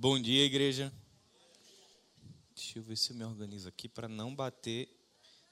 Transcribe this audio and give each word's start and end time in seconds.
Bom 0.00 0.16
dia, 0.16 0.44
igreja. 0.44 0.92
Deixa 2.54 2.78
eu 2.78 2.84
ver 2.84 2.96
se 2.96 3.10
eu 3.10 3.16
me 3.16 3.24
organizo 3.24 3.68
aqui 3.68 3.88
para 3.88 4.06
não 4.06 4.32
bater 4.32 4.88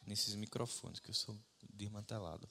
nesses 0.06 0.36
microfones, 0.36 1.00
que 1.00 1.10
eu 1.10 1.14
sou 1.14 1.36
desmantelado. 1.74 2.48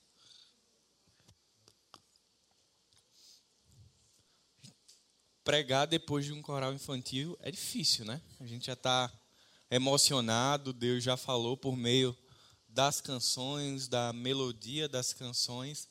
Pregar 5.42 5.88
depois 5.88 6.26
de 6.26 6.34
um 6.34 6.42
coral 6.42 6.74
infantil 6.74 7.38
é 7.40 7.50
difícil, 7.50 8.04
né? 8.04 8.22
A 8.42 8.46
gente 8.46 8.66
já 8.66 8.74
está 8.74 9.10
emocionado, 9.72 10.74
Deus 10.74 11.02
já 11.02 11.16
falou 11.16 11.56
por 11.56 11.78
meio 11.78 12.14
das 12.68 13.00
canções, 13.00 13.88
da 13.88 14.12
melodia 14.12 14.90
das 14.90 15.14
canções, 15.14 15.88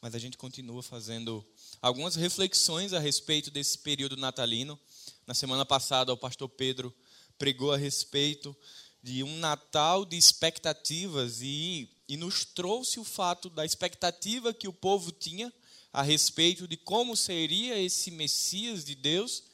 mas 0.00 0.14
a 0.14 0.18
gente 0.18 0.38
continua 0.38 0.82
fazendo 0.82 1.46
algumas 1.82 2.14
reflexões 2.14 2.94
a 2.94 2.98
respeito 2.98 3.50
desse 3.50 3.78
período 3.80 4.16
natalino. 4.16 4.80
Na 5.26 5.34
semana 5.34 5.64
passada, 5.64 6.12
o 6.12 6.16
pastor 6.16 6.48
Pedro 6.48 6.92
pregou 7.38 7.72
a 7.72 7.76
respeito 7.76 8.56
de 9.00 9.22
um 9.22 9.36
Natal 9.38 10.04
de 10.04 10.16
expectativas 10.16 11.40
e, 11.40 11.88
e 12.08 12.16
nos 12.16 12.44
trouxe 12.44 12.98
o 12.98 13.04
fato 13.04 13.48
da 13.48 13.64
expectativa 13.64 14.52
que 14.52 14.66
o 14.66 14.72
povo 14.72 15.12
tinha 15.12 15.52
a 15.92 16.02
respeito 16.02 16.66
de 16.66 16.76
como 16.76 17.16
seria 17.16 17.78
esse 17.78 18.10
Messias 18.10 18.84
de 18.84 18.96
Deus 18.96 19.44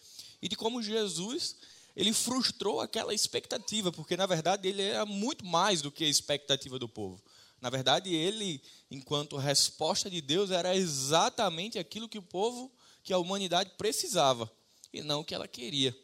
e 0.41 0.49
de 0.49 0.57
como 0.57 0.83
Jesus 0.83 1.57
ele 1.95 2.13
frustrou 2.13 2.81
aquela 2.81 3.13
expectativa, 3.13 3.93
porque 3.93 4.17
na 4.17 4.25
verdade 4.25 4.69
ele 4.69 4.83
era 4.83 5.05
muito 5.05 5.45
mais 5.45 5.83
do 5.83 5.91
que 5.91 6.05
a 6.05 6.09
expectativa 6.09 6.79
do 6.79 6.89
povo. 6.89 7.21
Na 7.61 7.69
verdade, 7.69 8.15
ele, 8.15 8.63
enquanto 8.89 9.37
resposta 9.37 10.09
de 10.09 10.21
Deus, 10.21 10.53
era 10.53 10.77
exatamente 10.77 11.77
aquilo 11.77 12.09
que 12.09 12.19
o 12.19 12.23
povo, 12.23 12.71
que 13.03 13.13
a 13.13 13.19
humanidade 13.19 13.73
precisava 13.77 14.49
e 14.93 15.03
não 15.03 15.21
o 15.21 15.25
que 15.25 15.35
ela 15.35 15.49
queria. 15.49 15.97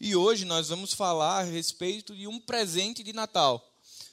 E 0.00 0.16
hoje 0.16 0.44
nós 0.44 0.68
vamos 0.68 0.92
falar 0.92 1.40
a 1.40 1.44
respeito 1.44 2.14
de 2.14 2.26
um 2.26 2.40
presente 2.40 3.02
de 3.02 3.12
Natal. 3.12 3.68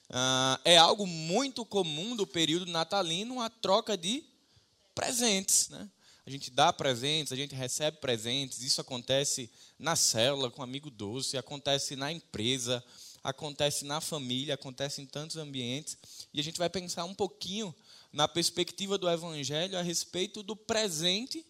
Ah, 0.09 0.59
é 0.66 0.78
algo 0.78 1.06
muito 1.06 1.64
comum 1.66 2.16
do 2.16 2.25
período 2.25 2.66
natalino 2.66 3.42
a 3.42 3.50
troca 3.50 3.95
de 3.95 4.23
presentes. 4.95 5.70
Né? 5.70 5.90
A 6.25 6.30
gente 6.30 6.52
dá 6.52 6.73
presentes, 6.73 7.31
a 7.31 7.36
gente 7.36 7.56
recebe 7.56 7.97
presentes. 7.97 8.62
Isso 8.62 8.81
acontece 8.81 9.50
na 9.78 9.95
célula, 9.95 10.52
com 10.52 10.62
amigo 10.62 10.90
doce, 10.90 11.38
acontece 11.38 11.95
na 11.95 12.12
empresa, 12.12 12.84
acontece 13.23 13.86
na 13.86 14.02
família, 14.02 14.56
acontece 14.56 15.02
em 15.02 15.06
tantos 15.06 15.38
ambientes. 15.38 15.97
E 16.34 16.40
a 16.40 16.44
gente 16.44 16.58
vai 16.58 16.70
pensar 16.70 17.06
um 17.06 17.16
pouquinho 17.16 17.73
na 18.12 18.28
perspectiva 18.28 18.97
do 18.97 19.09
Evangelho 19.09 19.78
a 19.78 19.81
respeito 19.81 20.42
do 20.42 20.56
presente 20.56 21.45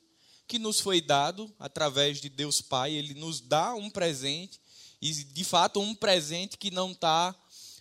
que 0.49 0.57
nos 0.57 0.79
foi 0.79 0.99
dado 0.99 1.53
através 1.59 2.19
de 2.19 2.27
Deus 2.27 2.59
Pai, 2.59 2.91
ele 2.93 3.13
nos 3.13 3.39
dá 3.39 3.75
um 3.75 3.87
presente, 3.87 4.59
e 4.99 5.13
de 5.13 5.43
fato 5.43 5.79
um 5.79 5.93
presente 5.93 6.57
que 6.57 6.71
não 6.71 6.91
está 6.91 7.35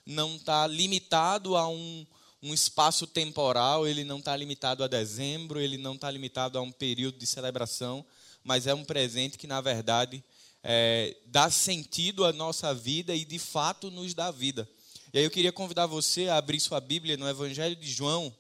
não 0.05 0.39
tá 0.39 0.67
limitado 0.67 1.57
a 1.57 1.67
um, 1.67 2.07
um 2.43 2.53
espaço 2.53 3.07
temporal, 3.07 3.87
ele 3.87 4.05
não 4.05 4.19
está 4.19 4.37
limitado 4.37 4.85
a 4.85 4.87
dezembro, 4.87 5.59
ele 5.61 5.79
não 5.79 5.95
está 5.95 6.11
limitado 6.11 6.59
a 6.59 6.63
um 6.63 6.71
período 6.71 7.19
de 7.19 7.27
celebração, 7.27 8.05
mas 8.45 8.67
é 8.67 8.75
um 8.75 8.85
presente 8.85 9.39
que, 9.39 9.47
na 9.47 9.61
verdade, 9.61 10.23
é, 10.63 11.17
dá 11.27 11.51
sentido 11.51 12.25
à 12.25 12.33
nossa 12.33 12.75
vida 12.75 13.15
e, 13.15 13.25
de 13.25 13.39
fato, 13.39 13.91
nos 13.91 14.15
dá 14.15 14.31
vida. 14.31 14.69
E 15.13 15.19
aí 15.19 15.25
eu 15.25 15.31
queria 15.31 15.53
convidar 15.53 15.87
você 15.87 16.29
a 16.29 16.37
abrir 16.37 16.61
sua 16.61 16.81
Bíblia 16.81 17.17
no 17.17 17.29
Evangelho 17.29 17.77
de 17.77 17.91
João, 17.91 18.35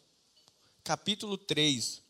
capítulo 0.84 1.36
3 1.36 2.07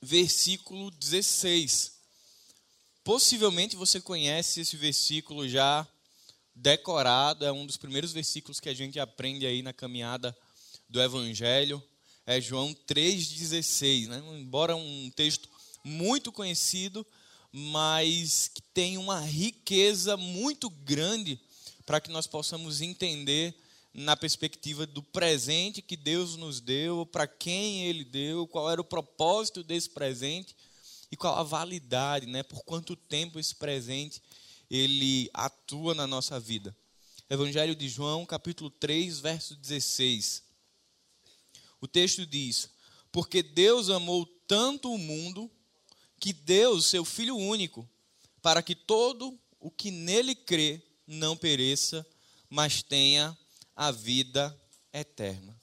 versículo 0.00 0.90
16. 0.90 1.92
Possivelmente 3.04 3.76
você 3.76 4.00
conhece 4.00 4.60
esse 4.60 4.76
versículo 4.76 5.48
já 5.48 5.86
decorado, 6.54 7.44
é 7.44 7.52
um 7.52 7.66
dos 7.66 7.76
primeiros 7.76 8.12
versículos 8.12 8.60
que 8.60 8.68
a 8.68 8.74
gente 8.74 9.00
aprende 9.00 9.46
aí 9.46 9.62
na 9.62 9.72
caminhada 9.72 10.36
do 10.88 11.00
Evangelho. 11.00 11.82
É 12.26 12.40
João 12.40 12.74
3,16. 12.86 14.08
Né? 14.08 14.22
Embora 14.38 14.76
um 14.76 15.10
texto 15.16 15.48
muito 15.82 16.30
conhecido, 16.30 17.06
mas 17.50 18.48
que 18.48 18.62
tem 18.62 18.98
uma 18.98 19.20
riqueza 19.20 20.16
muito 20.16 20.68
grande 20.70 21.40
para 21.86 22.00
que 22.00 22.10
nós 22.10 22.26
possamos 22.26 22.80
entender 22.80 23.54
na 23.92 24.16
perspectiva 24.16 24.86
do 24.86 25.02
presente 25.02 25.82
que 25.82 25.96
Deus 25.96 26.36
nos 26.36 26.60
deu, 26.60 27.04
para 27.06 27.26
quem 27.26 27.84
Ele 27.86 28.04
deu, 28.04 28.46
qual 28.46 28.70
era 28.70 28.80
o 28.80 28.84
propósito 28.84 29.62
desse 29.62 29.90
presente 29.90 30.56
e 31.10 31.16
qual 31.16 31.36
a 31.36 31.42
validade, 31.42 32.26
né? 32.26 32.42
Por 32.42 32.62
quanto 32.62 32.94
tempo 32.94 33.38
esse 33.38 33.54
presente 33.54 34.22
ele 34.70 35.28
atua 35.34 35.94
na 35.94 36.06
nossa 36.06 36.38
vida. 36.38 36.74
Evangelho 37.28 37.74
de 37.74 37.88
João, 37.88 38.24
capítulo 38.24 38.70
3, 38.70 39.18
verso 39.18 39.56
16. 39.56 40.44
O 41.80 41.88
texto 41.88 42.24
diz: 42.24 42.70
Porque 43.10 43.42
Deus 43.42 43.90
amou 43.90 44.24
tanto 44.46 44.92
o 44.92 44.98
mundo 44.98 45.50
que 46.20 46.32
deu 46.32 46.80
seu 46.80 47.04
Filho 47.04 47.36
único, 47.36 47.88
para 48.40 48.62
que 48.62 48.74
todo 48.74 49.38
o 49.58 49.70
que 49.70 49.90
nele 49.90 50.34
crê 50.34 50.80
não 51.06 51.36
pereça, 51.36 52.06
mas 52.48 52.82
tenha 52.82 53.36
a 53.80 53.90
vida 53.90 54.54
eterna. 54.92 55.58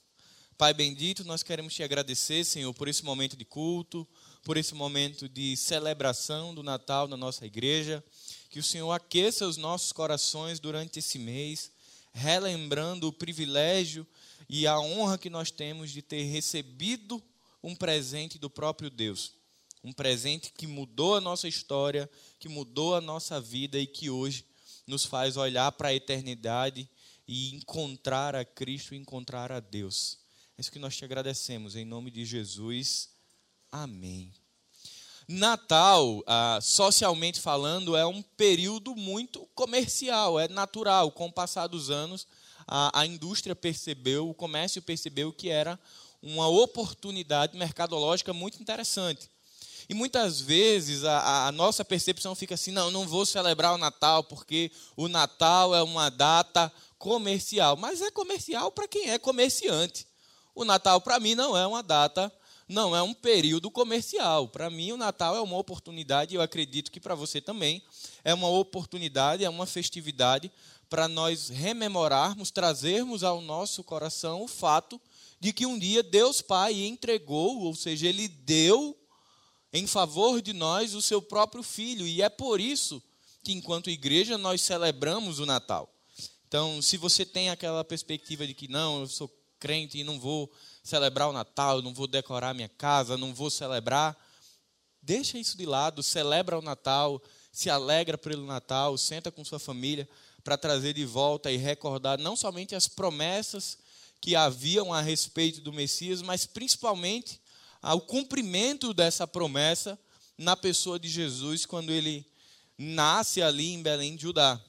Pai 0.58 0.74
bendito, 0.74 1.24
nós 1.24 1.44
queremos 1.44 1.72
te 1.72 1.84
agradecer, 1.84 2.44
Senhor, 2.44 2.74
por 2.74 2.88
esse 2.88 3.06
momento 3.06 3.38
de 3.38 3.46
culto, 3.46 4.08
por 4.42 4.58
esse 4.58 4.74
momento 4.74 5.30
de 5.30 5.56
celebração 5.56 6.56
do 6.56 6.64
Natal 6.64 7.08
na 7.08 7.16
nossa 7.16 7.46
igreja. 7.46 8.04
Que 8.50 8.58
o 8.58 8.64
Senhor 8.64 8.92
aqueça 8.92 9.48
os 9.48 9.56
nossos 9.56 9.92
corações 9.92 10.60
durante 10.60 10.98
esse 10.98 11.20
mês, 11.20 11.72
relembrando 12.12 13.08
o 13.08 13.14
privilégio 13.14 14.04
e 14.50 14.66
a 14.66 14.80
honra 14.80 15.20
que 15.20 15.30
nós 15.30 15.52
temos 15.52 15.92
de 15.92 16.02
ter 16.02 16.24
recebido 16.24 17.22
um 17.62 17.76
presente 17.76 18.40
do 18.40 18.50
próprio 18.50 18.90
Deus. 18.90 19.34
Um 19.84 19.94
presente 19.94 20.52
que 20.58 20.66
mudou 20.66 21.14
a 21.14 21.22
nossa 21.22 21.48
história, 21.48 22.10
que 22.40 22.50
mudou 22.50 22.96
a 22.96 23.02
nossa 23.02 23.40
vida 23.40 23.78
e 23.78 23.86
que 23.86 24.10
hoje 24.10 24.44
nos 24.88 25.06
faz 25.06 25.38
olhar 25.38 25.72
para 25.74 25.90
a 25.90 25.94
eternidade 25.94 26.90
e 27.28 27.56
encontrar 27.56 28.36
a 28.36 28.46
Cristo 28.46 28.96
e 28.96 28.98
encontrar 28.98 29.52
a 29.52 29.60
Deus. 29.60 30.20
É 30.58 30.62
isso 30.62 30.72
que 30.72 30.80
nós 30.80 30.96
te 30.96 31.04
agradecemos, 31.04 31.76
em 31.76 31.86
nome 31.86 32.10
de 32.10 32.26
Jesus. 32.26 33.10
Amém. 33.72 34.34
Natal, 35.28 36.24
ah, 36.26 36.60
socialmente 36.62 37.42
falando, 37.42 37.98
é 37.98 38.06
um 38.06 38.22
período 38.22 38.96
muito 38.96 39.46
comercial, 39.54 40.40
é 40.40 40.48
natural. 40.48 41.12
Com 41.12 41.28
o 41.28 41.32
passar 41.32 41.68
dos 41.68 41.90
anos, 41.90 42.26
a, 42.66 43.06
indústria 43.06 43.56
percebeu, 43.56 44.30
o 44.30 44.34
comércio 44.34 44.82
percebeu 44.82 45.32
que 45.32 45.50
era 45.50 45.80
uma 46.22 46.48
oportunidade 46.48 47.58
mercadológica 47.58 48.34
muito 48.34 48.62
interessante. 48.62 49.30
E 49.90 49.94
muitas 49.94 50.42
vezes 50.42 51.06
a, 51.06 51.48
a, 51.48 51.52
nossa 51.52 51.86
percepção 51.86 52.36
fica 52.36 52.56
assim: 52.56 52.72
não, 52.72 52.92
não 52.92 53.08
vou 53.08 53.26
celebrar 53.26 53.74
o 53.74 53.78
Natal 53.78 54.24
porque 54.24 54.70
o 54.98 55.08
Natal 55.08 55.74
é 55.74 55.82
uma 55.82 56.10
data 56.10 56.72
comercial, 56.98 57.76
mas 57.76 58.02
é 58.02 58.12
comercial 58.12 58.72
para 58.72 58.88
quem 58.88 59.10
é 59.10 59.20
comerciante. 59.20 60.08
O 60.54 60.66
Natal, 60.66 61.00
para 61.02 61.20
mim, 61.20 61.36
não 61.36 61.56
é 61.56 61.66
uma 61.68 61.84
data, 61.84 62.32
não 62.68 62.96
é 62.96 63.02
um 63.02 63.14
período 63.14 63.72
comercial. 63.72 64.48
Para 64.48 64.70
mim, 64.70 64.92
o 64.92 64.98
Natal 64.98 65.36
é 65.36 65.42
uma 65.42 65.58
oportunidade, 65.58 66.36
eu 66.36 66.42
acredito 66.42 66.92
que 66.92 67.00
para 67.00 67.16
você 67.16 67.40
também, 67.40 67.82
é 68.24 68.34
uma 68.34 68.50
oportunidade, 68.50 69.46
é 69.46 69.50
uma 69.50 69.66
festividade 69.66 70.52
para 70.90 71.08
nós 71.08 71.50
rememorarmos, 71.50 72.52
trazermos 72.52 73.24
ao 73.24 73.42
nosso 73.42 73.84
coração 73.84 74.42
o 74.42 74.48
fato 74.48 75.00
de 75.40 75.54
que 75.54 75.66
um 75.66 75.78
dia 75.78 76.02
Deus 76.02 76.42
Pai 76.42 76.74
entregou, 76.74 77.62
ou 77.62 77.76
seja, 77.76 78.08
Ele 78.08 78.28
deu 78.28 78.98
em 79.72 79.86
favor 79.86 80.42
de 80.42 80.54
nós 80.54 80.96
o 80.96 81.02
seu 81.02 81.22
próprio 81.22 81.62
Filho, 81.62 82.08
e 82.08 82.22
é 82.22 82.30
por 82.30 82.60
isso 82.60 83.02
que, 83.44 83.52
enquanto 83.54 83.90
igreja, 83.90 84.38
nós 84.38 84.62
celebramos 84.62 85.40
o 85.40 85.46
Natal. 85.46 85.94
Então, 86.48 86.82
se 86.82 86.96
você 86.96 87.26
tem 87.26 87.50
aquela 87.50 87.84
perspectiva 87.84 88.48
de 88.48 88.54
que 88.54 88.70
não, 88.70 89.02
eu 89.02 89.08
sou 89.08 89.30
crente 89.60 89.98
e 89.98 90.04
não 90.04 90.20
vou 90.20 90.50
celebrar 90.82 91.30
o 91.30 91.34
Natal, 91.34 91.82
não 91.82 91.94
vou 91.94 92.08
decorar 92.08 92.54
minha 92.54 92.70
casa, 92.70 93.18
não 93.18 93.34
vou 93.34 93.50
celebrar, 93.50 94.16
deixa 95.02 95.38
isso 95.38 95.58
de 95.58 95.66
lado, 95.66 96.02
celebra 96.02 96.58
o 96.58 96.62
Natal, 96.62 97.22
se 97.52 97.70
alegra 97.70 98.18
pelo 98.18 98.46
Natal, 98.46 98.98
senta 98.98 99.30
com 99.30 99.44
sua 99.44 99.60
família 99.60 100.08
para 100.42 100.58
trazer 100.58 100.94
de 100.94 101.04
volta 101.04 101.52
e 101.52 101.58
recordar 101.58 102.18
não 102.18 102.36
somente 102.36 102.76
as 102.76 102.88
promessas 102.88 103.78
que 104.22 104.36
haviam 104.36 104.94
a 104.94 105.02
respeito 105.02 105.60
do 105.60 105.74
Messias, 105.74 106.22
mas 106.22 106.46
principalmente 106.46 107.42
o 107.82 108.00
cumprimento 108.00 108.94
dessa 108.94 109.28
promessa 109.28 110.00
na 110.38 110.56
pessoa 110.56 110.98
de 110.98 111.10
Jesus 111.10 111.66
quando 111.66 111.92
ele 111.92 112.26
nasce 112.78 113.42
ali 113.42 113.74
em 113.74 113.82
Belém 113.82 114.16
de 114.16 114.22
Judá. 114.22 114.62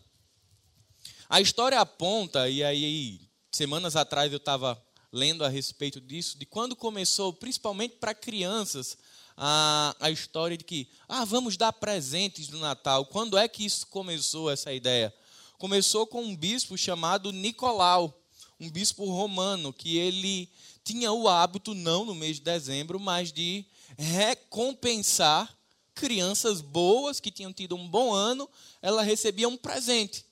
A 1.31 1.43
história 1.43 1.79
aponta, 1.79 2.49
e 2.49 2.65
aí 2.65 3.21
semanas 3.53 3.97
atrás 3.97 4.33
eu 4.33 4.39
estava 4.39 4.83
lendo 5.13 5.45
a 5.45 5.49
respeito 5.49 6.01
disso, 6.01 6.39
de 6.39 6.47
quando 6.47 6.75
começou, 6.75 7.35
principalmente 7.35 7.97
para 7.97 8.15
crianças, 8.15 8.97
a, 9.37 9.95
a 10.01 10.11
história 10.11 10.57
de 10.57 10.65
que, 10.65 10.89
ah, 11.07 11.27
vamos 11.27 11.59
dar 11.59 11.71
presentes 11.75 12.49
no 12.49 12.59
Natal. 12.59 13.05
Quando 13.05 13.37
é 13.37 13.47
que 13.47 13.63
isso 13.63 13.87
começou, 13.89 14.51
essa 14.51 14.73
ideia? 14.73 15.15
Começou 15.59 16.07
com 16.07 16.23
um 16.23 16.35
bispo 16.35 16.79
chamado 16.79 17.31
Nicolau, 17.31 18.19
um 18.59 18.71
bispo 18.71 19.05
romano, 19.05 19.71
que 19.71 19.99
ele 19.99 20.51
tinha 20.83 21.13
o 21.13 21.29
hábito, 21.29 21.75
não 21.75 22.07
no 22.07 22.15
mês 22.15 22.37
de 22.37 22.43
dezembro, 22.43 22.99
mas 22.99 23.31
de 23.31 23.67
recompensar 23.99 25.55
crianças 25.95 26.63
boas 26.63 27.21
que 27.21 27.31
tinham 27.31 27.53
tido 27.53 27.77
um 27.77 27.87
bom 27.87 28.15
ano, 28.15 28.49
ela 28.81 29.03
recebia 29.03 29.47
um 29.47 29.59
presente. 29.59 30.28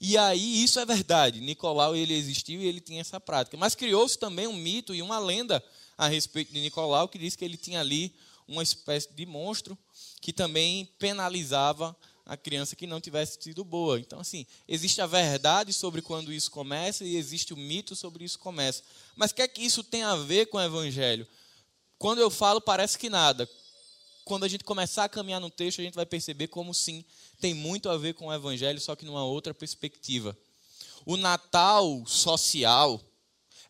E 0.00 0.16
aí, 0.18 0.62
isso 0.62 0.78
é 0.78 0.84
verdade. 0.84 1.40
Nicolau, 1.40 1.96
ele 1.96 2.14
existiu 2.14 2.60
e 2.60 2.66
ele 2.66 2.80
tinha 2.80 3.00
essa 3.00 3.18
prática. 3.18 3.56
Mas 3.56 3.74
criou-se 3.74 4.18
também 4.18 4.46
um 4.46 4.52
mito 4.52 4.94
e 4.94 5.00
uma 5.00 5.18
lenda 5.18 5.62
a 5.96 6.06
respeito 6.08 6.52
de 6.52 6.60
Nicolau, 6.60 7.08
que 7.08 7.18
diz 7.18 7.34
que 7.34 7.44
ele 7.44 7.56
tinha 7.56 7.80
ali 7.80 8.14
uma 8.46 8.62
espécie 8.62 9.12
de 9.12 9.26
monstro 9.26 9.76
que 10.20 10.32
também 10.32 10.86
penalizava 10.98 11.96
a 12.24 12.36
criança 12.36 12.74
que 12.74 12.86
não 12.86 13.00
tivesse 13.00 13.38
sido 13.40 13.64
boa. 13.64 14.00
Então, 14.00 14.18
assim, 14.18 14.44
existe 14.66 15.00
a 15.00 15.06
verdade 15.06 15.72
sobre 15.72 16.02
quando 16.02 16.32
isso 16.32 16.50
começa 16.50 17.04
e 17.04 17.16
existe 17.16 17.54
o 17.54 17.56
mito 17.56 17.94
sobre 17.94 18.24
isso 18.24 18.38
começa. 18.38 18.82
Mas 19.14 19.30
o 19.30 19.34
que 19.34 19.42
é 19.42 19.48
que 19.48 19.62
isso 19.62 19.84
tem 19.84 20.02
a 20.02 20.16
ver 20.16 20.46
com 20.46 20.58
o 20.58 20.62
evangelho? 20.62 21.26
Quando 21.98 22.20
eu 22.20 22.28
falo, 22.28 22.60
parece 22.60 22.98
que 22.98 23.08
nada. 23.08 23.48
Quando 24.26 24.42
a 24.42 24.48
gente 24.48 24.64
começar 24.64 25.04
a 25.04 25.08
caminhar 25.08 25.40
no 25.40 25.48
texto, 25.48 25.80
a 25.80 25.84
gente 25.84 25.94
vai 25.94 26.04
perceber 26.04 26.48
como 26.48 26.74
sim 26.74 27.04
tem 27.40 27.54
muito 27.54 27.88
a 27.88 27.96
ver 27.96 28.12
com 28.14 28.26
o 28.26 28.34
Evangelho, 28.34 28.80
só 28.80 28.96
que 28.96 29.04
numa 29.04 29.24
outra 29.24 29.54
perspectiva. 29.54 30.36
O 31.04 31.16
Natal 31.16 32.04
social 32.08 33.00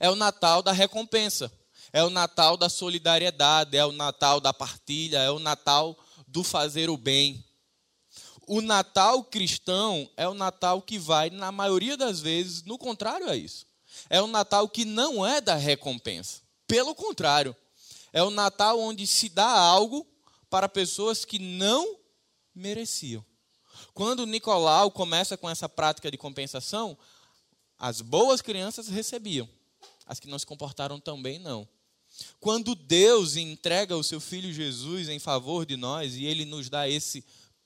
é 0.01 0.09
o 0.09 0.15
Natal 0.15 0.63
da 0.63 0.73
recompensa, 0.73 1.53
é 1.93 2.03
o 2.03 2.09
Natal 2.09 2.57
da 2.57 2.71
solidariedade, 2.71 3.77
é 3.77 3.85
o 3.85 3.93
Natal 3.93 4.41
da 4.41 4.51
partilha, 4.51 5.19
é 5.19 5.31
o 5.31 5.39
Natal 5.39 5.95
do 6.27 6.43
fazer 6.43 6.89
o 6.89 6.97
bem. 6.97 7.45
O 8.47 8.63
Natal 8.63 9.25
cristão 9.25 10.11
é 10.17 10.27
o 10.27 10.33
Natal 10.33 10.81
que 10.81 10.99
vai, 10.99 11.29
na 11.29 11.53
maioria 11.53 11.99
das 11.99 12.21
vezes, 12.21 12.63
no 12.63 12.79
contrário 12.79 13.29
a 13.29 13.37
isso. 13.37 13.67
É 14.09 14.23
o 14.23 14.27
Natal 14.27 14.67
que 14.71 14.87
não 14.87 15.27
é 15.27 15.39
da 15.39 15.55
recompensa. 15.55 16.41
Pelo 16.67 16.95
contrário, 16.95 17.55
é 18.11 18.23
o 18.23 18.31
Natal 18.31 18.81
onde 18.81 19.07
se 19.07 19.29
dá 19.29 19.51
algo 19.51 20.16
para 20.49 20.69
pessoas 20.69 21.25
que 21.25 21.39
não 21.39 21.99
mereciam. 22.55 23.25
Quando 23.93 24.27
Nicolau 24.27 24.91
começa 24.91 25.37
com 25.37 25.49
essa 25.49 25.69
prática 25.69 26.11
de 26.11 26.17
compensação, 26.17 26.97
as 27.79 28.01
boas 28.01 28.41
crianças 28.41 28.89
recebiam, 28.89 29.49
as 30.07 30.19
que 30.19 30.29
não 30.29 30.39
se 30.39 30.47
comportaram 30.47 30.99
tão 30.99 31.21
bem, 31.21 31.39
não. 31.39 31.69
Quando 32.41 32.75
Deus 32.75 33.37
entrega 33.37 33.97
o 33.97 34.05
seu 34.05 34.21
filho 34.21 34.53
Jesus 34.53 35.09
em 35.09 35.19
favor 35.19 35.67
de 35.67 35.77
nós 35.77 36.15
e 36.15 36.25
ele 36.25 36.45
nos 36.45 36.71
dá 36.71 36.89
esse 36.89 37.25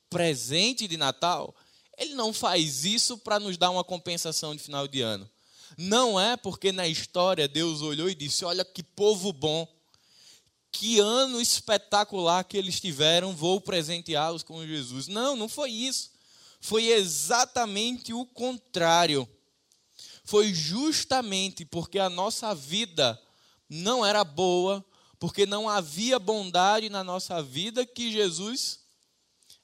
presente 0.08 0.88
de 0.88 0.96
Natal, 0.96 1.54
ele 1.96 2.14
não 2.14 2.32
faz 2.32 2.84
isso 2.84 3.18
para 3.18 3.38
nos 3.38 3.56
dar 3.56 3.70
uma 3.70 3.84
compensação 3.84 4.56
de 4.56 4.62
final 4.62 4.88
de 4.88 5.02
ano. 5.02 5.28
Não 5.76 6.18
é 6.18 6.36
porque 6.36 6.72
na 6.72 6.88
história 6.88 7.46
Deus 7.46 7.80
olhou 7.80 8.10
e 8.10 8.14
disse: 8.14 8.44
Olha 8.44 8.64
que 8.64 8.82
povo 8.82 9.32
bom, 9.32 9.68
que 10.72 11.00
ano 11.00 11.40
espetacular 11.40 12.44
que 12.44 12.56
eles 12.56 12.80
tiveram, 12.80 13.34
vou 13.34 13.60
presenteá-los 13.60 14.42
com 14.42 14.66
Jesus. 14.66 15.08
Não, 15.08 15.36
não 15.36 15.48
foi 15.48 15.70
isso 15.70 16.10
foi 16.60 16.88
exatamente 16.88 18.12
o 18.12 18.26
contrário. 18.26 19.28
Foi 20.22 20.52
justamente 20.52 21.64
porque 21.64 21.98
a 21.98 22.10
nossa 22.10 22.54
vida 22.54 23.20
não 23.68 24.04
era 24.04 24.22
boa, 24.22 24.84
porque 25.18 25.46
não 25.46 25.68
havia 25.68 26.18
bondade 26.18 26.88
na 26.88 27.02
nossa 27.02 27.42
vida 27.42 27.86
que 27.86 28.12
Jesus 28.12 28.80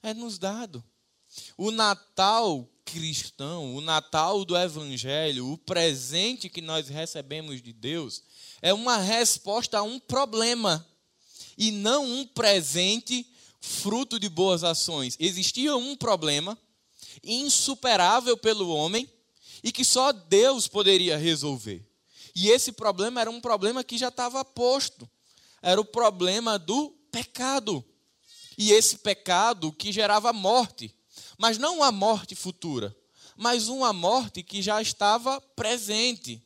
é 0.02 0.14
nos 0.14 0.38
dado. 0.38 0.82
O 1.56 1.70
Natal 1.70 2.68
cristão, 2.84 3.74
o 3.74 3.80
Natal 3.80 4.44
do 4.44 4.56
Evangelho, 4.56 5.52
o 5.52 5.58
presente 5.58 6.48
que 6.48 6.60
nós 6.60 6.88
recebemos 6.88 7.60
de 7.60 7.72
Deus, 7.72 8.22
é 8.62 8.72
uma 8.72 8.96
resposta 8.96 9.78
a 9.78 9.82
um 9.82 9.98
problema 9.98 10.86
e 11.56 11.70
não 11.70 12.04
um 12.04 12.26
presente 12.26 13.26
fruto 13.60 14.18
de 14.18 14.28
boas 14.28 14.62
ações. 14.62 15.16
Existia 15.18 15.76
um 15.76 15.96
problema 15.96 16.58
insuperável 17.22 18.36
pelo 18.36 18.68
homem 18.68 19.10
e 19.62 19.72
que 19.72 19.84
só 19.84 20.12
Deus 20.12 20.68
poderia 20.68 21.16
resolver. 21.16 21.84
E 22.34 22.50
esse 22.50 22.70
problema 22.70 23.20
era 23.20 23.30
um 23.30 23.40
problema 23.40 23.82
que 23.82 23.96
já 23.96 24.08
estava 24.08 24.44
posto. 24.44 25.08
Era 25.62 25.80
o 25.80 25.84
problema 25.84 26.58
do 26.58 26.90
pecado. 27.10 27.84
E 28.58 28.72
esse 28.72 28.98
pecado 28.98 29.72
que 29.72 29.90
gerava 29.90 30.32
morte. 30.32 30.94
Mas 31.38 31.58
não 31.58 31.76
uma 31.76 31.90
morte 31.90 32.34
futura, 32.34 32.94
mas 33.36 33.68
uma 33.68 33.92
morte 33.92 34.42
que 34.42 34.62
já 34.62 34.80
estava 34.80 35.40
presente. 35.40 36.42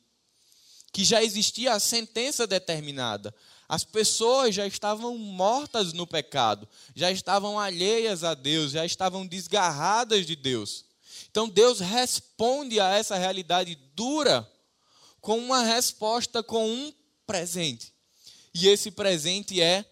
Que 0.92 1.04
já 1.04 1.22
existia 1.22 1.74
a 1.74 1.80
sentença 1.80 2.46
determinada. 2.46 3.34
As 3.70 3.84
pessoas 3.84 4.52
já 4.52 4.66
estavam 4.66 5.16
mortas 5.16 5.92
no 5.92 6.04
pecado, 6.04 6.68
já 6.92 7.08
estavam 7.12 7.56
alheias 7.56 8.24
a 8.24 8.34
Deus, 8.34 8.72
já 8.72 8.84
estavam 8.84 9.24
desgarradas 9.24 10.26
de 10.26 10.34
Deus. 10.34 10.84
Então 11.30 11.48
Deus 11.48 11.78
responde 11.78 12.80
a 12.80 12.88
essa 12.88 13.16
realidade 13.16 13.78
dura 13.94 14.44
com 15.20 15.38
uma 15.38 15.62
resposta, 15.62 16.42
com 16.42 16.68
um 16.68 16.92
presente. 17.24 17.92
E 18.52 18.66
esse 18.66 18.90
presente 18.90 19.62
é 19.62 19.84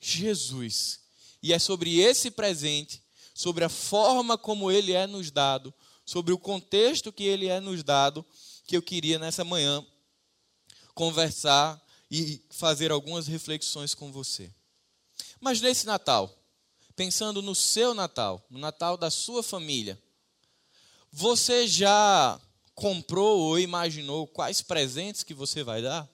Jesus. 0.00 1.00
E 1.42 1.52
é 1.52 1.58
sobre 1.58 1.98
esse 2.00 2.30
presente, 2.30 3.02
sobre 3.34 3.64
a 3.64 3.68
forma 3.68 4.38
como 4.38 4.70
ele 4.70 4.94
é 4.94 5.06
nos 5.06 5.30
dado, 5.30 5.74
sobre 6.06 6.32
o 6.32 6.38
contexto 6.38 7.12
que 7.12 7.24
ele 7.24 7.48
é 7.48 7.60
nos 7.60 7.82
dado, 7.82 8.24
que 8.66 8.78
eu 8.78 8.80
queria 8.80 9.18
nessa 9.18 9.44
manhã 9.44 9.84
conversar 10.94 11.85
e 12.10 12.42
fazer 12.50 12.90
algumas 12.90 13.26
reflexões 13.26 13.94
com 13.94 14.12
você. 14.12 14.50
Mas 15.40 15.60
nesse 15.60 15.86
Natal, 15.86 16.32
pensando 16.94 17.42
no 17.42 17.54
seu 17.54 17.94
Natal, 17.94 18.44
no 18.48 18.58
Natal 18.58 18.96
da 18.96 19.10
sua 19.10 19.42
família, 19.42 20.00
você 21.12 21.66
já 21.66 22.40
comprou 22.74 23.40
ou 23.40 23.58
imaginou 23.58 24.26
quais 24.26 24.60
presentes 24.60 25.22
que 25.22 25.34
você 25.34 25.62
vai 25.62 25.82
dar? 25.82 26.08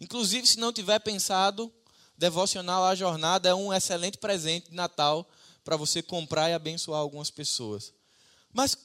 Inclusive, 0.00 0.46
se 0.46 0.58
não 0.58 0.72
tiver 0.72 0.98
pensado, 1.00 1.72
devocional 2.16 2.84
à 2.84 2.94
jornada 2.94 3.48
é 3.48 3.54
um 3.54 3.72
excelente 3.72 4.18
presente 4.18 4.70
de 4.70 4.76
Natal 4.76 5.28
para 5.64 5.76
você 5.76 6.02
comprar 6.02 6.50
e 6.50 6.54
abençoar 6.54 7.00
algumas 7.00 7.30
pessoas. 7.30 7.92
Mas 8.52 8.76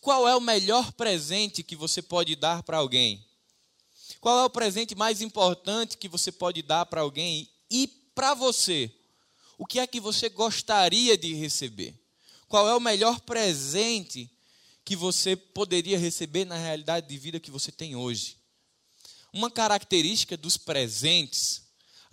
qual 0.00 0.28
é 0.28 0.36
o 0.36 0.40
melhor 0.40 0.92
presente 0.92 1.62
que 1.62 1.74
você 1.74 2.02
pode 2.02 2.36
dar 2.36 2.62
para 2.62 2.78
alguém? 2.78 3.25
Qual 4.20 4.38
é 4.38 4.44
o 4.44 4.50
presente 4.50 4.94
mais 4.94 5.20
importante 5.20 5.96
que 5.96 6.08
você 6.08 6.32
pode 6.32 6.62
dar 6.62 6.86
para 6.86 7.00
alguém? 7.00 7.48
E 7.70 7.86
para 8.14 8.34
você, 8.34 8.90
o 9.58 9.66
que 9.66 9.78
é 9.78 9.86
que 9.86 10.00
você 10.00 10.28
gostaria 10.28 11.16
de 11.16 11.34
receber? 11.34 11.94
Qual 12.48 12.68
é 12.68 12.74
o 12.74 12.80
melhor 12.80 13.20
presente 13.20 14.30
que 14.84 14.94
você 14.94 15.34
poderia 15.36 15.98
receber 15.98 16.44
na 16.44 16.56
realidade 16.56 17.08
de 17.08 17.18
vida 17.18 17.40
que 17.40 17.50
você 17.50 17.72
tem 17.72 17.96
hoje? 17.96 18.36
Uma 19.32 19.50
característica 19.50 20.36
dos 20.36 20.56
presentes, 20.56 21.62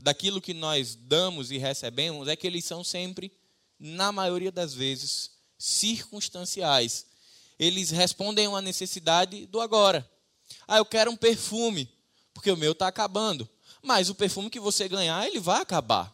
daquilo 0.01 0.41
que 0.41 0.53
nós 0.53 0.95
damos 0.95 1.51
e 1.51 1.57
recebemos, 1.57 2.27
é 2.27 2.35
que 2.35 2.47
eles 2.47 2.65
são 2.65 2.83
sempre, 2.83 3.31
na 3.79 4.11
maioria 4.11 4.51
das 4.51 4.73
vezes, 4.73 5.31
circunstanciais. 5.57 7.05
Eles 7.59 7.91
respondem 7.91 8.47
a 8.47 8.49
uma 8.49 8.61
necessidade 8.61 9.45
do 9.45 9.61
agora. 9.61 10.09
Ah, 10.67 10.77
eu 10.77 10.85
quero 10.85 11.11
um 11.11 11.17
perfume, 11.17 11.89
porque 12.33 12.51
o 12.51 12.57
meu 12.57 12.71
está 12.71 12.87
acabando. 12.87 13.47
Mas 13.81 14.09
o 14.09 14.15
perfume 14.15 14.49
que 14.49 14.59
você 14.59 14.87
ganhar, 14.87 15.27
ele 15.27 15.39
vai 15.39 15.61
acabar. 15.61 16.13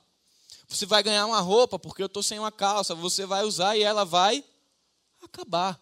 Você 0.67 0.85
vai 0.85 1.01
ganhar 1.01 1.25
uma 1.25 1.39
roupa, 1.39 1.79
porque 1.79 2.01
eu 2.01 2.07
estou 2.07 2.21
sem 2.21 2.39
uma 2.39 2.51
calça, 2.51 2.93
você 2.93 3.25
vai 3.25 3.43
usar 3.43 3.75
e 3.75 3.83
ela 3.83 4.03
vai 4.03 4.43
acabar. 5.21 5.79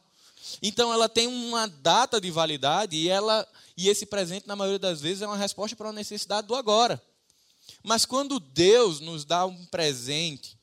Então 0.62 0.94
ela 0.94 1.10
tem 1.10 1.28
uma 1.28 1.68
data 1.68 2.22
de 2.22 2.32
validade 2.32 2.96
e 2.96 3.10
ela 3.10 3.48
e 3.76 3.90
esse 3.90 4.06
presente 4.06 4.48
na 4.48 4.56
maioria 4.56 4.80
das 4.80 5.02
vezes 5.02 5.22
é 5.22 5.28
uma 5.28 5.38
resposta 5.38 5.76
para 5.76 5.88
uma 5.88 5.94
necessidade 5.94 6.48
do 6.48 6.56
agora. 6.56 7.02
Mas 7.84 8.06
quando 8.06 8.40
Deus 8.40 9.00
nos 9.00 9.24
dá 9.24 9.46
um 9.46 9.66
presente 9.66 10.57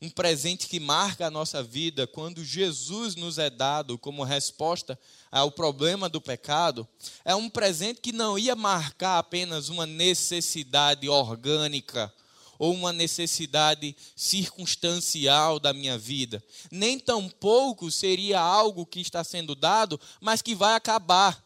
um 0.00 0.10
presente 0.10 0.68
que 0.68 0.78
marca 0.78 1.26
a 1.26 1.30
nossa 1.30 1.62
vida, 1.62 2.06
quando 2.06 2.44
Jesus 2.44 3.14
nos 3.16 3.38
é 3.38 3.48
dado 3.48 3.96
como 3.96 4.22
resposta 4.22 4.98
ao 5.30 5.50
problema 5.50 6.08
do 6.08 6.20
pecado, 6.20 6.86
é 7.24 7.34
um 7.34 7.48
presente 7.48 8.00
que 8.00 8.12
não 8.12 8.38
ia 8.38 8.54
marcar 8.54 9.18
apenas 9.18 9.68
uma 9.68 9.86
necessidade 9.86 11.08
orgânica 11.08 12.12
ou 12.58 12.72
uma 12.72 12.92
necessidade 12.92 13.96
circunstancial 14.14 15.58
da 15.58 15.72
minha 15.72 15.98
vida. 15.98 16.42
Nem 16.70 16.98
tampouco 16.98 17.90
seria 17.90 18.40
algo 18.40 18.86
que 18.86 19.00
está 19.00 19.24
sendo 19.24 19.54
dado, 19.54 19.98
mas 20.20 20.42
que 20.42 20.54
vai 20.54 20.74
acabar, 20.74 21.42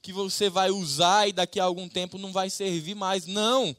que 0.00 0.12
você 0.12 0.48
vai 0.48 0.70
usar 0.70 1.28
e 1.28 1.32
daqui 1.32 1.58
a 1.58 1.64
algum 1.64 1.88
tempo 1.88 2.18
não 2.18 2.32
vai 2.32 2.48
servir 2.50 2.94
mais. 2.94 3.26
Não 3.26 3.76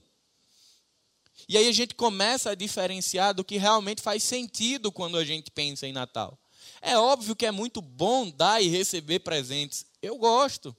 E 1.47 1.57
aí 1.57 1.67
a 1.67 1.71
gente 1.71 1.95
começa 1.95 2.51
a 2.51 2.55
diferenciar 2.55 3.33
do 3.33 3.43
que 3.43 3.57
realmente 3.57 4.01
faz 4.01 4.21
sentido 4.23 4.91
quando 4.91 5.17
a 5.17 5.23
gente 5.23 5.49
pensa 5.49 5.87
em 5.87 5.93
Natal. 5.93 6.37
É 6.81 6.97
óbvio 6.97 7.35
que 7.35 7.45
é 7.45 7.51
muito 7.51 7.81
bom 7.81 8.29
dar 8.29 8.61
e 8.61 8.67
receber 8.67 9.19
presentes. 9.19 9.85
Eu 10.01 10.17
gosto 10.17 10.75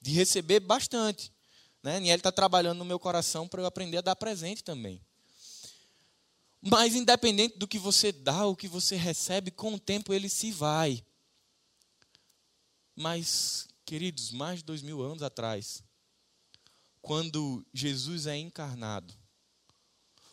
de 0.00 0.10
receber 0.10 0.60
bastante. 0.60 1.32
Né? 1.82 2.00
Niel 2.00 2.16
está 2.16 2.32
trabalhando 2.32 2.78
no 2.78 2.84
meu 2.84 2.98
coração 2.98 3.46
para 3.46 3.62
eu 3.62 3.66
aprender 3.66 3.98
a 3.98 4.02
dar 4.02 4.16
presente 4.16 4.64
também. 4.64 5.00
Mas 6.60 6.94
independente 6.94 7.56
do 7.56 7.68
que 7.68 7.78
você 7.78 8.10
dá, 8.10 8.44
o 8.46 8.56
que 8.56 8.66
você 8.66 8.96
recebe, 8.96 9.50
com 9.50 9.74
o 9.74 9.78
tempo 9.78 10.12
ele 10.12 10.28
se 10.28 10.50
vai. 10.50 11.04
Mas, 12.96 13.68
queridos, 13.84 14.32
mais 14.32 14.58
de 14.58 14.64
dois 14.64 14.82
mil 14.82 15.00
anos 15.00 15.22
atrás, 15.22 15.84
quando 17.00 17.64
Jesus 17.72 18.26
é 18.26 18.36
encarnado, 18.36 19.14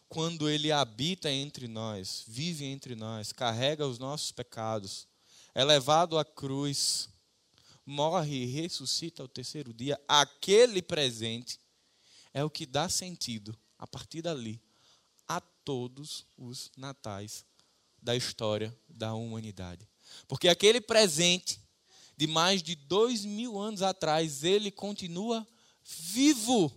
quando 0.08 0.50
ele 0.50 0.72
habita 0.72 1.32
entre 1.32 1.68
nós, 1.68 2.24
vive 2.28 2.66
entre 2.66 2.96
nós, 2.96 3.32
carrega 3.32 3.88
os 3.88 4.00
nossos 4.00 4.32
pecados, 4.32 5.08
é 5.54 5.64
levado 5.64 6.18
à 6.18 6.26
cruz, 6.26 7.10
morre 7.86 8.44
e 8.44 8.46
ressuscita 8.46 9.22
ao 9.22 9.28
terceiro 9.28 9.74
dia, 9.74 10.00
aquele 10.08 10.82
presente 10.82 11.60
é 12.34 12.44
o 12.44 12.50
que 12.50 12.66
dá 12.66 12.90
sentido, 12.90 13.58
a 13.78 13.88
partir 13.88 14.22
dali, 14.22 14.62
a 15.28 15.40
todos 15.42 16.26
os 16.38 16.72
natais 16.78 17.46
da 18.02 18.16
história 18.16 18.78
da 18.88 19.14
humanidade. 19.14 19.88
Porque 20.28 20.48
aquele 20.48 20.80
presente 20.80 21.60
de 22.16 22.28
mais 22.28 22.62
de 22.64 22.76
dois 22.76 23.26
mil 23.26 23.58
anos 23.60 23.82
atrás, 23.82 24.44
ele 24.44 24.72
continua 24.72 25.46
vivo, 25.84 26.72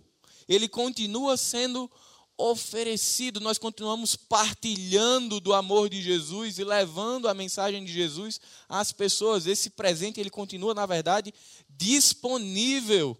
ele 0.47 0.67
continua 0.67 1.37
sendo 1.37 1.89
oferecido, 2.39 3.41
nós 3.41 3.57
continuamos 3.57 4.15
partilhando 4.15 5.41
do 5.41 5.53
amor 5.53 5.89
de 5.89 6.01
Jesus 6.01 6.57
e 6.57 6.63
levando 6.63 7.27
a 7.27 7.33
mensagem 7.33 7.83
de 7.83 7.91
Jesus 7.91 8.39
às 8.69 8.93
pessoas. 8.93 9.45
Esse 9.45 9.69
presente 9.69 10.21
ele 10.21 10.29
continua, 10.29 10.73
na 10.73 10.85
verdade, 10.85 11.33
disponível. 11.69 13.17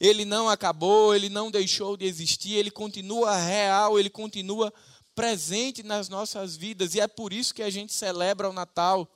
Ele 0.00 0.24
não 0.24 0.48
acabou, 0.48 1.14
ele 1.14 1.28
não 1.28 1.50
deixou 1.50 1.94
de 1.94 2.06
existir, 2.06 2.54
ele 2.54 2.70
continua 2.70 3.36
real, 3.36 3.98
ele 3.98 4.08
continua 4.08 4.72
presente 5.14 5.82
nas 5.82 6.08
nossas 6.08 6.56
vidas 6.56 6.94
e 6.94 7.00
é 7.00 7.06
por 7.06 7.34
isso 7.34 7.54
que 7.54 7.62
a 7.62 7.68
gente 7.68 7.92
celebra 7.92 8.48
o 8.48 8.52
Natal, 8.52 9.06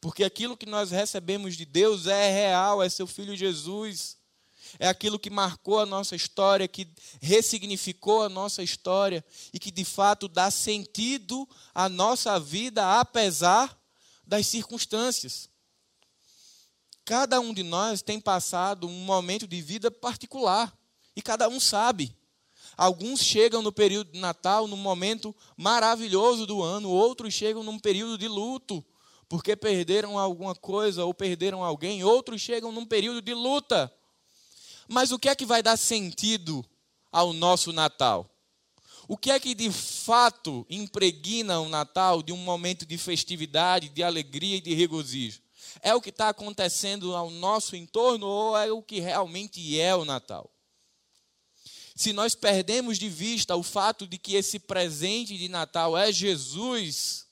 porque 0.00 0.24
aquilo 0.24 0.56
que 0.56 0.66
nós 0.66 0.90
recebemos 0.90 1.56
de 1.56 1.64
Deus 1.64 2.08
é 2.08 2.28
real, 2.28 2.82
é 2.82 2.88
seu 2.88 3.06
filho 3.06 3.36
Jesus 3.36 4.16
é 4.78 4.88
aquilo 4.88 5.18
que 5.18 5.30
marcou 5.30 5.78
a 5.78 5.86
nossa 5.86 6.16
história, 6.16 6.68
que 6.68 6.88
ressignificou 7.20 8.22
a 8.22 8.28
nossa 8.28 8.62
história 8.62 9.24
e 9.52 9.58
que 9.58 9.70
de 9.70 9.84
fato 9.84 10.28
dá 10.28 10.50
sentido 10.50 11.48
à 11.74 11.88
nossa 11.88 12.38
vida, 12.38 13.00
apesar 13.00 13.78
das 14.26 14.46
circunstâncias. 14.46 15.48
Cada 17.04 17.38
um 17.38 17.52
de 17.52 17.62
nós 17.62 18.00
tem 18.00 18.18
passado 18.18 18.86
um 18.86 19.04
momento 19.04 19.46
de 19.46 19.60
vida 19.60 19.90
particular 19.90 20.72
e 21.14 21.20
cada 21.20 21.48
um 21.48 21.60
sabe. 21.60 22.16
Alguns 22.76 23.20
chegam 23.20 23.62
no 23.62 23.70
período 23.70 24.12
de 24.12 24.18
Natal, 24.18 24.66
num 24.66 24.76
momento 24.76 25.34
maravilhoso 25.56 26.46
do 26.46 26.62
ano, 26.62 26.90
outros 26.90 27.32
chegam 27.32 27.62
num 27.62 27.78
período 27.78 28.18
de 28.18 28.26
luto, 28.26 28.84
porque 29.28 29.54
perderam 29.54 30.18
alguma 30.18 30.54
coisa 30.54 31.04
ou 31.04 31.14
perderam 31.14 31.62
alguém, 31.62 32.02
outros 32.02 32.40
chegam 32.40 32.72
num 32.72 32.84
período 32.84 33.22
de 33.22 33.32
luta 33.32 33.92
mas 34.88 35.12
o 35.12 35.18
que 35.18 35.28
é 35.28 35.34
que 35.34 35.46
vai 35.46 35.62
dar 35.62 35.76
sentido 35.76 36.64
ao 37.10 37.32
nosso 37.32 37.72
Natal? 37.72 38.30
O 39.06 39.16
que 39.16 39.30
é 39.30 39.38
que 39.38 39.54
de 39.54 39.70
fato 39.70 40.66
impregna 40.70 41.60
o 41.60 41.68
Natal 41.68 42.22
de 42.22 42.32
um 42.32 42.36
momento 42.36 42.86
de 42.86 42.96
festividade, 42.96 43.90
de 43.90 44.02
alegria 44.02 44.56
e 44.56 44.60
de 44.60 44.74
regozijo? 44.74 45.42
É 45.82 45.94
o 45.94 46.00
que 46.00 46.10
está 46.10 46.28
acontecendo 46.28 47.14
ao 47.14 47.30
nosso 47.30 47.76
entorno 47.76 48.26
ou 48.26 48.56
é 48.56 48.70
o 48.72 48.82
que 48.82 49.00
realmente 49.00 49.78
é 49.78 49.94
o 49.94 50.04
Natal? 50.04 50.50
Se 51.94 52.12
nós 52.12 52.34
perdemos 52.34 52.98
de 52.98 53.08
vista 53.08 53.54
o 53.54 53.62
fato 53.62 54.06
de 54.06 54.18
que 54.18 54.34
esse 54.34 54.58
presente 54.58 55.38
de 55.38 55.48
Natal 55.48 55.96
é 55.96 56.10
Jesus, 56.10 57.23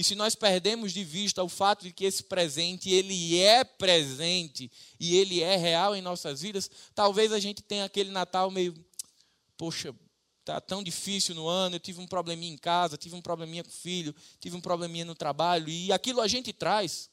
e 0.00 0.02
se 0.02 0.14
nós 0.14 0.34
perdemos 0.34 0.94
de 0.94 1.04
vista 1.04 1.44
o 1.44 1.48
fato 1.48 1.82
de 1.82 1.92
que 1.92 2.06
esse 2.06 2.22
presente, 2.22 2.88
ele 2.88 3.38
é 3.38 3.62
presente 3.62 4.72
e 4.98 5.14
ele 5.14 5.42
é 5.42 5.56
real 5.56 5.94
em 5.94 6.00
nossas 6.00 6.40
vidas, 6.40 6.70
talvez 6.94 7.32
a 7.32 7.38
gente 7.38 7.60
tenha 7.60 7.84
aquele 7.84 8.10
Natal 8.10 8.50
meio, 8.50 8.74
poxa, 9.58 9.94
tá 10.42 10.58
tão 10.58 10.82
difícil 10.82 11.34
no 11.34 11.46
ano, 11.46 11.76
eu 11.76 11.80
tive 11.80 12.00
um 12.00 12.06
probleminha 12.06 12.50
em 12.50 12.56
casa, 12.56 12.96
tive 12.96 13.14
um 13.14 13.20
probleminha 13.20 13.62
com 13.62 13.68
o 13.68 13.74
filho, 13.74 14.14
tive 14.40 14.56
um 14.56 14.60
probleminha 14.62 15.04
no 15.04 15.14
trabalho, 15.14 15.68
e 15.68 15.92
aquilo 15.92 16.22
a 16.22 16.26
gente 16.26 16.50
traz 16.50 17.10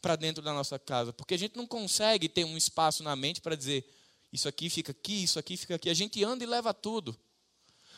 para 0.00 0.14
dentro 0.14 0.40
da 0.40 0.52
nossa 0.52 0.78
casa, 0.78 1.12
porque 1.12 1.34
a 1.34 1.38
gente 1.38 1.56
não 1.56 1.66
consegue 1.66 2.28
ter 2.28 2.44
um 2.44 2.56
espaço 2.56 3.02
na 3.02 3.16
mente 3.16 3.40
para 3.40 3.56
dizer, 3.56 3.92
isso 4.32 4.46
aqui 4.46 4.70
fica 4.70 4.92
aqui, 4.92 5.24
isso 5.24 5.36
aqui 5.36 5.56
fica 5.56 5.74
aqui, 5.74 5.90
a 5.90 5.94
gente 5.94 6.22
anda 6.22 6.44
e 6.44 6.46
leva 6.46 6.72
tudo. 6.72 7.18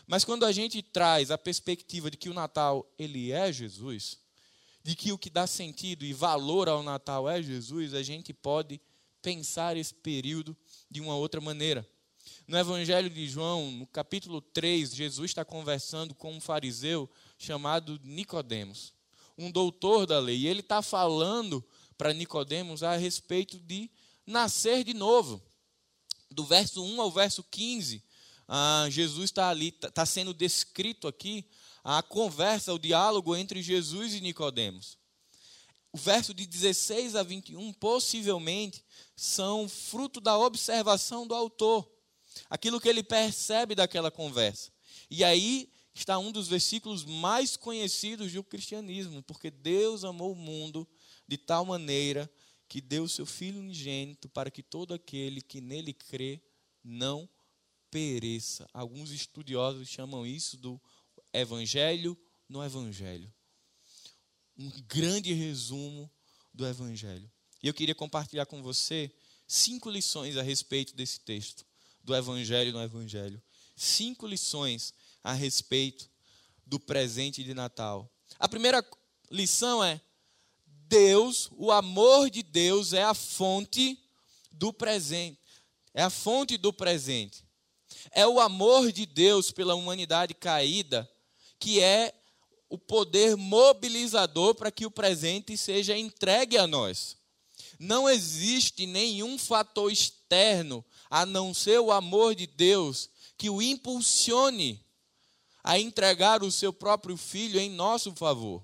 Mas 0.07 0.25
quando 0.25 0.45
a 0.45 0.53
gente 0.53 0.83
traz 0.83 1.31
a 1.31 1.39
perspectiva 1.39 2.11
de 2.11 2.17
que 2.17 2.29
o 2.29 2.35
Natal 2.35 2.87
ele 2.99 3.33
é 3.33 3.53
Jesus, 3.53 4.19
de 4.83 4.95
que 4.95 5.13
o 5.13 5.19
que 5.19 5.31
dá 5.31 5.47
sentido 5.47 6.05
e 6.05 6.13
valor 6.13 6.69
ao 6.69 6.83
Natal 6.83 7.29
é 7.29 7.43
Jesus, 7.43 7.95
a 7.95 8.03
gente 8.03 8.33
pode 8.35 8.81
pensar 9.23 9.77
esse 9.77 9.95
período 9.95 10.55
de 10.91 11.01
uma 11.01 11.17
outra 11.17 11.41
maneira. 11.41 11.89
No 12.47 12.59
Evangelho 12.59 13.09
de 13.09 13.27
João, 13.27 13.71
no 13.71 13.87
capítulo 13.87 14.43
3, 14.43 14.95
Jesus 14.95 15.31
está 15.31 15.45
conversando 15.45 16.15
com 16.15 16.35
um 16.35 16.41
fariseu 16.41 17.09
chamado 17.39 17.99
Nicodemos, 18.05 18.93
um 19.39 19.51
doutor 19.51 20.07
da 20.07 20.19
lei, 20.19 20.41
e 20.41 20.47
ele 20.47 20.61
está 20.61 20.83
falando 20.83 21.65
para 21.97 22.13
Nicodemos 22.13 22.83
a 22.83 22.97
respeito 22.97 23.59
de 23.59 23.91
nascer 24.27 24.85
de 24.85 24.93
novo. 24.93 25.43
Do 26.31 26.45
verso 26.45 26.85
1 26.85 27.01
ao 27.01 27.11
verso 27.11 27.43
15, 27.45 28.03
ah, 28.47 28.87
Jesus 28.91 29.27
está 29.31 29.49
ali, 29.49 29.69
está 29.69 29.91
tá 29.91 30.07
sendo 30.07 30.35
descrito 30.35 31.09
aqui 31.09 31.49
a 31.83 32.03
conversa, 32.03 32.73
o 32.73 32.79
diálogo 32.79 33.37
entre 33.37 33.63
Jesus 33.63 34.15
e 34.15 34.21
Nicodemos. 34.21 34.99
O 35.93 35.99
verso 35.99 36.35
de 36.35 36.47
16 36.47 37.15
a 37.15 37.23
21 37.23 37.73
possivelmente 37.75 38.85
são 39.15 39.69
fruto 39.69 40.21
da 40.21 40.37
observação 40.37 41.27
do 41.27 41.35
autor, 41.35 41.89
aquilo 42.51 42.81
que 42.81 42.89
ele 42.89 43.03
percebe 43.03 43.75
daquela 43.75 44.11
conversa. 44.11 44.73
E 45.09 45.23
aí 45.23 45.71
está 45.95 46.19
um 46.19 46.33
dos 46.33 46.49
versículos 46.49 47.05
mais 47.05 47.57
conhecidos 47.57 48.33
do 48.33 48.43
cristianismo, 48.43 49.23
porque 49.23 49.51
Deus 49.51 50.05
amou 50.05 50.33
o 50.33 50.37
mundo 50.37 50.89
de 51.29 51.39
tal 51.39 51.65
maneira 51.65 52.31
que 52.69 52.81
deu 52.81 53.07
seu 53.07 53.25
filho 53.25 53.61
unigênito 53.61 54.29
para 54.29 54.51
que 54.51 54.63
todo 54.63 54.95
aquele 54.95 55.41
que 55.41 55.61
nele 55.61 55.93
crê 55.93 56.43
não 56.83 57.29
pereça. 57.95 58.69
Alguns 58.75 59.13
estudiosos 59.13 59.89
chamam 59.89 60.27
isso 60.27 60.57
do 60.57 60.83
evangelho 61.33 62.19
no 62.49 62.65
evangelho. 62.65 63.33
Um 64.59 64.69
grande 64.83 65.33
resumo 65.33 66.11
do 66.53 66.67
evangelho. 66.67 67.31
E 67.63 67.69
eu 67.69 67.73
queria 67.73 67.95
compartilhar 67.95 68.47
com 68.47 68.61
você 68.61 69.15
cinco 69.47 69.89
lições 69.89 70.37
a 70.37 70.43
respeito 70.43 70.97
desse 70.97 71.21
texto, 71.21 71.65
do 72.03 72.17
evangelho 72.17 72.73
no 72.73 72.83
evangelho. 72.83 73.41
Cinco 73.77 74.27
lições 74.27 74.93
a 75.23 75.33
respeito 75.33 76.11
do 76.67 76.81
presente 76.81 77.45
de 77.45 77.55
Natal. 77.55 78.13
A 78.41 78.49
primeira 78.49 78.85
lição 79.31 79.85
é: 79.85 80.01
Deus, 80.67 81.49
o 81.53 81.71
amor 81.71 82.29
de 82.29 82.43
Deus 82.43 82.93
é 82.93 83.05
a 83.05 83.15
fonte 83.15 83.97
do 84.51 84.73
presente. 84.73 85.39
É 85.95 86.03
a 86.03 86.11
fonte 86.11 86.57
do 86.57 86.73
presente. 86.73 87.44
É 88.15 88.27
o 88.27 88.39
amor 88.39 88.93
de 88.93 89.05
Deus 89.05 89.51
pela 89.51 89.75
humanidade 89.75 90.33
caída 90.35 91.11
que 91.59 91.81
é 91.81 92.13
o 92.69 92.77
poder 92.77 93.37
mobilizador 93.37 94.55
para 94.55 94.71
que 94.71 94.85
o 94.85 94.91
presente 94.91 95.57
seja 95.57 95.97
entregue 95.97 96.59
a 96.59 96.67
nós. 96.67 97.17
Não 97.79 98.09
existe 98.09 98.87
nenhum 98.87 99.39
fator 99.39 99.91
externo 99.91 100.85
a 101.09 101.25
não 101.25 101.55
ser 101.55 101.79
o 101.81 101.91
amor 101.91 102.35
de 102.35 102.47
Deus 102.47 103.09
que 103.39 103.49
o 103.49 103.63
impulsione 103.63 104.85
a 105.63 105.79
entregar 105.79 106.43
o 106.43 106.51
seu 106.51 106.73
próprio 106.73 107.17
filho 107.17 107.59
em 107.59 107.71
nosso 107.71 108.15
favor. 108.15 108.63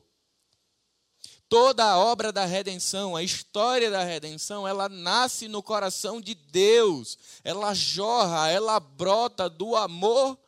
Toda 1.50 1.84
a 1.84 1.98
obra 1.98 2.30
da 2.30 2.44
redenção, 2.44 3.16
a 3.16 3.24
história 3.24 3.90
da 3.90 4.04
redenção, 4.04 4.68
ela 4.68 4.88
nasce 4.88 5.48
no 5.48 5.60
coração 5.60 6.20
de 6.20 6.32
Deus. 6.32 7.18
Ela 7.42 7.74
jorra, 7.74 8.48
ela 8.48 8.78
brota 8.78 9.50
do 9.50 9.74
amor 9.74 10.38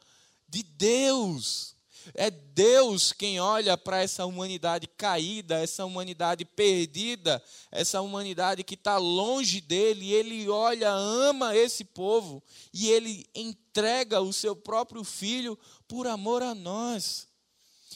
de 0.49 0.62
Deus. 0.62 1.75
É 2.14 2.30
Deus 2.30 3.12
quem 3.12 3.40
olha 3.40 3.76
para 3.76 4.00
essa 4.00 4.25
humanidade 4.25 4.87
caída, 4.87 5.59
essa 5.59 5.85
humanidade 5.85 6.44
perdida, 6.44 7.42
essa 7.73 8.00
humanidade 8.00 8.62
que 8.62 8.75
está 8.75 8.97
longe 8.97 9.61
dele, 9.61 10.12
ele 10.12 10.49
olha, 10.49 10.90
ama 10.92 11.56
esse 11.56 11.85
povo, 11.85 12.40
e 12.73 12.88
ele 12.88 13.26
entrega 13.35 14.21
o 14.21 14.32
seu 14.32 14.54
próprio 14.54 15.02
filho 15.02 15.59
por 15.88 16.06
amor 16.06 16.44
a 16.44 16.54
nós. 16.54 17.26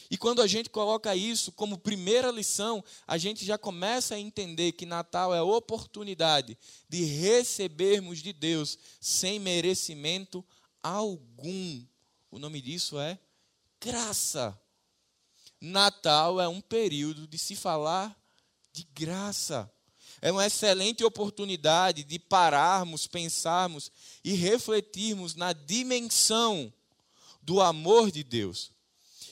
E 0.09 0.17
quando 0.17 0.41
a 0.41 0.47
gente 0.47 0.69
coloca 0.69 1.15
isso 1.15 1.51
como 1.51 1.77
primeira 1.77 2.31
lição, 2.31 2.83
a 3.05 3.17
gente 3.17 3.45
já 3.45 3.57
começa 3.57 4.15
a 4.15 4.19
entender 4.19 4.71
que 4.71 4.85
Natal 4.85 5.35
é 5.35 5.41
oportunidade 5.41 6.57
de 6.87 7.03
recebermos 7.03 8.19
de 8.19 8.31
Deus 8.31 8.77
sem 9.01 9.39
merecimento 9.39 10.45
algum. 10.81 11.85
O 12.31 12.39
nome 12.39 12.61
disso 12.61 12.97
é 12.99 13.19
graça. 13.81 14.57
Natal 15.59 16.39
é 16.39 16.47
um 16.47 16.61
período 16.61 17.27
de 17.27 17.37
se 17.37 17.55
falar 17.55 18.17
de 18.71 18.87
graça. 18.93 19.69
É 20.21 20.31
uma 20.31 20.45
excelente 20.45 21.03
oportunidade 21.03 22.03
de 22.03 22.17
pararmos, 22.17 23.07
pensarmos 23.07 23.91
e 24.23 24.33
refletirmos 24.33 25.35
na 25.35 25.51
dimensão 25.51 26.73
do 27.41 27.61
amor 27.61 28.09
de 28.09 28.23
Deus 28.23 28.71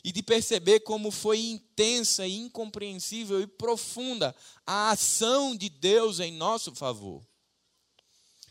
e 0.05 0.11
de 0.11 0.21
perceber 0.21 0.81
como 0.81 1.09
foi 1.09 1.39
intensa 1.39 2.27
incompreensível 2.27 3.41
e 3.41 3.47
profunda 3.47 4.35
a 4.63 4.91
ação 4.91 5.55
de 5.55 5.67
Deus 5.67 6.19
em 6.19 6.31
nosso 6.31 6.75
favor. 6.75 7.25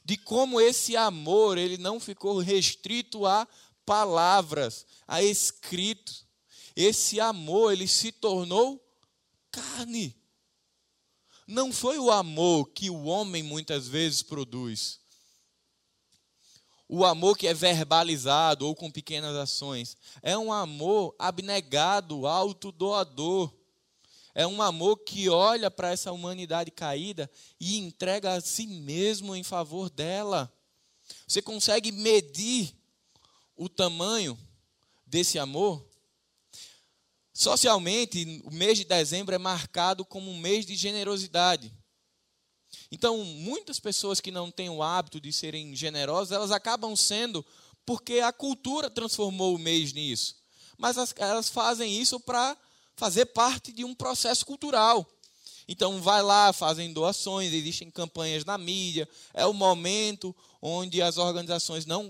De 0.04 0.16
como 0.16 0.60
esse 0.60 0.96
amor, 0.96 1.56
ele 1.56 1.78
não 1.78 2.00
ficou 2.00 2.40
restrito 2.40 3.24
a 3.24 3.46
palavras, 3.86 4.84
a 5.06 5.22
escritos. 5.22 6.26
Esse 6.74 7.20
amor, 7.20 7.72
ele 7.72 7.86
se 7.86 8.10
tornou 8.10 8.84
carne. 9.52 10.12
Não 11.46 11.72
foi 11.72 12.00
o 12.00 12.10
amor 12.10 12.70
que 12.70 12.90
o 12.90 13.04
homem 13.04 13.44
muitas 13.44 13.86
vezes 13.86 14.22
produz. 14.22 14.98
O 16.96 17.04
amor 17.04 17.36
que 17.36 17.48
é 17.48 17.52
verbalizado 17.52 18.68
ou 18.68 18.72
com 18.72 18.88
pequenas 18.88 19.34
ações. 19.34 19.96
É 20.22 20.38
um 20.38 20.52
amor 20.52 21.12
abnegado, 21.18 22.24
autodoador. 22.24 23.52
É 24.32 24.46
um 24.46 24.62
amor 24.62 24.98
que 24.98 25.28
olha 25.28 25.72
para 25.72 25.90
essa 25.90 26.12
humanidade 26.12 26.70
caída 26.70 27.28
e 27.58 27.78
entrega 27.78 28.34
a 28.34 28.40
si 28.40 28.68
mesmo 28.68 29.34
em 29.34 29.42
favor 29.42 29.90
dela. 29.90 30.52
Você 31.26 31.42
consegue 31.42 31.90
medir 31.90 32.72
o 33.56 33.68
tamanho 33.68 34.38
desse 35.04 35.36
amor? 35.36 35.84
Socialmente, 37.32 38.40
o 38.44 38.52
mês 38.52 38.78
de 38.78 38.84
dezembro 38.84 39.34
é 39.34 39.38
marcado 39.38 40.04
como 40.04 40.30
um 40.30 40.38
mês 40.38 40.64
de 40.64 40.76
generosidade. 40.76 41.72
Então, 42.94 43.24
muitas 43.24 43.80
pessoas 43.80 44.20
que 44.20 44.30
não 44.30 44.52
têm 44.52 44.70
o 44.70 44.80
hábito 44.80 45.20
de 45.20 45.32
serem 45.32 45.74
generosas, 45.74 46.30
elas 46.30 46.52
acabam 46.52 46.94
sendo 46.94 47.44
porque 47.84 48.20
a 48.20 48.32
cultura 48.32 48.88
transformou 48.88 49.56
o 49.56 49.58
mês 49.58 49.92
nisso. 49.92 50.36
Mas 50.78 50.96
elas 51.16 51.48
fazem 51.48 52.00
isso 52.00 52.20
para 52.20 52.56
fazer 52.94 53.26
parte 53.26 53.72
de 53.72 53.84
um 53.84 53.96
processo 53.96 54.46
cultural. 54.46 55.04
Então, 55.66 56.00
vai 56.00 56.22
lá, 56.22 56.52
fazem 56.52 56.92
doações, 56.92 57.52
existem 57.52 57.90
campanhas 57.90 58.44
na 58.44 58.56
mídia. 58.56 59.08
É 59.32 59.44
o 59.44 59.52
momento 59.52 60.32
onde 60.62 61.02
as 61.02 61.18
organizações 61.18 61.86
não 61.86 62.06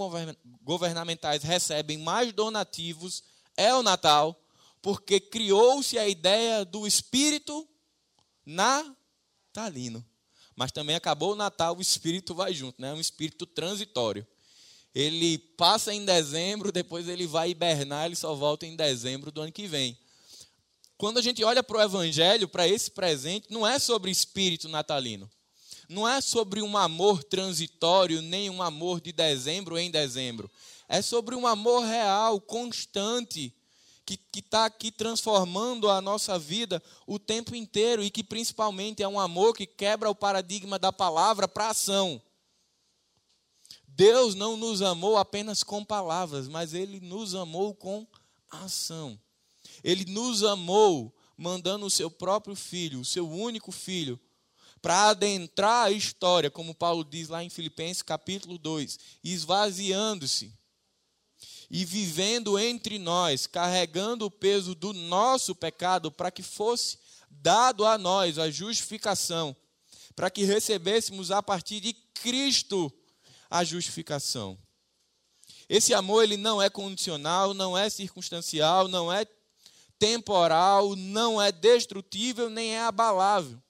governamentais 0.61 1.43
recebem 1.43 1.97
mais 1.97 2.31
donativos. 2.31 3.25
É 3.57 3.75
o 3.75 3.83
Natal, 3.83 4.39
porque 4.83 5.19
criou-se 5.19 5.99
a 5.99 6.07
ideia 6.07 6.63
do 6.63 6.87
espírito 6.87 7.67
natalino. 8.45 10.05
Mas 10.57 10.73
também 10.73 10.95
acabou 10.97 11.33
o 11.33 11.37
Natal, 11.37 11.77
o 11.77 11.83
espírito 11.83 12.35
vai 12.35 12.55
junto, 12.55 12.81
né? 12.81 12.91
É 12.91 12.95
um 12.95 13.01
espírito 13.01 13.47
transitório. 13.47 14.27
Ele 14.95 15.39
passa 15.39 15.93
em 15.93 16.05
dezembro, 16.05 16.71
depois 16.71 17.09
ele 17.09 17.27
vai 17.27 17.51
hibernar, 17.51 18.07
ele 18.07 18.17
só 18.17 18.35
volta 18.35 18.65
em 18.65 18.77
dezembro 18.77 19.33
do 19.33 19.41
ano 19.41 19.53
que 19.53 19.67
vem 19.67 19.99
quando 20.97 21.19
a 21.19 21.23
gente 21.23 21.43
olha 21.45 21.63
para 21.63 21.79
o 21.79 21.83
Evangelho, 21.83 22.49
para 22.49 22.69
esse 22.69 22.91
presente, 22.91 23.49
não 23.51 23.67
é 23.67 23.79
sobre 23.79 24.11
espírito 24.11 24.69
natalino. 24.69 25.31
Não 25.89 26.09
é 26.09 26.21
sobre 26.21 26.63
um 26.63 26.79
amor 26.79 27.23
transitório, 27.23 28.23
nem 28.23 28.49
um 28.49 28.63
amor 28.63 29.01
de 29.01 29.13
dezembro 29.13 29.77
em 29.77 29.91
dezembro. 29.91 30.51
É 30.89 31.03
sobre 31.03 31.35
um 31.35 31.47
amor 31.47 31.85
real, 31.85 32.41
constante, 32.41 33.53
que 34.05 34.21
está 34.39 34.67
aqui 34.67 34.91
transformando 34.91 35.89
a 35.89 36.01
nossa 36.01 36.39
vida 36.39 36.83
o 37.07 37.19
tempo 37.19 37.55
inteiro 37.55 38.03
e 38.03 38.11
que 38.11 38.23
principalmente 38.23 39.03
é 39.03 39.09
um 39.09 39.19
amor 39.19 39.55
que 39.55 39.67
quebra 39.67 40.11
o 40.11 40.15
paradigma 40.15 40.79
da 40.79 40.93
palavra 40.93 41.49
para 41.49 41.71
ação. 41.71 42.21
Deus 43.89 44.35
não 44.35 44.57
nos 44.57 44.83
amou 44.83 45.17
apenas 45.17 45.63
com 45.63 45.85
palavras, 45.85 46.49
mas 46.49 46.75
Ele 46.75 47.01
nos 47.01 47.35
amou 47.35 47.75
com 47.75 48.07
ação. 48.51 49.19
Ele 49.83 50.05
nos 50.05 50.43
amou, 50.43 51.15
mandando 51.37 51.87
o 51.87 51.91
seu 51.91 52.11
próprio 52.11 52.55
filho, 52.55 53.01
o 53.01 53.05
seu 53.05 53.29
único 53.31 53.73
filho, 53.73 54.21
para 54.83 55.09
adentrar 55.09 55.87
a 55.87 55.91
história, 55.91 56.51
como 56.51 56.75
Paulo 56.75 57.05
diz 57.05 57.29
lá 57.29 57.43
em 57.43 57.49
Filipenses 57.49 58.03
capítulo 58.03 58.59
2, 58.59 58.99
esvaziando-se 59.23 60.53
e 61.71 61.85
vivendo 61.85 62.59
entre 62.59 62.99
nós, 62.99 63.47
carregando 63.47 64.27
o 64.27 64.31
peso 64.31 64.75
do 64.75 64.93
nosso 64.93 65.55
pecado, 65.55 66.11
para 66.11 66.31
que 66.31 66.43
fosse 66.43 66.99
dado 67.31 67.85
a 67.85 67.99
nós 67.99 68.39
a 68.39 68.51
justificação, 68.51 69.57
para 70.15 70.31
que 70.31 70.45
recebêssemos 70.45 71.31
a 71.31 71.43
partir 71.43 71.81
de 71.81 71.93
Cristo 71.93 72.93
a 73.51 73.65
justificação. 73.65 74.59
Esse 75.69 75.95
amor 75.95 76.23
ele 76.23 76.37
não 76.37 76.61
é 76.61 76.69
condicional, 76.69 77.55
não 77.55 77.77
é 77.77 77.89
circunstancial, 77.89 78.89
não 78.89 79.13
é 79.13 79.27
temporal, 79.99 80.95
não 80.97 81.41
é 81.41 81.51
destrutível 81.51 82.51
nem 82.51 82.75
é 82.75 82.83
abalável. 82.83 83.61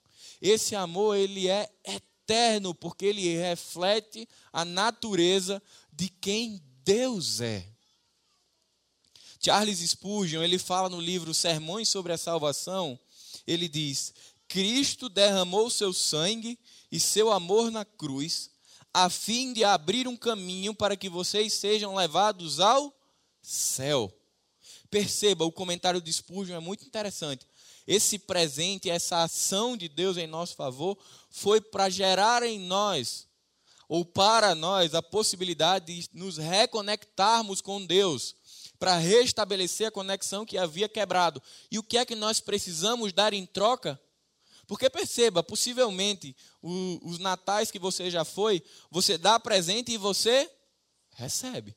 Esse 0.41 0.75
amor 0.75 1.17
ele 1.17 1.49
é 1.49 1.71
eterno 1.85 2.75
porque 2.75 3.07
ele 3.07 3.37
reflete 3.37 4.29
a 4.53 4.65
natureza 4.65 5.63
de 5.93 6.09
quem 6.09 6.61
Deus 6.83 7.41
é. 7.41 7.74
Charles 9.45 9.81
Spurgeon, 9.81 10.43
ele 10.43 10.59
fala 10.59 10.89
no 10.89 10.99
livro 10.99 11.35
Sermões 11.35 11.91
sobre 11.91 12.15
a 12.15 12.17
Salvação, 12.17 12.99
ele 13.47 13.69
diz: 13.69 14.15
Cristo 14.49 15.11
derramou 15.11 15.69
seu 15.69 15.93
sangue 15.93 16.59
e 16.91 16.99
seu 16.99 17.31
amor 17.31 17.71
na 17.71 17.85
cruz, 17.85 18.49
a 18.95 19.11
fim 19.11 19.53
de 19.53 19.63
abrir 19.63 20.09
um 20.09 20.17
caminho 20.17 20.75
para 20.75 20.97
que 20.97 21.11
vocês 21.11 21.53
sejam 21.53 21.95
levados 21.95 22.59
ao 22.59 22.91
céu. 23.43 24.11
Perceba, 24.91 25.45
o 25.45 25.53
comentário 25.53 26.01
de 26.01 26.11
Spurgeon 26.11 26.57
é 26.57 26.61
muito 26.61 26.87
interessante. 26.87 27.47
Esse 27.87 28.19
presente, 28.19 28.89
essa 28.89 29.25
ação 29.25 29.77
de 29.77 29.91
Deus 29.91 30.17
em 30.17 30.27
nosso 30.27 30.57
favor, 30.57 30.97
foi 31.31 31.61
para 31.61 31.91
gerar 31.91 32.43
em 32.43 32.59
nós, 32.59 33.27
ou 33.91 34.07
para 34.07 34.55
nós, 34.55 34.95
a 34.95 35.03
possibilidade 35.03 35.85
de 35.85 36.09
nos 36.15 36.39
reconectarmos 36.39 37.61
com 37.61 37.85
Deus, 37.85 38.35
para 38.85 38.99
restabelecer 38.99 39.89
a 39.89 39.91
conexão 39.91 40.45
que 40.45 40.59
havia 40.59 40.87
quebrado. 40.87 41.43
E 41.71 41.79
o 41.79 41.83
que 41.83 41.97
é 41.97 42.05
que 42.05 42.15
nós 42.15 42.39
precisamos 42.39 43.15
dar 43.15 43.33
em 43.33 43.47
troca? 43.47 43.99
Porque 44.67 44.91
perceba, 44.91 45.43
possivelmente, 45.43 46.37
o, 46.61 47.01
os 47.03 47.19
natais 47.19 47.71
que 47.71 47.79
você 47.79 48.11
já 48.11 48.27
foi, 48.27 48.63
você 48.91 49.17
dá 49.17 49.41
presente 49.41 49.91
e 49.91 49.97
você 49.97 50.51
recebe 51.15 51.75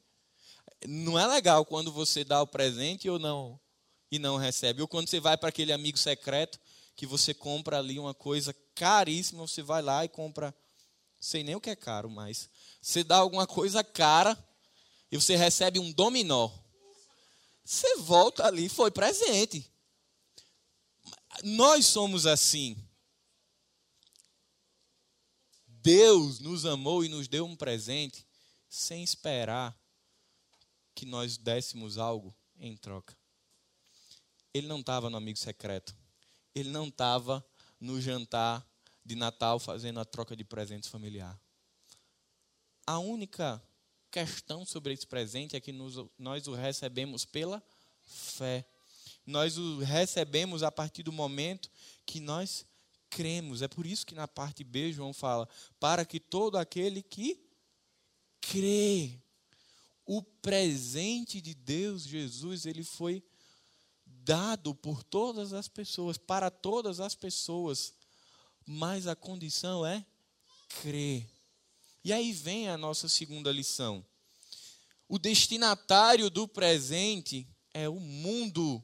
não 0.85 1.17
é 1.17 1.25
legal 1.25 1.65
quando 1.65 1.93
você 1.93 2.25
dá 2.25 2.41
o 2.41 2.47
presente 2.47 3.09
ou 3.09 3.17
não 3.17 3.57
e 4.11 4.19
não 4.19 4.35
recebe. 4.35 4.81
Ou 4.81 4.87
quando 4.87 5.07
você 5.07 5.17
vai 5.17 5.37
para 5.37 5.47
aquele 5.47 5.71
amigo 5.71 5.97
secreto 5.97 6.59
que 6.93 7.05
você 7.05 7.33
compra 7.33 7.79
ali 7.79 7.97
uma 7.97 8.13
coisa 8.13 8.53
caríssima, 8.75 9.47
você 9.47 9.61
vai 9.61 9.81
lá 9.81 10.03
e 10.03 10.09
compra, 10.09 10.53
sei 11.21 11.41
nem 11.41 11.55
o 11.55 11.61
que 11.61 11.69
é 11.69 11.75
caro, 11.75 12.09
mas 12.09 12.49
você 12.81 13.01
dá 13.01 13.15
alguma 13.15 13.47
coisa 13.47 13.81
cara 13.81 14.37
e 15.09 15.15
você 15.15 15.37
recebe 15.37 15.79
um 15.79 15.89
dominó. 15.89 16.51
Você 17.67 17.97
volta 17.97 18.47
ali, 18.47 18.69
foi 18.69 18.89
presente. 18.89 19.69
Nós 21.43 21.85
somos 21.85 22.25
assim. 22.25 22.77
Deus 25.67 26.39
nos 26.39 26.65
amou 26.65 27.03
e 27.03 27.09
nos 27.09 27.27
deu 27.27 27.45
um 27.45 27.57
presente 27.57 28.25
sem 28.69 29.03
esperar 29.03 29.77
que 30.95 31.05
nós 31.05 31.35
dessemos 31.35 31.97
algo 31.97 32.33
em 32.57 32.77
troca. 32.77 33.17
Ele 34.53 34.67
não 34.67 34.79
estava 34.79 35.09
no 35.09 35.17
amigo 35.17 35.37
secreto. 35.37 35.93
Ele 36.55 36.69
não 36.69 36.87
estava 36.87 37.45
no 37.81 37.99
jantar 37.99 38.65
de 39.03 39.13
Natal 39.13 39.59
fazendo 39.59 39.99
a 39.99 40.05
troca 40.05 40.37
de 40.37 40.45
presentes 40.45 40.89
familiar. 40.89 41.37
A 42.85 42.97
única 42.97 43.61
questão 44.25 44.65
sobre 44.65 44.93
esse 44.93 45.05
presente 45.05 45.55
é 45.55 45.59
que 45.59 45.71
nos, 45.71 45.95
nós 46.17 46.47
o 46.47 46.53
recebemos 46.53 47.25
pela 47.25 47.61
fé. 48.01 48.65
Nós 49.25 49.57
o 49.57 49.79
recebemos 49.79 50.63
a 50.63 50.71
partir 50.71 51.03
do 51.03 51.11
momento 51.11 51.69
que 52.05 52.19
nós 52.19 52.65
cremos. 53.09 53.61
É 53.61 53.67
por 53.67 53.85
isso 53.85 54.05
que 54.05 54.15
na 54.15 54.27
parte 54.27 54.63
B 54.63 54.91
João 54.91 55.13
fala: 55.13 55.47
para 55.79 56.05
que 56.05 56.19
todo 56.19 56.57
aquele 56.57 57.03
que 57.03 57.39
crê. 58.41 59.21
O 60.05 60.23
presente 60.23 61.41
de 61.41 61.53
Deus, 61.53 62.03
Jesus, 62.03 62.65
ele 62.65 62.81
foi 62.81 63.21
dado 64.05 64.73
por 64.73 65.03
todas 65.03 65.51
as 65.51 65.67
pessoas, 65.67 66.17
para 66.17 66.49
todas 66.49 67.01
as 67.01 67.13
pessoas, 67.13 67.93
mas 68.65 69.05
a 69.05 69.17
condição 69.17 69.85
é 69.85 70.05
crer. 70.81 71.36
E 72.07 72.13
aí 72.13 72.31
vem 72.31 72.69
a 72.69 72.77
nossa 72.77 73.09
segunda 73.09 73.51
lição. 73.51 74.01
O 75.09 75.19
destinatário 75.19 76.29
do 76.29 76.47
presente 76.47 77.45
é 77.73 77.89
o 77.89 77.99
mundo. 77.99 78.81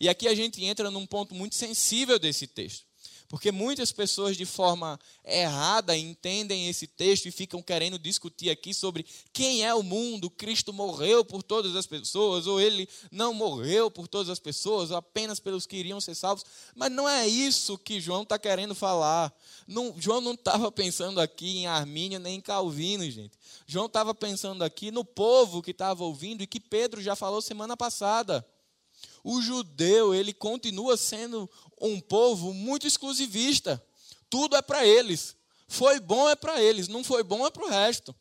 E 0.00 0.08
aqui 0.08 0.26
a 0.26 0.34
gente 0.34 0.64
entra 0.64 0.90
num 0.90 1.06
ponto 1.06 1.36
muito 1.36 1.54
sensível 1.54 2.18
desse 2.18 2.48
texto. 2.48 2.84
Porque 3.28 3.50
muitas 3.50 3.90
pessoas, 3.90 4.36
de 4.36 4.44
forma 4.44 4.98
errada, 5.24 5.96
entendem 5.96 6.68
esse 6.68 6.86
texto 6.86 7.26
e 7.26 7.30
ficam 7.30 7.62
querendo 7.62 7.98
discutir 7.98 8.50
aqui 8.50 8.74
sobre 8.74 9.04
quem 9.32 9.64
é 9.64 9.74
o 9.74 9.82
mundo. 9.82 10.30
Cristo 10.30 10.72
morreu 10.72 11.24
por 11.24 11.42
todas 11.42 11.74
as 11.74 11.86
pessoas, 11.86 12.46
ou 12.46 12.60
ele 12.60 12.88
não 13.10 13.32
morreu 13.32 13.90
por 13.90 14.06
todas 14.06 14.28
as 14.28 14.38
pessoas, 14.38 14.90
ou 14.90 14.96
apenas 14.96 15.40
pelos 15.40 15.66
que 15.66 15.76
iriam 15.76 16.00
ser 16.00 16.14
salvos. 16.14 16.44
Mas 16.74 16.92
não 16.92 17.08
é 17.08 17.26
isso 17.26 17.78
que 17.78 18.00
João 18.00 18.22
está 18.22 18.38
querendo 18.38 18.74
falar. 18.74 19.34
Não, 19.66 19.94
João 19.98 20.20
não 20.20 20.34
estava 20.34 20.70
pensando 20.70 21.20
aqui 21.20 21.58
em 21.58 21.66
Armínio 21.66 22.20
nem 22.20 22.36
em 22.36 22.40
Calvino, 22.40 23.10
gente. 23.10 23.38
João 23.66 23.86
estava 23.86 24.14
pensando 24.14 24.62
aqui 24.62 24.90
no 24.90 25.04
povo 25.04 25.62
que 25.62 25.70
estava 25.70 26.04
ouvindo 26.04 26.42
e 26.42 26.46
que 26.46 26.60
Pedro 26.60 27.00
já 27.00 27.16
falou 27.16 27.40
semana 27.40 27.76
passada. 27.76 28.46
O 29.22 29.40
judeu, 29.40 30.14
ele 30.14 30.32
continua 30.32 30.96
sendo 30.96 31.48
um 31.80 32.00
povo 32.00 32.52
muito 32.52 32.86
exclusivista. 32.86 33.84
Tudo 34.28 34.56
é 34.56 34.62
para 34.62 34.86
eles. 34.86 35.36
Foi 35.68 35.98
bom 35.98 36.28
é 36.28 36.36
para 36.36 36.62
eles, 36.62 36.88
não 36.88 37.02
foi 37.02 37.22
bom 37.22 37.46
é 37.46 37.50
para 37.50 37.64
o 37.64 37.68
resto. 37.68 38.14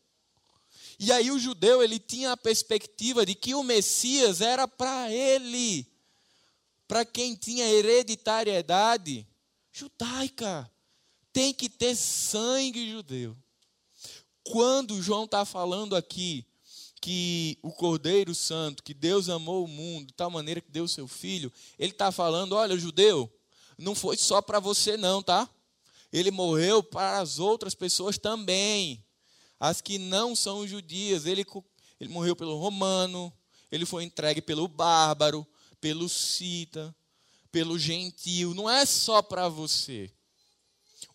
E 1.00 1.12
aí 1.12 1.32
o 1.32 1.40
judeu, 1.40 1.84
ele 1.84 2.00
tinha 2.00 2.32
a 2.32 2.38
perspectiva 2.38 3.26
de 3.26 3.36
que 3.36 3.54
o 3.54 3.64
Messias 3.64 4.42
era 4.42 4.68
para 4.68 5.12
ele. 5.12 5.86
Para 6.88 7.04
quem 7.04 7.36
tinha 7.36 7.68
hereditariedade 7.68 9.28
judaica. 9.72 10.72
Tem 11.32 11.54
que 11.54 11.68
ter 11.68 11.96
sangue 11.96 12.92
judeu. 12.92 13.36
Quando 14.44 15.02
João 15.02 15.26
está 15.26 15.44
falando 15.46 15.96
aqui 15.96 16.46
que 17.04 17.60
o 17.62 17.70
Cordeiro 17.70 18.34
Santo, 18.34 18.82
que 18.82 18.94
Deus 18.94 19.28
amou 19.28 19.66
o 19.66 19.68
mundo 19.68 20.08
de 20.08 20.14
tal 20.14 20.32
maneira 20.32 20.62
que 20.62 20.72
deu 20.72 20.86
o 20.86 20.88
seu 20.88 21.06
filho, 21.06 21.52
ele 21.78 21.92
está 21.92 22.14
falando: 22.14 22.54
olha, 22.54 22.78
judeu, 22.78 23.30
não 23.78 23.94
foi 23.94 24.16
só 24.16 24.42
para 24.42 24.58
você, 24.58 24.96
não, 24.96 25.22
tá? 25.22 25.50
Ele 26.14 26.32
morreu 26.32 26.82
para 26.82 27.20
as 27.20 27.40
outras 27.40 27.76
pessoas 27.76 28.18
também, 28.18 29.04
as 29.60 29.82
que 29.82 29.98
não 29.98 30.34
são 30.34 30.66
judias. 30.66 31.26
Ele, 31.26 31.46
ele 32.00 32.10
morreu 32.10 32.38
pelo 32.38 32.58
romano, 32.58 33.34
ele 33.70 33.86
foi 33.86 34.06
entregue 34.06 34.42
pelo 34.42 34.66
bárbaro, 34.70 35.46
pelo 35.82 36.08
cita, 36.08 36.96
pelo 37.52 37.78
gentil. 37.78 38.54
Não 38.54 38.70
é 38.70 38.86
só 38.86 39.22
para 39.22 39.50
você. 39.50 40.10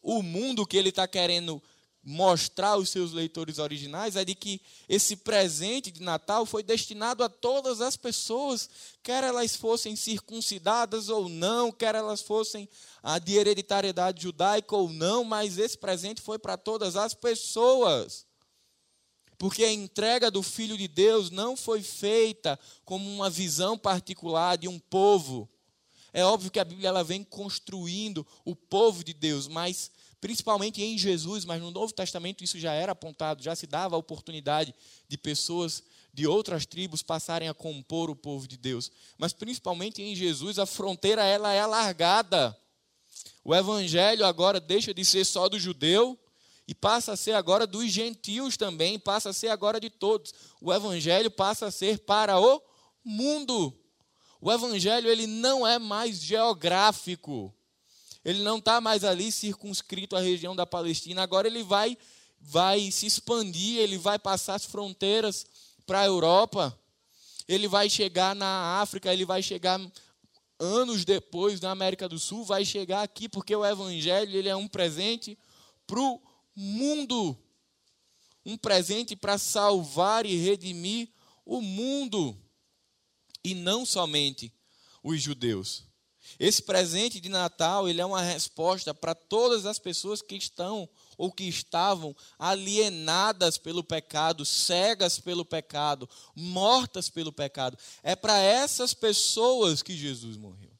O 0.02 0.22
mundo 0.22 0.66
que 0.66 0.76
ele 0.76 0.90
está 0.90 1.08
querendo 1.08 1.62
mostrar 2.10 2.68
aos 2.68 2.88
seus 2.88 3.12
leitores 3.12 3.58
originais 3.58 4.16
é 4.16 4.24
de 4.24 4.34
que 4.34 4.62
esse 4.88 5.14
presente 5.14 5.90
de 5.90 6.00
Natal 6.00 6.46
foi 6.46 6.62
destinado 6.62 7.22
a 7.22 7.28
todas 7.28 7.82
as 7.82 7.98
pessoas, 7.98 8.70
quer 9.02 9.22
elas 9.22 9.54
fossem 9.54 9.94
circuncidadas 9.94 11.10
ou 11.10 11.28
não, 11.28 11.70
quer 11.70 11.94
elas 11.94 12.22
fossem 12.22 12.66
a 13.02 13.18
de 13.18 13.34
hereditariedade 13.34 14.22
judaica 14.22 14.74
ou 14.74 14.88
não, 14.88 15.22
mas 15.22 15.58
esse 15.58 15.76
presente 15.76 16.22
foi 16.22 16.38
para 16.38 16.56
todas 16.56 16.96
as 16.96 17.12
pessoas. 17.12 18.24
Porque 19.36 19.62
a 19.62 19.70
entrega 19.70 20.30
do 20.30 20.42
Filho 20.42 20.78
de 20.78 20.88
Deus 20.88 21.30
não 21.30 21.58
foi 21.58 21.82
feita 21.82 22.58
como 22.86 23.06
uma 23.06 23.28
visão 23.28 23.76
particular 23.76 24.56
de 24.56 24.66
um 24.66 24.78
povo. 24.78 25.46
É 26.10 26.24
óbvio 26.24 26.50
que 26.50 26.58
a 26.58 26.64
Bíblia 26.64 26.88
ela 26.88 27.04
vem 27.04 27.22
construindo 27.22 28.26
o 28.46 28.56
povo 28.56 29.04
de 29.04 29.12
Deus, 29.12 29.46
mas 29.46 29.90
principalmente 30.20 30.82
em 30.82 30.98
Jesus, 30.98 31.44
mas 31.44 31.60
no 31.60 31.70
Novo 31.70 31.92
Testamento 31.92 32.42
isso 32.42 32.58
já 32.58 32.72
era 32.72 32.92
apontado, 32.92 33.42
já 33.42 33.54
se 33.54 33.66
dava 33.66 33.94
a 33.94 33.98
oportunidade 33.98 34.74
de 35.08 35.16
pessoas 35.16 35.82
de 36.12 36.26
outras 36.26 36.66
tribos 36.66 37.02
passarem 37.02 37.48
a 37.48 37.54
compor 37.54 38.10
o 38.10 38.16
povo 38.16 38.48
de 38.48 38.56
Deus. 38.56 38.90
Mas 39.16 39.32
principalmente 39.32 40.02
em 40.02 40.16
Jesus, 40.16 40.58
a 40.58 40.66
fronteira 40.66 41.24
ela 41.24 41.52
é 41.52 41.60
alargada. 41.60 42.56
O 43.44 43.54
evangelho 43.54 44.26
agora 44.26 44.60
deixa 44.60 44.92
de 44.92 45.04
ser 45.04 45.24
só 45.24 45.48
do 45.48 45.58
judeu 45.58 46.18
e 46.66 46.74
passa 46.74 47.12
a 47.12 47.16
ser 47.16 47.32
agora 47.32 47.66
dos 47.66 47.90
gentios 47.90 48.56
também, 48.56 48.98
passa 48.98 49.30
a 49.30 49.32
ser 49.32 49.48
agora 49.48 49.80
de 49.80 49.88
todos. 49.88 50.34
O 50.60 50.72
evangelho 50.72 51.30
passa 51.30 51.66
a 51.66 51.70
ser 51.70 52.00
para 52.00 52.38
o 52.38 52.60
mundo. 53.04 53.72
O 54.40 54.52
evangelho 54.52 55.08
ele 55.08 55.26
não 55.26 55.66
é 55.66 55.78
mais 55.78 56.20
geográfico. 56.20 57.54
Ele 58.28 58.42
não 58.42 58.58
está 58.58 58.78
mais 58.78 59.04
ali 59.04 59.32
circunscrito 59.32 60.14
à 60.14 60.20
região 60.20 60.54
da 60.54 60.66
Palestina. 60.66 61.22
Agora 61.22 61.46
ele 61.46 61.62
vai, 61.62 61.96
vai 62.38 62.90
se 62.90 63.06
expandir, 63.06 63.78
ele 63.78 63.96
vai 63.96 64.18
passar 64.18 64.56
as 64.56 64.66
fronteiras 64.66 65.46
para 65.86 66.00
a 66.00 66.04
Europa. 66.04 66.78
Ele 67.48 67.66
vai 67.66 67.88
chegar 67.88 68.36
na 68.36 68.82
África, 68.82 69.10
ele 69.10 69.24
vai 69.24 69.42
chegar 69.42 69.80
anos 70.58 71.06
depois 71.06 71.58
na 71.62 71.70
América 71.70 72.06
do 72.06 72.18
Sul, 72.18 72.44
vai 72.44 72.66
chegar 72.66 73.02
aqui 73.02 73.30
porque 73.30 73.56
o 73.56 73.64
Evangelho 73.64 74.36
ele 74.36 74.50
é 74.50 74.56
um 74.56 74.68
presente 74.68 75.38
para 75.86 75.98
o 75.98 76.20
mundo. 76.54 77.34
Um 78.44 78.58
presente 78.58 79.16
para 79.16 79.38
salvar 79.38 80.26
e 80.26 80.36
redimir 80.36 81.08
o 81.46 81.62
mundo. 81.62 82.38
E 83.42 83.54
não 83.54 83.86
somente 83.86 84.52
os 85.02 85.22
judeus. 85.22 85.87
Esse 86.38 86.62
presente 86.62 87.20
de 87.20 87.28
Natal, 87.28 87.88
ele 87.88 88.00
é 88.00 88.06
uma 88.06 88.22
resposta 88.22 88.94
para 88.94 89.14
todas 89.14 89.66
as 89.66 89.78
pessoas 89.78 90.22
que 90.22 90.36
estão 90.36 90.88
ou 91.16 91.32
que 91.32 91.44
estavam 91.44 92.14
alienadas 92.38 93.58
pelo 93.58 93.82
pecado, 93.82 94.44
cegas 94.44 95.18
pelo 95.18 95.44
pecado, 95.44 96.08
mortas 96.36 97.10
pelo 97.10 97.32
pecado. 97.32 97.76
É 98.04 98.14
para 98.14 98.38
essas 98.38 98.94
pessoas 98.94 99.82
que 99.82 99.96
Jesus 99.96 100.36
morreu. 100.36 100.70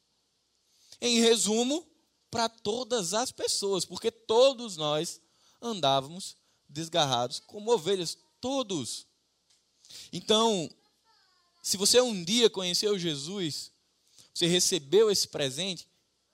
Em 1.01 1.21
resumo, 1.21 1.85
para 2.31 2.49
todas 2.49 3.13
as 3.13 3.33
pessoas, 3.33 3.85
porque 3.85 4.13
todos 4.13 4.77
nós 4.77 5.21
andávamos 5.61 6.37
desgarrados 6.69 7.41
como 7.41 7.73
ovelhas, 7.73 8.17
todos. 8.41 9.07
Então, 10.13 10.71
se 11.63 11.77
você 11.77 12.01
um 12.01 12.23
dia 12.23 12.49
conheceu 12.49 12.99
Jesus, 12.99 13.73
você 14.39 14.47
recebeu 14.47 15.11
esse 15.11 15.27
presente, 15.27 15.89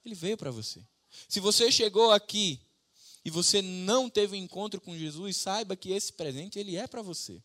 ele 0.05 0.15
veio 0.15 0.37
para 0.37 0.51
você. 0.51 0.85
Se 1.27 1.41
você 1.41 1.73
chegou 1.73 2.13
aqui 2.13 2.61
e 3.25 3.31
você 3.31 3.63
não 3.63 4.11
teve 4.11 4.37
um 4.37 4.39
encontro 4.39 4.79
com 4.79 4.95
Jesus, 4.95 5.39
saiba 5.39 5.75
que 5.75 5.91
esse 5.91 6.13
presente 6.13 6.59
ele 6.59 6.77
é 6.77 6.87
para 6.87 7.01
você. 7.01 7.43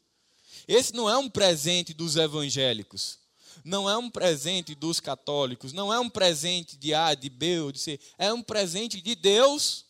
Esse 0.68 0.94
não 0.94 1.10
é 1.10 1.18
um 1.18 1.30
presente 1.30 1.94
dos 1.94 2.18
evangélicos, 2.18 3.20
não 3.64 3.90
é 3.90 3.98
um 3.98 4.10
presente 4.10 4.76
dos 4.76 5.00
católicos, 5.00 5.72
não 5.72 5.94
é 5.94 6.00
um 6.00 6.10
presente 6.10 6.76
de 6.76 6.94
A, 6.94 7.16
de 7.16 7.30
B 7.30 7.62
ou 7.62 7.72
de 7.72 7.80
C, 7.80 7.98
é 8.18 8.34
um 8.34 8.44
presente 8.44 9.00
de 9.00 9.16
Deus 9.16 9.86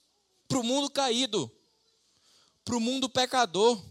para 0.48 0.60
o 0.60 0.64
mundo 0.64 0.88
caído, 0.88 1.52
para 2.64 2.78
o 2.78 2.80
mundo 2.80 3.10
pecador. 3.10 3.84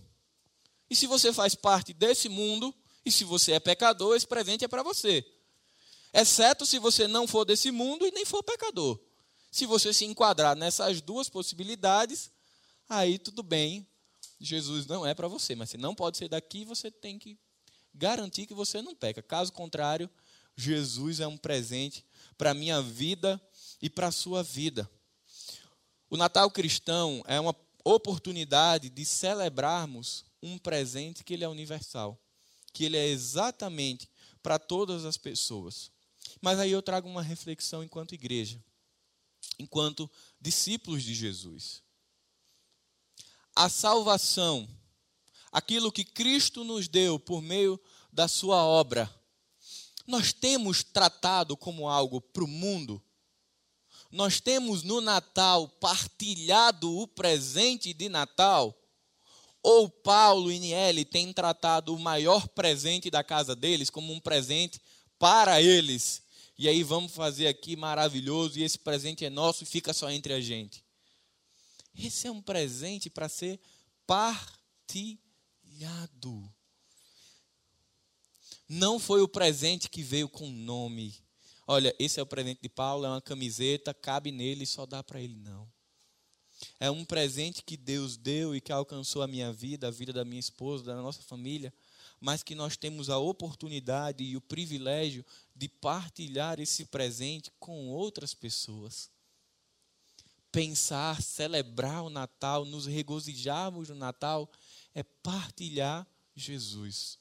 E 0.88 0.94
se 0.94 1.08
você 1.08 1.32
faz 1.32 1.56
parte 1.56 1.92
desse 1.92 2.28
mundo, 2.28 2.72
e 3.04 3.10
se 3.10 3.24
você 3.24 3.54
é 3.54 3.58
pecador, 3.58 4.14
esse 4.14 4.28
presente 4.28 4.64
é 4.64 4.68
para 4.68 4.84
você. 4.84 5.26
Exceto 6.12 6.64
se 6.64 6.79
você 6.79 7.07
não 7.07 7.27
for 7.27 7.44
desse 7.44 7.71
mundo 7.71 8.07
e 8.07 8.11
nem 8.11 8.25
for 8.25 8.42
pecador. 8.42 8.99
Se 9.51 9.66
você 9.66 9.92
se 9.92 10.05
enquadrar 10.05 10.57
nessas 10.57 11.01
duas 11.01 11.29
possibilidades, 11.29 12.31
aí 12.88 13.18
tudo 13.18 13.42
bem. 13.42 13.87
Jesus 14.40 14.87
não 14.87 15.07
é 15.07 15.14
para 15.14 15.29
você, 15.29 15.55
mas 15.55 15.71
você 15.71 15.77
não 15.77 15.94
pode 15.94 16.16
ser 16.16 16.29
daqui, 16.29 16.64
você 16.64 16.90
tem 16.90 17.18
que 17.18 17.38
garantir 17.94 18.47
que 18.47 18.55
você 18.55 18.81
não 18.81 18.94
peca. 18.94 19.23
Caso 19.23 19.53
contrário, 19.53 20.09
Jesus 20.57 21.21
é 21.21 21.27
um 21.27 21.37
presente 21.37 22.05
para 22.37 22.51
a 22.51 22.55
minha 22.55 22.81
vida 22.81 23.40
e 23.83 23.90
para 23.90 24.09
a 24.09 24.12
sua 24.12 24.42
vida. 24.42 24.88
O 26.11 26.16
Natal 26.16 26.51
cristão 26.51 27.23
é 27.27 27.38
uma 27.38 27.55
oportunidade 27.85 28.88
de 28.88 29.05
celebrarmos 29.05 30.25
um 30.42 30.59
presente 30.59 31.25
que 31.25 31.35
ele 31.35 31.44
é 31.44 31.49
universal, 31.49 32.18
que 32.73 32.85
ele 32.85 32.97
é 32.97 33.07
exatamente 33.07 34.09
para 34.42 34.59
todas 34.59 35.05
as 35.05 35.16
pessoas. 35.16 35.90
Mas 36.40 36.59
aí 36.59 36.70
eu 36.70 36.83
trago 36.83 37.09
uma 37.09 37.22
reflexão 37.22 37.83
enquanto 37.83 38.14
igreja, 38.14 38.62
enquanto 39.59 40.11
discípulos 40.40 41.03
de 41.03 41.14
Jesus. 41.14 41.83
A 43.57 43.68
salvação, 43.68 44.68
aquilo 45.51 45.90
que 45.90 46.05
Cristo 46.05 46.62
nos 46.62 46.87
deu 46.87 47.18
por 47.18 47.42
meio 47.42 47.81
da 48.12 48.29
sua 48.29 48.64
obra, 48.64 49.12
Nós 50.09 50.33
temos 50.33 50.83
tratado 50.83 51.55
como 51.55 51.87
algo 51.87 52.18
para 52.18 52.42
o 52.42 52.48
mundo? 52.48 53.03
Nós 54.11 54.40
temos 54.40 54.83
no 54.83 55.03
Natal 55.03 55.68
partilhado 55.68 56.90
o 56.98 57.07
presente 57.07 57.92
de 57.92 58.09
Natal? 58.09 58.74
Ou 59.62 59.90
Paulo 59.90 60.51
e 60.51 60.59
Niele 60.59 61.05
têm 61.05 61.31
tratado 61.31 61.94
o 61.94 61.98
maior 61.98 62.48
presente 62.48 63.11
da 63.11 63.22
casa 63.22 63.55
deles 63.55 63.90
como 63.90 64.11
um 64.11 64.18
presente 64.18 64.81
para 65.18 65.61
eles? 65.61 66.22
E 66.59 66.68
aí 66.68 66.83
vamos 66.83 67.12
fazer 67.12 67.47
aqui 67.47 67.77
maravilhoso 67.77 68.59
e 68.59 68.64
esse 68.64 68.79
presente 68.79 69.25
é 69.25 69.31
nosso 69.31 69.62
e 69.62 69.66
fica 69.66 69.94
só 69.94 70.11
entre 70.11 70.33
a 70.33 70.40
gente. 70.40 70.85
Esse 71.97 72.27
é 72.27 72.33
um 72.33 72.42
presente 72.42 73.09
para 73.09 73.29
ser 73.29 73.61
partilhado. 74.05 75.23
Não 78.68 78.99
foi 78.99 79.23
o 79.23 79.29
presente 79.29 79.88
que 79.88 80.03
veio 80.03 80.29
com 80.29 80.51
nome. 80.51 81.14
Olha, 81.66 81.94
esse 81.99 82.18
é 82.18 82.23
o 82.23 82.27
presente 82.27 82.61
de 82.61 82.68
Paulo, 82.68 83.07
é 83.07 83.09
uma 83.09 83.23
camiseta, 83.23 83.94
cabe 83.94 84.33
nele 84.33 84.64
e 84.64 84.66
só 84.66 84.85
dá 84.85 85.03
para 85.03 85.21
ele, 85.21 85.37
não. 85.37 85.71
É 86.81 86.90
um 86.90 87.05
presente 87.05 87.62
que 87.62 87.77
Deus 87.77 88.16
deu 88.16 88.57
e 88.57 88.61
que 88.61 88.73
alcançou 88.73 89.23
a 89.23 89.29
minha 89.29 89.53
vida, 89.53 89.87
a 89.87 89.90
vida 89.90 90.12
da 90.12 90.25
minha 90.25 90.40
esposa, 90.40 90.83
da 90.85 90.97
nossa 90.97 91.23
família, 91.23 91.73
mas 92.20 92.42
que 92.42 92.54
nós 92.54 92.76
temos 92.76 93.09
a 93.09 93.18
oportunidade 93.18 94.24
e 94.24 94.37
o 94.37 94.40
privilégio 94.40 95.24
de 95.54 95.68
partilhar 95.68 96.59
esse 96.61 96.85
presente 96.85 97.52
com 97.59 97.88
outras 97.88 98.35
pessoas. 98.35 99.11
Pensar, 100.50 101.22
celebrar 101.22 102.02
o 102.02 102.11
Natal, 102.11 102.64
nos 102.64 102.87
regozijarmos 102.87 103.88
no 103.88 103.94
Natal, 103.94 104.50
é 104.94 105.02
partilhar 105.02 106.07
Jesus. 106.35 107.18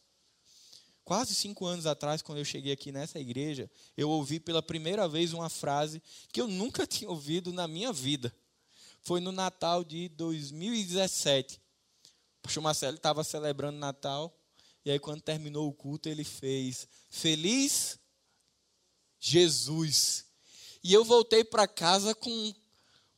Quase 1.03 1.33
cinco 1.33 1.65
anos 1.65 1.85
atrás, 1.85 2.21
quando 2.21 2.39
eu 2.39 2.45
cheguei 2.45 2.73
aqui 2.73 2.91
nessa 2.91 3.19
igreja, 3.19 3.71
eu 3.95 4.09
ouvi 4.09 4.39
pela 4.39 4.61
primeira 4.61 5.07
vez 5.07 5.31
uma 5.31 5.49
frase 5.49 6.01
que 6.33 6.41
eu 6.41 6.47
nunca 6.47 6.85
tinha 6.87 7.09
ouvido 7.09 7.53
na 7.53 7.67
minha 7.67 7.93
vida. 7.93 8.33
Foi 9.01 9.21
no 9.21 9.31
Natal 9.31 9.85
de 9.85 10.09
2017. 10.09 11.61
O 12.39 12.41
pastor 12.41 12.61
Marcelo 12.61 12.97
estava 12.97 13.23
celebrando 13.23 13.77
Natal 13.77 14.36
e 14.87 14.91
aí, 14.91 14.99
quando 14.99 15.19
terminou 15.19 15.67
o 15.67 15.73
culto, 15.73 16.07
ele 16.07 16.23
fez 16.23 16.87
Feliz 17.09 17.99
Jesus. 19.19 20.23
E 20.81 20.93
eu 20.93 21.03
voltei 21.03 21.43
para 21.43 21.67
casa 21.67 22.15
com, 22.15 22.55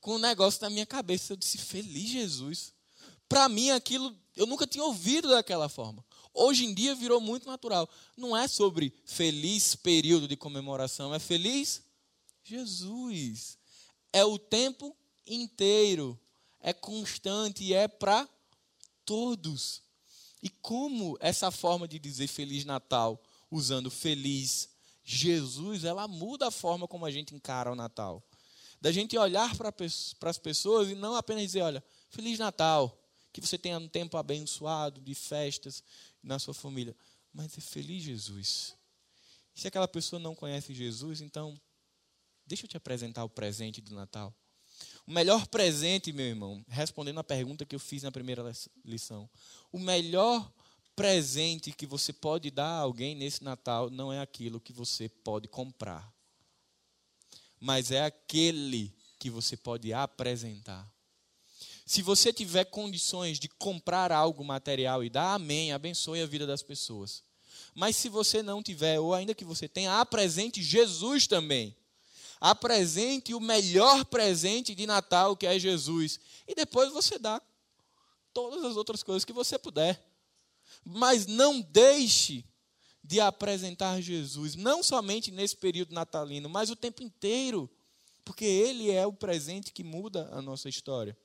com 0.02 0.16
um 0.16 0.18
negócio 0.18 0.60
na 0.64 0.72
minha 0.72 0.88
cabeça. 0.88 1.34
Eu 1.34 1.38
disse: 1.38 1.60
Feliz 1.60 2.10
Jesus. 2.10 2.74
Para 3.28 3.48
mim, 3.48 3.70
aquilo 3.70 4.18
eu 4.36 4.48
nunca 4.48 4.66
tinha 4.66 4.84
ouvido 4.84 5.30
daquela 5.30 5.70
forma. 5.70 6.04
Hoje 6.34 6.66
em 6.66 6.74
dia 6.74 6.96
virou 6.96 7.22
muito 7.22 7.46
natural. 7.46 7.88
Não 8.18 8.36
é 8.36 8.48
sobre 8.48 8.92
feliz 9.06 9.76
período 9.76 10.28
de 10.28 10.36
comemoração, 10.36 11.14
é 11.14 11.20
feliz 11.20 11.84
Jesus. 12.44 13.60
É 14.12 14.26
o 14.26 14.40
tempo 14.40 14.98
inteiro, 15.28 16.20
é 16.60 16.74
constante 16.74 17.64
e 17.64 17.76
é 17.76 17.88
para 17.88 18.28
todos. 19.06 19.88
E 20.42 20.50
como 20.50 21.18
essa 21.20 21.52
forma 21.52 21.88
de 21.88 22.00
dizer 22.00 22.28
Feliz 22.28 22.66
Natal, 22.66 23.22
usando 23.52 23.92
Feliz 23.92 24.70
Jesus, 25.04 25.84
ela 25.84 26.08
muda 26.08 26.48
a 26.48 26.52
forma 26.52 26.88
como 26.88 27.06
a 27.06 27.12
gente 27.12 27.36
encara 27.36 27.72
o 27.72 27.76
Natal. 27.76 28.24
Da 28.80 28.92
gente 28.92 29.18
olhar 29.18 29.56
para 29.58 29.74
as 30.30 30.38
pessoas 30.38 30.90
e 30.90 30.96
não 30.96 31.16
apenas 31.16 31.44
dizer, 31.44 31.62
olha, 31.62 31.84
Feliz 32.10 32.40
Natal, 32.40 32.98
que 33.34 33.42
você 33.42 33.58
tenha 33.58 33.78
um 33.78 33.88
tempo 33.88 34.18
abençoado 34.18 35.02
de 35.02 35.14
festas 35.14 35.84
na 36.24 36.40
sua 36.40 36.54
família, 36.54 36.96
mas 37.34 37.58
é 37.58 37.62
Feliz 37.62 38.04
Jesus. 38.04 38.76
E 39.56 39.62
se 39.62 39.68
aquela 39.68 39.88
pessoa 39.88 40.20
não 40.20 40.34
conhece 40.34 40.74
Jesus, 40.74 41.22
então 41.22 41.60
deixa 42.46 42.66
eu 42.66 42.70
te 42.70 42.78
apresentar 42.78 43.24
o 43.26 43.30
presente 43.30 43.82
do 43.82 43.94
Natal. 43.94 44.34
O 45.10 45.12
melhor 45.12 45.48
presente, 45.48 46.14
meu 46.14 46.28
irmão, 46.28 46.64
respondendo 46.68 47.20
a 47.20 47.24
pergunta 47.24 47.66
que 47.66 47.74
eu 47.74 47.80
fiz 47.80 48.04
na 48.04 48.12
primeira 48.12 48.44
lição, 48.86 49.28
o 49.72 49.80
melhor 49.80 50.54
presente 50.96 51.72
que 51.72 51.88
você 51.88 52.14
pode 52.14 52.52
dar 52.52 52.68
a 52.68 52.82
alguém 52.82 53.16
nesse 53.16 53.44
Natal 53.44 53.90
não 53.90 54.14
é 54.14 54.22
aquilo 54.22 54.60
que 54.60 54.72
você 54.72 55.10
pode 55.10 55.48
comprar, 55.48 56.14
mas 57.60 57.90
é 57.90 58.04
aquele 58.04 58.94
que 59.18 59.32
você 59.32 59.58
pode 59.58 59.92
apresentar. 59.92 60.88
Se 61.88 62.04
você 62.04 62.32
tiver 62.32 62.66
condições 62.66 63.40
de 63.40 63.50
comprar 63.50 64.12
algo 64.12 64.46
material 64.46 65.04
e 65.04 65.10
dar, 65.10 65.34
amém, 65.34 65.72
abençoe 65.72 66.22
a 66.22 66.28
vida 66.28 66.46
das 66.46 66.62
pessoas. 66.62 67.24
Mas 67.74 67.96
se 67.96 68.10
você 68.10 68.44
não 68.44 68.62
tiver, 68.62 69.00
ou 69.00 69.16
ainda 69.16 69.34
que 69.34 69.44
você 69.44 69.68
tenha, 69.68 70.00
apresente 70.00 70.62
Jesus 70.62 71.26
também 71.26 71.76
apresente 72.40 73.34
o 73.34 73.40
melhor 73.40 74.06
presente 74.06 74.74
de 74.74 74.86
Natal, 74.88 75.36
que 75.36 75.46
é 75.46 75.60
Jesus. 75.60 76.20
E 76.48 76.56
depois 76.56 76.92
você 76.92 77.20
dá 77.20 77.42
todas 78.34 78.64
as 78.64 78.78
outras 78.78 79.04
coisas 79.04 79.26
que 79.26 79.34
você 79.34 79.58
puder. 79.58 80.04
Mas 80.84 81.26
não 81.26 81.60
deixe 81.60 82.46
de 83.04 83.20
apresentar 83.20 84.02
Jesus, 84.02 84.56
não 84.56 84.84
somente 84.84 85.32
nesse 85.32 85.56
período 85.56 85.94
natalino, 85.94 86.48
mas 86.48 86.70
o 86.70 86.76
tempo 86.76 87.02
inteiro, 87.02 87.70
porque 88.24 88.46
ele 88.46 88.92
é 88.92 89.06
o 89.06 89.14
presente 89.14 89.72
que 89.72 89.84
muda 89.84 90.30
a 90.32 90.42
nossa 90.42 90.70
história. 90.70 91.18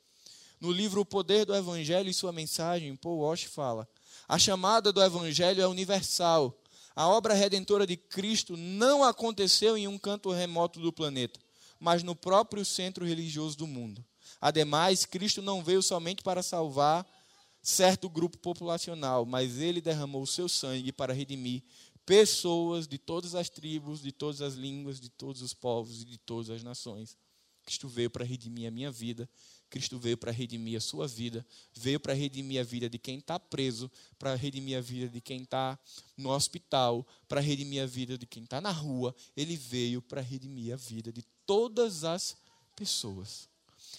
No 0.60 0.72
livro 0.72 1.02
O 1.02 1.04
Poder 1.04 1.44
do 1.44 1.54
Evangelho 1.54 2.08
e 2.08 2.14
Sua 2.14 2.32
Mensagem, 2.32 2.96
Paul 2.96 3.18
Walsh 3.18 3.44
fala: 3.44 3.86
a 4.26 4.38
chamada 4.38 4.92
do 4.92 5.02
Evangelho 5.02 5.60
é 5.60 5.66
universal 5.66 6.58
a 6.94 7.08
obra 7.08 7.34
redentora 7.34 7.86
de 7.86 7.96
Cristo 7.96 8.56
não 8.56 9.02
aconteceu 9.02 9.76
em 9.76 9.88
um 9.88 9.98
canto 9.98 10.30
remoto 10.30 10.80
do 10.80 10.92
planeta, 10.92 11.40
mas 11.80 12.02
no 12.02 12.14
próprio 12.14 12.64
centro 12.64 13.04
religioso 13.04 13.56
do 13.56 13.66
mundo. 13.66 14.04
Ademais, 14.40 15.04
Cristo 15.04 15.42
não 15.42 15.62
veio 15.62 15.82
somente 15.82 16.22
para 16.22 16.42
salvar 16.42 17.06
certo 17.62 18.08
grupo 18.08 18.38
populacional, 18.38 19.24
mas 19.24 19.58
ele 19.58 19.80
derramou 19.80 20.22
o 20.22 20.26
seu 20.26 20.48
sangue 20.48 20.92
para 20.92 21.14
redimir 21.14 21.62
pessoas 22.04 22.86
de 22.86 22.98
todas 22.98 23.34
as 23.34 23.48
tribos, 23.48 24.02
de 24.02 24.12
todas 24.12 24.42
as 24.42 24.54
línguas, 24.54 25.00
de 25.00 25.08
todos 25.08 25.40
os 25.42 25.54
povos 25.54 26.02
e 26.02 26.04
de 26.04 26.18
todas 26.18 26.50
as 26.50 26.62
nações. 26.62 27.16
Cristo 27.64 27.88
veio 27.88 28.10
para 28.10 28.24
redimir 28.24 28.68
a 28.68 28.70
minha 28.70 28.90
vida 28.90 29.28
Cristo 29.74 29.98
veio 29.98 30.16
para 30.16 30.30
redimir 30.30 30.78
a 30.78 30.80
sua 30.80 31.08
vida, 31.08 31.44
veio 31.74 31.98
para 31.98 32.14
redimir 32.14 32.60
a 32.60 32.62
vida 32.62 32.88
de 32.88 32.96
quem 32.96 33.18
está 33.18 33.40
preso, 33.40 33.90
para 34.20 34.36
redimir 34.36 34.78
a 34.78 34.80
vida 34.80 35.08
de 35.08 35.20
quem 35.20 35.42
está 35.42 35.76
no 36.16 36.30
hospital, 36.30 37.04
para 37.26 37.40
redimir 37.40 37.82
a 37.82 37.86
vida 37.86 38.16
de 38.16 38.24
quem 38.24 38.44
está 38.44 38.60
na 38.60 38.70
rua. 38.70 39.12
Ele 39.36 39.56
veio 39.56 40.00
para 40.00 40.20
redimir 40.20 40.72
a 40.72 40.76
vida 40.76 41.12
de 41.12 41.24
todas 41.44 42.04
as 42.04 42.36
pessoas. 42.76 43.48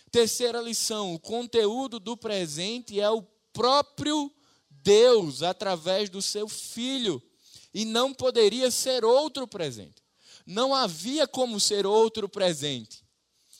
Terceira 0.10 0.62
lição: 0.62 1.14
o 1.14 1.20
conteúdo 1.20 2.00
do 2.00 2.16
presente 2.16 2.98
é 2.98 3.10
o 3.10 3.22
próprio 3.52 4.32
Deus 4.70 5.44
através 5.44 6.10
do 6.10 6.22
seu 6.22 6.48
Filho, 6.48 7.22
e 7.74 7.84
não 7.84 8.14
poderia 8.14 8.72
ser 8.72 9.04
outro 9.04 9.46
presente. 9.46 10.02
Não 10.46 10.74
havia 10.74 11.28
como 11.28 11.60
ser 11.60 11.86
outro 11.86 12.30
presente 12.30 13.05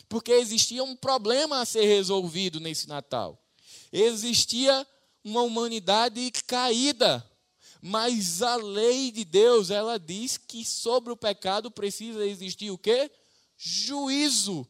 porque 0.08 0.32
existia 0.32 0.84
um 0.84 0.96
problema 0.96 1.62
a 1.62 1.66
ser 1.66 1.86
resolvido 1.86 2.60
nesse 2.60 2.88
Natal. 2.88 3.42
Existia 3.92 4.86
uma 5.24 5.42
humanidade 5.42 6.32
caída, 6.46 7.26
mas 7.82 8.42
a 8.42 8.56
lei 8.56 9.12
de 9.12 9.26
Deus, 9.26 9.70
ela 9.70 9.98
diz 9.98 10.38
que 10.38 10.64
sobre 10.64 11.12
o 11.12 11.18
pecado 11.18 11.72
precisa 11.72 12.26
existir 12.26 12.72
o 12.72 12.78
quê? 12.78 13.10
Juízo. 13.58 14.68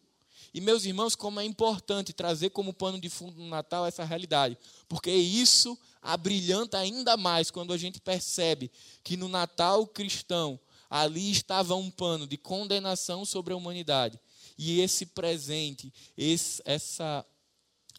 E 0.54 0.62
meus 0.62 0.86
irmãos, 0.86 1.16
como 1.16 1.42
é 1.42 1.44
importante 1.44 2.14
trazer 2.14 2.52
como 2.52 2.74
pano 2.74 3.00
de 3.00 3.10
fundo 3.10 3.38
no 3.38 3.50
Natal 3.50 3.86
essa 3.86 4.06
realidade, 4.06 4.58
porque 4.88 5.12
isso 5.12 5.78
abrilhanta 6.02 6.78
ainda 6.78 7.18
mais 7.18 7.52
quando 7.52 7.74
a 7.74 7.78
gente 7.78 8.00
percebe 8.00 8.72
que 9.04 9.18
no 9.18 9.28
Natal 9.28 9.86
cristão 9.86 10.58
ali 10.90 11.30
estava 11.30 11.76
um 11.76 11.92
pano 11.92 12.26
de 12.26 12.38
condenação 12.38 13.26
sobre 13.26 13.54
a 13.54 13.58
humanidade 13.58 14.18
e 14.58 14.80
esse 14.80 15.06
presente, 15.06 15.94
esse, 16.18 16.62
essa 16.66 17.26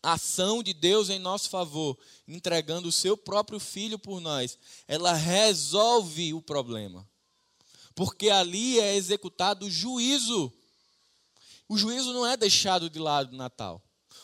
ação 0.03 0.63
de 0.63 0.73
Deus 0.73 1.11
em 1.11 1.19
nosso 1.19 1.51
favor, 1.51 1.99
entregando 2.27 2.89
o 2.89 2.93
seu 2.93 3.17
próprio 3.17 3.59
filho 3.59 3.99
por 3.99 4.21
nós, 4.21 4.59
ela 4.87 5.13
resolve 5.13 6.33
o 6.33 6.41
problema. 6.41 7.09
Porque 7.95 8.31
ali 8.31 8.79
é 8.79 8.95
executado 8.95 9.67
o 9.67 9.71
juízo. 9.71 10.53
O 11.69 11.77
juízo 11.77 12.13
não 12.13 12.27
é 12.27 12.37
deixado 12.37 12.89
de 12.89 12.99
lado 12.99 13.33
no 13.33 13.39
Natal. 13.39 13.83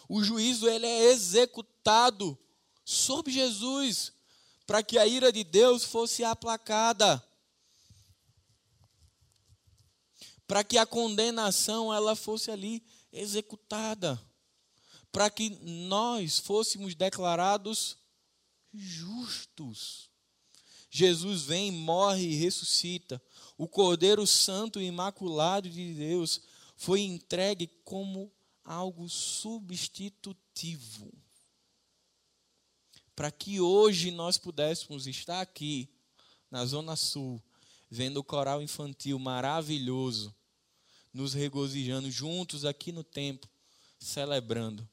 O 0.08 0.22
juízo 0.22 0.68
ele 0.68 0.86
é 0.86 1.10
executado 1.10 2.38
sobre 2.84 3.32
Jesus, 3.32 4.12
para 4.66 4.82
que 4.82 4.98
a 4.98 5.06
ira 5.06 5.32
de 5.32 5.42
Deus 5.42 5.84
fosse 5.84 6.22
aplacada. 6.22 7.22
Para 10.52 10.62
que 10.62 10.76
a 10.76 10.84
condenação 10.84 11.94
ela 11.94 12.14
fosse 12.14 12.50
ali 12.50 12.84
executada, 13.10 14.22
para 15.10 15.30
que 15.30 15.48
nós 15.62 16.38
fôssemos 16.38 16.94
declarados 16.94 17.96
justos. 18.70 20.10
Jesus 20.90 21.44
vem, 21.44 21.72
morre 21.72 22.24
e 22.24 22.34
ressuscita. 22.34 23.18
O 23.56 23.66
Cordeiro 23.66 24.26
Santo 24.26 24.78
e 24.78 24.84
Imaculado 24.84 25.70
de 25.70 25.94
Deus 25.94 26.42
foi 26.76 27.00
entregue 27.00 27.66
como 27.82 28.30
algo 28.62 29.08
substitutivo. 29.08 31.10
Para 33.16 33.30
que 33.30 33.58
hoje 33.58 34.10
nós 34.10 34.36
pudéssemos 34.36 35.06
estar 35.06 35.40
aqui, 35.40 35.88
na 36.50 36.66
Zona 36.66 36.94
Sul, 36.94 37.42
vendo 37.90 38.18
o 38.18 38.24
coral 38.24 38.60
infantil 38.60 39.18
maravilhoso, 39.18 40.36
nos 41.12 41.34
regozijando 41.34 42.10
juntos 42.10 42.64
aqui 42.64 42.92
no 42.92 43.04
templo, 43.04 43.50
celebrando. 43.98 44.88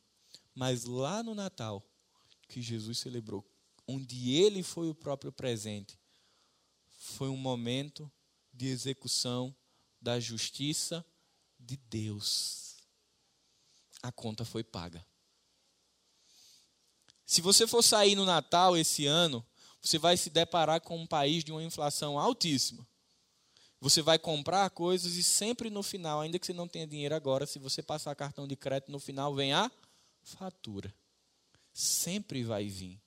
Mas 0.53 0.83
lá 0.83 1.23
no 1.23 1.33
Natal, 1.33 1.85
que 2.47 2.61
Jesus 2.61 2.97
celebrou, 2.97 3.45
onde 3.87 4.35
ele 4.35 4.61
foi 4.61 4.89
o 4.89 4.95
próprio 4.95 5.31
presente, 5.31 5.97
foi 6.91 7.29
um 7.29 7.37
momento 7.37 8.11
de 8.53 8.67
execução 8.67 9.55
da 10.01 10.19
justiça 10.19 11.05
de 11.59 11.77
Deus. 11.77 12.77
A 14.01 14.11
conta 14.11 14.45
foi 14.45 14.63
paga. 14.63 15.05
Se 17.25 17.41
você 17.41 17.67
for 17.67 17.83
sair 17.83 18.15
no 18.15 18.25
Natal 18.25 18.75
esse 18.75 19.05
ano, 19.05 19.45
você 19.81 19.97
vai 19.97 20.17
se 20.17 20.29
deparar 20.29 20.81
com 20.81 20.97
um 20.99 21.07
país 21.07 21.43
de 21.43 21.51
uma 21.51 21.63
inflação 21.63 22.17
altíssima. 22.17 22.87
Você 23.81 24.01
vai 24.01 24.19
comprar 24.19 24.69
coisas 24.71 25.15
e 25.15 25.23
sempre 25.23 25.69
no 25.69 25.81
final, 25.81 26.19
ainda 26.19 26.37
que 26.37 26.45
você 26.45 26.53
não 26.53 26.67
tenha 26.67 26.85
dinheiro 26.85 27.15
agora, 27.15 27.45
se 27.45 27.57
você 27.57 27.81
passar 27.81 28.13
cartão 28.15 28.47
de 28.47 28.55
crédito 28.55 28.91
no 28.91 28.99
final, 28.99 29.33
vem 29.33 29.53
a 29.53 29.71
fatura. 30.21 30.93
Sempre 31.73 32.43
vai 32.43 32.67
vir. 32.67 32.99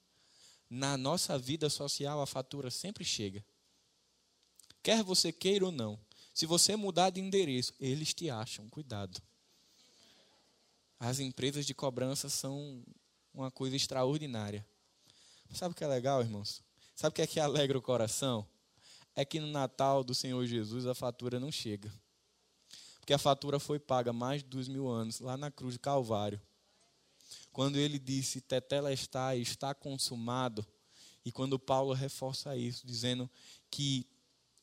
Na 0.71 0.97
nossa 0.97 1.39
vida 1.39 1.69
social, 1.69 2.23
a 2.23 2.27
fatura 2.27 2.71
sempre 2.71 3.05
chega. 3.05 3.45
Quer 4.83 5.03
você 5.03 5.31
queira 5.31 5.67
ou 5.67 5.73
não. 5.73 6.01
Se 6.33 6.47
você 6.47 6.75
mudar 6.75 7.11
de 7.11 7.21
endereço, 7.21 7.75
eles 7.79 8.15
te 8.15 8.31
acham. 8.31 8.69
Cuidado. 8.71 9.21
As 10.99 11.21
empresas 11.21 11.67
de 11.67 11.75
cobrança 11.75 12.31
são 12.31 12.83
uma 13.35 13.51
coisa 13.51 13.77
extraordinária. 13.77 14.67
Sabe 15.53 15.73
o 15.73 15.77
que 15.77 15.85
é 15.85 15.87
legal, 15.87 16.23
irmãos? 16.23 16.63
Sabe 16.97 17.13
o 17.13 17.15
que 17.17 17.23
é 17.23 17.27
que 17.27 17.39
alegra 17.39 17.77
o 17.77 17.83
coração? 17.83 18.47
É 19.15 19.25
que 19.25 19.41
no 19.41 19.47
Natal 19.47 20.03
do 20.03 20.15
Senhor 20.15 20.45
Jesus 20.47 20.87
a 20.87 20.95
fatura 20.95 21.39
não 21.39 21.51
chega. 21.51 21.93
Porque 22.99 23.13
a 23.13 23.19
fatura 23.19 23.59
foi 23.59 23.79
paga 23.79 24.13
mais 24.13 24.43
de 24.43 24.49
dois 24.49 24.69
mil 24.69 24.89
anos, 24.89 25.21
lá 25.21 25.37
na 25.37 25.51
cruz 25.51 25.75
de 25.75 25.81
Calvário. 25.81 26.41
Quando 27.53 27.77
ele 27.77 27.99
disse, 27.99 28.41
Tetela 28.41 28.93
está, 28.93 29.37
está 29.37 29.75
consumado. 29.75 30.65
E 31.25 31.31
quando 31.31 31.59
Paulo 31.59 31.93
reforça 31.93 32.57
isso, 32.57 32.87
dizendo 32.87 33.31
que 33.71 34.07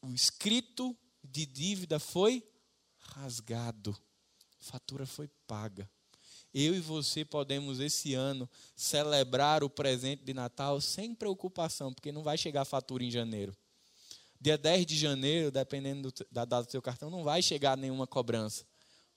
o 0.01 0.09
escrito 0.13 0.95
de 1.23 1.45
dívida 1.45 1.99
foi 1.99 2.43
rasgado, 2.97 3.95
fatura 4.59 5.05
foi 5.05 5.27
paga 5.45 5.89
eu 6.53 6.75
e 6.75 6.79
você 6.79 7.23
podemos 7.23 7.79
esse 7.79 8.13
ano 8.13 8.49
celebrar 8.75 9.63
o 9.63 9.69
presente 9.69 10.23
de 10.23 10.33
Natal 10.33 10.81
sem 10.81 11.13
preocupação, 11.13 11.93
porque 11.93 12.11
não 12.11 12.23
vai 12.23 12.37
chegar 12.37 12.61
a 12.61 12.65
fatura 12.65 13.03
em 13.03 13.11
janeiro. 13.11 13.55
Dia 14.41 14.57
10 14.57 14.85
de 14.85 14.97
janeiro, 14.97 15.51
dependendo 15.51 16.11
do, 16.11 16.25
da 16.31 16.45
data 16.45 16.65
do 16.65 16.71
seu 16.71 16.81
cartão, 16.81 17.09
não 17.09 17.23
vai 17.23 17.41
chegar 17.41 17.75
nenhuma 17.75 18.07
cobrança, 18.07 18.65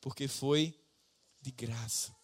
porque 0.00 0.26
foi 0.26 0.78
de 1.40 1.50
graça. 1.50 2.14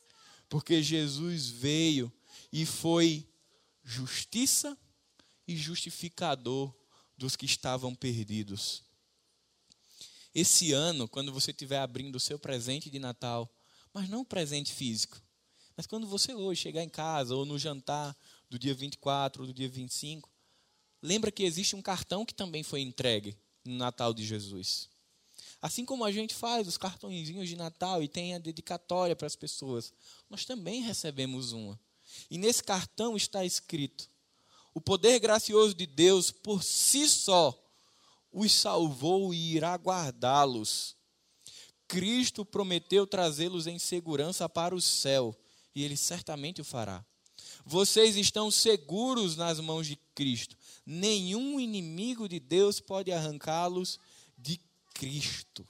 Porque 0.49 0.83
Jesus 0.83 1.49
veio 1.49 2.13
e 2.53 2.67
foi 2.67 3.29
justiça 3.85 4.77
e 5.47 5.57
justificador 5.57 6.75
dos 7.17 7.37
que 7.37 7.47
estavam 7.47 7.95
perdidos. 7.95 8.83
Esse 10.35 10.73
ano, 10.73 11.09
quando 11.09 11.33
você 11.33 11.51
estiver 11.51 11.79
abrindo 11.79 12.17
o 12.17 12.21
seu 12.21 12.39
presente 12.39 12.91
de 12.91 12.99
Natal, 12.99 13.53
mas 13.93 14.09
não 14.09 14.25
presente 14.25 14.73
físico. 14.73 15.21
Mas 15.77 15.87
quando 15.87 16.07
você 16.07 16.35
hoje 16.35 16.61
chegar 16.61 16.83
em 16.83 16.89
casa 16.89 17.35
ou 17.35 17.47
no 17.47 17.59
jantar 17.59 18.17
do 18.51 18.59
dia 18.59 18.75
24 18.75 19.43
ou 19.43 19.47
do 19.47 19.55
dia 19.55 19.69
25, 19.69 20.31
lembra 21.03 21.31
que 21.31 21.43
existe 21.43 21.77
um 21.77 21.83
cartão 21.83 22.25
que 22.25 22.35
também 22.35 22.63
foi 22.63 22.81
entregue 22.81 23.37
no 23.65 23.77
Natal 23.77 24.13
de 24.15 24.25
Jesus. 24.25 24.89
Assim 25.61 25.85
como 25.85 26.05
a 26.05 26.13
gente 26.13 26.35
faz 26.35 26.69
os 26.69 26.77
cartõezinhos 26.77 27.49
de 27.49 27.57
Natal 27.57 28.03
e 28.03 28.09
tem 28.09 28.35
a 28.35 28.39
dedicatória 28.39 29.17
para 29.17 29.27
as 29.27 29.37
pessoas, 29.37 29.93
nós 30.31 30.45
também 30.45 30.83
recebemos 30.83 31.53
uma. 31.53 31.79
E 32.31 32.39
nesse 32.39 32.63
cartão 32.63 33.17
está 33.17 33.45
escrito: 33.45 34.09
o 34.73 34.81
poder 34.81 35.19
gracioso 35.19 35.75
de 35.75 35.87
Deus 35.87 36.31
por 36.31 36.63
si 36.63 37.09
só 37.09 37.57
os 38.33 38.53
salvou 38.53 39.35
e 39.35 39.57
irá 39.57 39.75
guardá-los 39.75 40.97
Cristo 41.89 42.45
prometeu 42.45 43.07
trazê-los 43.07 43.67
em 43.67 43.79
segurança 43.79 44.47
para 44.47 44.75
o 44.75 44.81
céu, 44.81 45.35
e 45.75 45.83
ele 45.83 45.97
certamente 45.97 46.61
o 46.61 46.65
fará. 46.65 47.05
Vocês 47.71 48.17
estão 48.17 48.51
seguros 48.51 49.37
nas 49.37 49.61
mãos 49.61 49.87
de 49.87 49.97
Cristo. 50.15 50.57
Nenhum 50.87 51.61
inimigo 51.61 52.27
de 52.27 52.41
Deus 52.41 52.81
pode 52.81 53.13
arrancá-los 53.13 54.01
de 54.39 54.59
Cristo. 54.95 55.67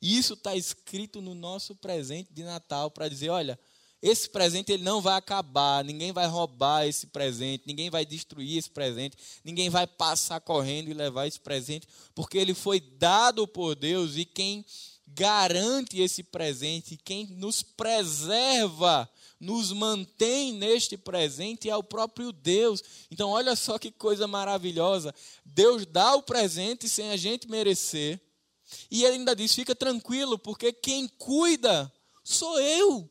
Isso 0.00 0.34
está 0.34 0.54
escrito 0.54 1.20
no 1.20 1.34
nosso 1.34 1.74
presente 1.74 2.32
de 2.32 2.44
Natal 2.44 2.88
para 2.88 3.08
dizer: 3.08 3.30
olha, 3.30 3.58
esse 4.00 4.28
presente 4.28 4.70
ele 4.70 4.84
não 4.84 5.00
vai 5.00 5.16
acabar, 5.16 5.84
ninguém 5.84 6.12
vai 6.12 6.28
roubar 6.28 6.86
esse 6.86 7.08
presente, 7.08 7.64
ninguém 7.66 7.90
vai 7.90 8.06
destruir 8.06 8.56
esse 8.56 8.70
presente, 8.70 9.16
ninguém 9.42 9.68
vai 9.68 9.88
passar 9.88 10.40
correndo 10.40 10.88
e 10.88 10.94
levar 10.94 11.26
esse 11.26 11.40
presente, 11.40 11.88
porque 12.14 12.38
ele 12.38 12.54
foi 12.54 12.78
dado 12.78 13.44
por 13.48 13.74
Deus 13.74 14.16
e 14.16 14.24
quem 14.24 14.64
garante 15.04 16.00
esse 16.00 16.22
presente, 16.22 16.96
quem 17.04 17.26
nos 17.26 17.60
preserva, 17.60 19.10
nos 19.40 19.72
mantém 19.72 20.52
neste 20.52 20.96
presente 20.96 21.70
é 21.70 21.76
o 21.76 21.82
próprio 21.82 22.32
Deus. 22.32 22.82
Então, 23.10 23.30
olha 23.30 23.54
só 23.54 23.78
que 23.78 23.90
coisa 23.90 24.26
maravilhosa. 24.26 25.14
Deus 25.44 25.86
dá 25.86 26.14
o 26.14 26.22
presente 26.22 26.88
sem 26.88 27.10
a 27.10 27.16
gente 27.16 27.48
merecer. 27.48 28.20
E 28.90 29.04
ele 29.04 29.16
ainda 29.16 29.34
diz: 29.34 29.54
fica 29.54 29.74
tranquilo, 29.74 30.38
porque 30.38 30.72
quem 30.72 31.08
cuida 31.08 31.92
sou 32.24 32.60
eu. 32.60 33.08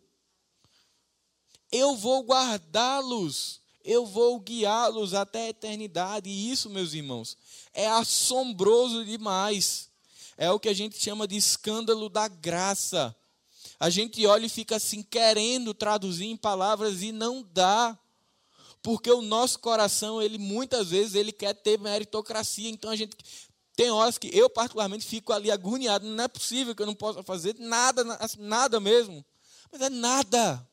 Eu 1.71 1.95
vou 1.95 2.23
guardá-los, 2.23 3.59
eu 3.83 4.05
vou 4.05 4.39
guiá-los 4.39 5.13
até 5.13 5.47
a 5.47 5.49
eternidade. 5.49 6.29
E 6.29 6.51
isso, 6.51 6.69
meus 6.69 6.93
irmãos, 6.93 7.37
é 7.73 7.87
assombroso 7.87 9.03
demais 9.03 9.87
é 10.37 10.51
o 10.51 10.59
que 10.59 10.69
a 10.69 10.73
gente 10.73 11.01
chama 11.01 11.27
de 11.27 11.35
escândalo 11.35 12.07
da 12.07 12.27
graça. 12.27 13.15
A 13.79 13.89
gente 13.89 14.25
olha 14.25 14.45
e 14.45 14.49
fica 14.49 14.77
assim, 14.77 15.03
querendo 15.03 15.73
traduzir 15.73 16.25
em 16.25 16.37
palavras 16.37 17.01
e 17.01 17.11
não 17.11 17.43
dá. 17.43 17.97
Porque 18.81 19.11
o 19.11 19.21
nosso 19.21 19.59
coração, 19.59 20.21
ele 20.21 20.37
muitas 20.37 20.89
vezes, 20.89 21.13
ele 21.13 21.31
quer 21.31 21.53
ter 21.53 21.79
meritocracia. 21.79 22.69
Então 22.69 22.89
a 22.89 22.95
gente 22.95 23.15
tem 23.75 23.91
horas 23.91 24.17
que 24.17 24.35
eu 24.35 24.49
particularmente 24.49 25.05
fico 25.05 25.31
ali 25.31 25.51
agoniado, 25.51 26.07
não 26.07 26.23
é 26.23 26.27
possível 26.27 26.73
que 26.73 26.81
eu 26.81 26.87
não 26.87 26.95
possa 26.95 27.21
fazer 27.21 27.55
nada, 27.59 28.03
nada 28.39 28.79
mesmo. 28.79 29.23
Mas 29.71 29.81
é 29.81 29.89
nada. 29.89 30.67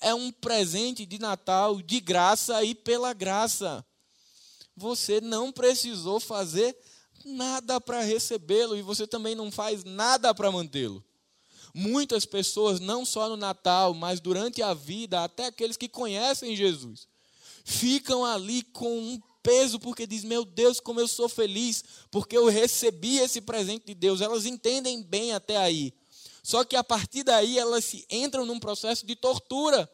É 0.00 0.14
um 0.14 0.30
presente 0.30 1.06
de 1.06 1.18
Natal 1.18 1.80
de 1.80 2.00
graça 2.00 2.62
e 2.62 2.74
pela 2.74 3.14
graça. 3.14 3.84
Você 4.76 5.20
não 5.22 5.50
precisou 5.50 6.20
fazer 6.20 6.76
nada 7.24 7.80
para 7.80 8.02
recebê-lo 8.02 8.76
e 8.76 8.82
você 8.82 9.06
também 9.06 9.34
não 9.34 9.50
faz 9.50 9.84
nada 9.84 10.34
para 10.34 10.52
mantê-lo. 10.52 11.02
Muitas 11.74 12.24
pessoas, 12.24 12.80
não 12.80 13.04
só 13.04 13.28
no 13.28 13.36
Natal, 13.36 13.94
mas 13.94 14.20
durante 14.20 14.62
a 14.62 14.74
vida, 14.74 15.22
até 15.22 15.46
aqueles 15.46 15.76
que 15.76 15.88
conhecem 15.88 16.56
Jesus, 16.56 17.06
ficam 17.64 18.24
ali 18.24 18.62
com 18.62 18.98
um 18.98 19.20
peso 19.42 19.78
porque 19.78 20.06
diz: 20.06 20.24
"Meu 20.24 20.44
Deus, 20.44 20.80
como 20.80 21.00
eu 21.00 21.08
sou 21.08 21.28
feliz 21.28 21.84
porque 22.10 22.36
eu 22.36 22.46
recebi 22.46 23.18
esse 23.18 23.40
presente 23.40 23.86
de 23.86 23.94
Deus". 23.94 24.20
Elas 24.20 24.46
entendem 24.46 25.02
bem 25.02 25.32
até 25.32 25.56
aí. 25.56 25.92
Só 26.42 26.64
que 26.64 26.76
a 26.76 26.82
partir 26.82 27.22
daí 27.22 27.58
elas 27.58 27.84
se 27.84 28.06
entram 28.10 28.46
num 28.46 28.58
processo 28.58 29.04
de 29.06 29.14
tortura 29.14 29.88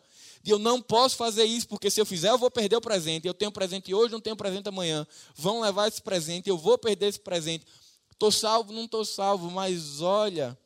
de 0.45 0.51
eu 0.51 0.59
não 0.59 0.81
posso 0.81 1.17
fazer 1.17 1.45
isso, 1.45 1.67
porque 1.67 1.91
se 1.91 1.99
eu 1.99 2.05
fizer, 2.05 2.29
eu 2.29 2.37
vou 2.37 2.51
perder 2.51 2.77
o 2.77 2.81
presente. 2.81 3.27
Eu 3.27 3.33
tenho 3.33 3.51
presente 3.51 3.95
hoje, 3.95 4.13
não 4.13 4.21
tenho 4.21 4.37
presente 4.37 4.69
amanhã. 4.69 5.07
Vão 5.35 5.63
levar 5.63 5.89
esse 5.89 6.03
presente, 6.03 6.51
eu 6.51 6.59
vou 6.59 6.77
perder 6.77 7.07
esse 7.07 7.19
presente. 7.19 7.67
Estou 8.13 8.31
salvo, 8.31 8.71
não 8.71 8.85
estou 8.85 9.07
salvo, 9.07 9.51
mas 9.51 10.03
olha 10.03 10.57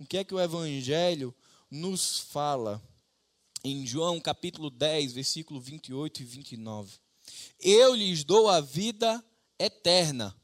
o 0.00 0.04
que 0.04 0.18
é 0.18 0.24
que 0.24 0.34
o 0.34 0.40
Evangelho 0.40 1.34
nos 1.70 2.18
fala. 2.18 2.82
Em 3.64 3.86
João 3.86 4.20
capítulo 4.20 4.70
10, 4.70 5.12
versículo 5.12 5.60
28 5.60 6.22
e 6.22 6.24
29. 6.24 6.98
Eu 7.58 7.94
lhes 7.94 8.22
dou 8.22 8.48
a 8.48 8.60
vida 8.60 9.24
eterna, 9.58 10.36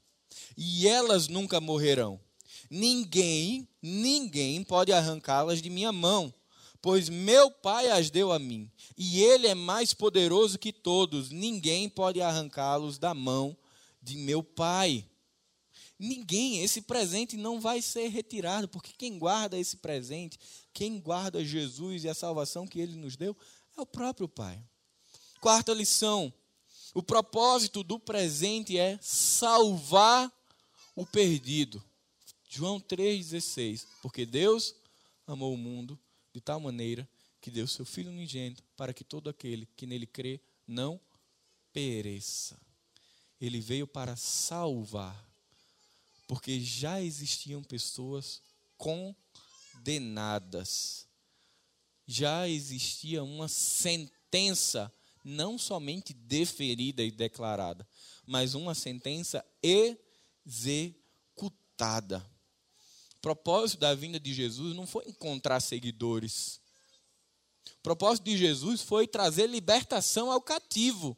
e 0.56 0.88
elas 0.88 1.28
nunca 1.28 1.60
morrerão. 1.60 2.18
Ninguém, 2.68 3.68
ninguém 3.80 4.64
pode 4.64 4.92
arrancá-las 4.92 5.60
de 5.62 5.70
minha 5.70 5.92
mão. 5.92 6.32
pois 6.80 7.08
meu 7.08 7.48
Pai 7.48 7.88
as 7.90 8.10
deu 8.10 8.32
a 8.32 8.40
mim, 8.40 8.68
e 8.98 9.22
ele 9.22 9.46
é 9.46 9.54
mais 9.54 9.94
poderoso 9.94 10.58
que 10.58 10.72
todos, 10.72 11.30
ninguém 11.30 11.88
pode 11.88 12.20
arrancá-los 12.20 12.98
da 12.98 13.14
mão 13.14 13.56
de 14.02 14.16
meu 14.16 14.42
Pai. 14.42 15.06
Ninguém, 15.98 16.58
esse 16.58 16.82
presente 16.82 17.36
não 17.36 17.60
vai 17.60 17.80
ser 17.80 18.08
retirado, 18.08 18.68
porque 18.68 18.92
quem 18.92 19.18
guarda 19.18 19.58
esse 19.58 19.76
presente, 19.76 20.38
quem 20.72 20.98
guarda 20.98 21.44
Jesus 21.44 22.04
e 22.04 22.08
a 22.08 22.14
salvação 22.14 22.66
que 22.66 22.80
ele 22.80 22.96
nos 22.96 23.16
deu, 23.16 23.36
é 23.76 23.80
o 23.80 23.86
próprio 23.86 24.28
Pai. 24.28 24.62
Quarta 25.40 25.72
lição: 25.72 26.32
o 26.94 27.02
propósito 27.02 27.82
do 27.82 27.98
presente 27.98 28.78
é 28.78 28.98
salvar 29.00 30.32
o 30.94 31.06
perdido. 31.06 31.82
João 32.48 32.78
3,16. 32.78 33.86
Porque 34.02 34.26
Deus 34.26 34.74
amou 35.26 35.54
o 35.54 35.58
mundo 35.58 35.98
de 36.32 36.40
tal 36.40 36.60
maneira 36.60 37.08
que 37.40 37.50
deu 37.50 37.66
seu 37.66 37.84
Filho 37.84 38.10
unigênito 38.10 38.62
para 38.76 38.92
que 38.92 39.02
todo 39.02 39.30
aquele 39.30 39.66
que 39.76 39.86
nele 39.86 40.06
crê 40.06 40.40
não 40.66 41.00
pereça. 41.72 42.60
Ele 43.40 43.60
veio 43.60 43.86
para 43.86 44.14
salvar, 44.16 45.26
porque 46.32 46.58
já 46.58 46.98
existiam 46.98 47.62
pessoas 47.62 48.40
condenadas. 49.84 51.06
Já 52.06 52.48
existia 52.48 53.22
uma 53.22 53.48
sentença, 53.48 54.90
não 55.22 55.58
somente 55.58 56.14
deferida 56.14 57.02
e 57.02 57.10
declarada, 57.10 57.86
mas 58.26 58.54
uma 58.54 58.74
sentença 58.74 59.44
executada 60.42 62.26
propósito 63.20 63.80
da 63.80 63.94
vinda 63.94 64.18
de 64.18 64.32
Jesus 64.32 64.74
não 64.74 64.86
foi 64.86 65.10
encontrar 65.10 65.60
seguidores. 65.60 66.62
O 67.76 67.82
propósito 67.82 68.24
de 68.24 68.38
Jesus 68.38 68.80
foi 68.80 69.06
trazer 69.06 69.50
libertação 69.50 70.32
ao 70.32 70.40
cativo, 70.40 71.14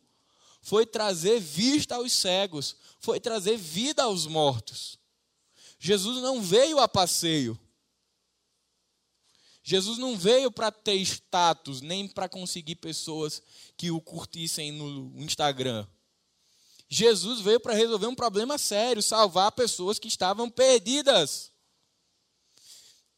foi 0.60 0.84
trazer 0.84 1.38
vista 1.38 1.94
aos 1.94 2.12
cegos, 2.12 2.74
foi 2.98 3.20
trazer 3.20 3.56
vida 3.56 4.02
aos 4.02 4.26
mortos. 4.26 4.98
Jesus 5.79 6.22
não 6.22 6.41
veio 6.41 6.79
a 6.79 6.89
passeio. 6.89 7.59
Jesus 9.62 9.97
não 9.97 10.16
veio 10.16 10.51
para 10.51 10.70
ter 10.70 10.97
status, 10.97 11.81
nem 11.81 12.07
para 12.07 12.29
conseguir 12.29 12.77
pessoas 12.77 13.43
que 13.77 13.91
o 13.91 14.01
curtissem 14.01 14.70
no 14.70 15.18
Instagram. 15.18 15.87
Jesus 16.87 17.41
veio 17.41 17.59
para 17.59 17.72
resolver 17.72 18.07
um 18.07 18.14
problema 18.14 18.59
sério, 18.59 19.03
salvar 19.03 19.53
pessoas 19.53 19.99
que 19.99 20.07
estavam 20.07 20.51
perdidas. 20.51 21.51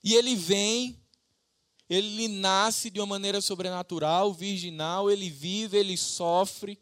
E 0.04 0.14
ele 0.14 0.36
vem, 0.36 1.02
ele 1.90 2.28
nasce 2.28 2.90
de 2.90 3.00
uma 3.00 3.06
maneira 3.06 3.40
sobrenatural, 3.40 4.32
virginal, 4.32 5.10
ele 5.10 5.28
vive, 5.28 5.76
ele 5.76 5.96
sofre. 5.96 6.78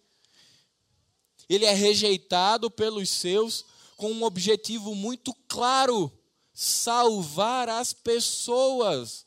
Ele 1.48 1.64
é 1.64 1.72
rejeitado 1.72 2.70
pelos 2.70 3.08
seus 3.08 3.64
com 3.96 4.10
um 4.12 4.24
objetivo 4.24 4.94
muito 4.94 5.34
claro: 5.48 6.12
salvar 6.52 7.68
as 7.68 7.92
pessoas 7.92 9.26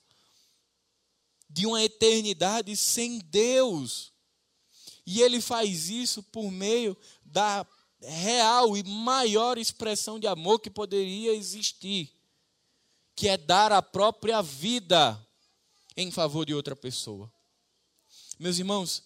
de 1.50 1.66
uma 1.66 1.84
eternidade 1.84 2.76
sem 2.76 3.20
Deus. 3.20 4.12
E 5.06 5.22
ele 5.22 5.40
faz 5.40 5.90
isso 5.90 6.22
por 6.22 6.52
meio 6.52 6.98
da 7.24 7.66
real 8.02 8.76
e 8.76 8.84
maior 8.84 9.58
expressão 9.58 10.20
de 10.20 10.28
amor 10.28 10.60
que 10.60 10.70
poderia 10.70 11.34
existir 11.34 12.18
que 13.18 13.28
é 13.28 13.36
dar 13.36 13.72
a 13.72 13.82
própria 13.82 14.44
vida 14.44 15.20
em 15.98 16.12
favor 16.12 16.46
de 16.46 16.54
outra 16.54 16.76
pessoa. 16.76 17.34
Meus 18.38 18.60
irmãos, 18.60 19.02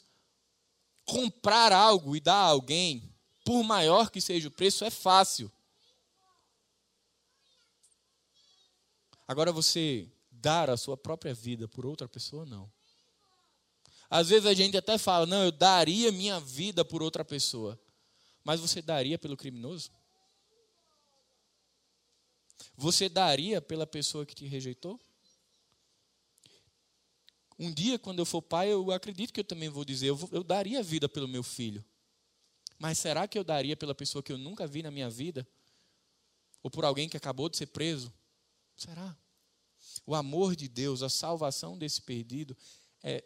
comprar 1.05 1.72
algo 1.72 2.14
e 2.14 2.20
dar 2.20 2.36
a 2.36 2.49
alguém, 2.49 3.11
por 3.44 3.64
maior 3.64 4.10
que 4.10 4.22
seja 4.22 4.48
o 4.48 4.52
preço, 4.52 4.84
é 4.86 4.89
fácil. 4.89 5.52
Agora 9.28 9.52
você 9.52 10.12
dar 10.30 10.70
a 10.70 10.78
sua 10.78 10.98
própria 10.98 11.34
vida 11.34 11.68
por 11.68 11.86
outra 11.86 12.08
pessoa, 12.08 12.46
não. 12.46 12.72
Às 14.10 14.28
vezes 14.28 14.46
a 14.46 14.54
gente 14.54 14.76
até 14.76 14.98
fala, 14.98 15.26
não, 15.26 15.46
eu 15.46 15.52
daria 15.52 16.12
minha 16.12 16.39
vida 16.39 16.84
por 16.84 17.02
outra 17.02 17.24
pessoa. 17.24 17.80
Mas 18.44 18.60
você 18.60 18.82
daria 18.82 19.18
pelo 19.18 19.38
criminoso? 19.38 19.89
Você 22.76 23.08
daria 23.08 23.62
pela 23.62 23.88
pessoa 23.88 24.26
que 24.26 24.36
te 24.36 24.46
rejeitou? 24.46 25.00
Um 27.58 27.72
dia, 27.72 28.00
quando 28.00 28.20
eu 28.20 28.26
for 28.26 28.42
pai, 28.42 28.70
eu 28.70 28.92
acredito 28.92 29.32
que 29.32 29.39
eu 29.39 29.44
também 29.44 29.70
vou 29.70 29.86
dizer: 29.86 30.08
eu, 30.08 30.16
vou, 30.16 30.28
eu 30.32 30.44
daria 30.44 30.82
vida 30.82 31.08
pelo 31.08 31.28
meu 31.28 31.44
filho. 31.44 31.86
Mas 32.82 32.97
será 32.97 33.27
que 33.27 33.38
eu 33.38 33.43
daria 33.43 33.77
pela 33.77 33.93
pessoa 33.93 34.23
que 34.23 34.32
eu 34.32 34.39
nunca 34.39 34.65
vi 34.65 34.82
na 34.82 34.89
minha 34.89 35.07
vida? 35.07 35.47
Ou 36.63 36.71
por 36.71 36.84
alguém 36.84 37.07
que 37.07 37.15
acabou 37.15 37.47
de 37.47 37.55
ser 37.55 37.67
preso? 37.67 38.11
Será? 38.75 39.15
O 40.03 40.15
amor 40.15 40.55
de 40.55 40.67
Deus, 40.67 41.03
a 41.03 41.09
salvação 41.09 41.77
desse 41.77 42.01
perdido, 42.01 42.57
é 43.03 43.23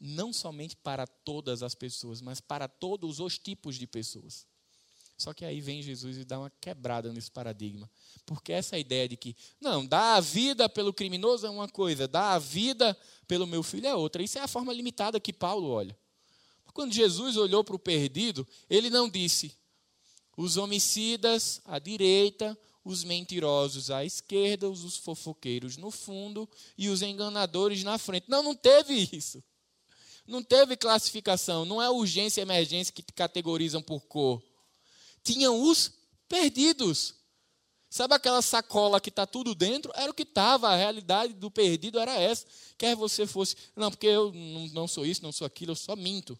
não 0.00 0.32
somente 0.32 0.74
para 0.76 1.06
todas 1.06 1.62
as 1.62 1.74
pessoas, 1.74 2.22
mas 2.22 2.40
para 2.40 2.66
todos 2.68 3.20
os 3.20 3.38
tipos 3.38 3.76
de 3.76 3.86
pessoas. 3.86 4.46
Só 5.18 5.34
que 5.34 5.44
aí 5.44 5.60
vem 5.60 5.82
Jesus 5.82 6.16
e 6.16 6.24
dá 6.24 6.38
uma 6.38 6.50
quebrada 6.58 7.12
nesse 7.12 7.30
paradigma. 7.30 7.90
Porque 8.24 8.50
essa 8.50 8.78
ideia 8.78 9.06
de 9.06 9.18
que, 9.18 9.36
não, 9.60 9.84
dar 9.84 10.14
a 10.14 10.20
vida 10.20 10.70
pelo 10.70 10.94
criminoso 10.94 11.46
é 11.46 11.50
uma 11.50 11.68
coisa, 11.68 12.08
dar 12.08 12.32
a 12.32 12.38
vida 12.38 12.98
pelo 13.28 13.46
meu 13.46 13.62
filho 13.62 13.88
é 13.88 13.94
outra. 13.94 14.22
Isso 14.22 14.38
é 14.38 14.40
a 14.40 14.48
forma 14.48 14.72
limitada 14.72 15.20
que 15.20 15.34
Paulo 15.34 15.68
olha. 15.68 15.94
Quando 16.76 16.92
Jesus 16.92 17.38
olhou 17.38 17.64
para 17.64 17.74
o 17.74 17.78
perdido, 17.78 18.46
ele 18.68 18.90
não 18.90 19.08
disse, 19.08 19.56
os 20.36 20.58
homicidas 20.58 21.62
à 21.64 21.78
direita, 21.78 22.56
os 22.84 23.02
mentirosos 23.02 23.90
à 23.90 24.04
esquerda, 24.04 24.68
os 24.68 24.98
fofoqueiros 24.98 25.78
no 25.78 25.90
fundo 25.90 26.46
e 26.76 26.90
os 26.90 27.00
enganadores 27.00 27.82
na 27.82 27.96
frente. 27.96 28.26
Não, 28.28 28.42
não 28.42 28.54
teve 28.54 29.08
isso. 29.10 29.42
Não 30.26 30.42
teve 30.42 30.76
classificação. 30.76 31.64
Não 31.64 31.80
é 31.80 31.88
urgência 31.88 32.42
e 32.42 32.42
emergência 32.42 32.92
que 32.92 33.02
categorizam 33.02 33.80
por 33.80 34.02
cor 34.02 34.42
tinham 35.24 35.58
os 35.62 35.92
perdidos. 36.28 37.14
Sabe 37.88 38.14
aquela 38.14 38.42
sacola 38.42 39.00
que 39.00 39.08
está 39.08 39.26
tudo 39.26 39.54
dentro? 39.54 39.90
Era 39.94 40.10
o 40.10 40.14
que 40.14 40.24
estava, 40.24 40.68
a 40.68 40.76
realidade 40.76 41.32
do 41.32 41.50
perdido 41.50 41.98
era 41.98 42.14
essa. 42.20 42.46
Quer 42.76 42.94
você 42.94 43.26
fosse, 43.26 43.56
não, 43.74 43.90
porque 43.90 44.06
eu 44.06 44.30
não 44.74 44.86
sou 44.86 45.06
isso, 45.06 45.22
não 45.22 45.32
sou 45.32 45.46
aquilo, 45.46 45.72
eu 45.72 45.76
só 45.76 45.96
minto. 45.96 46.38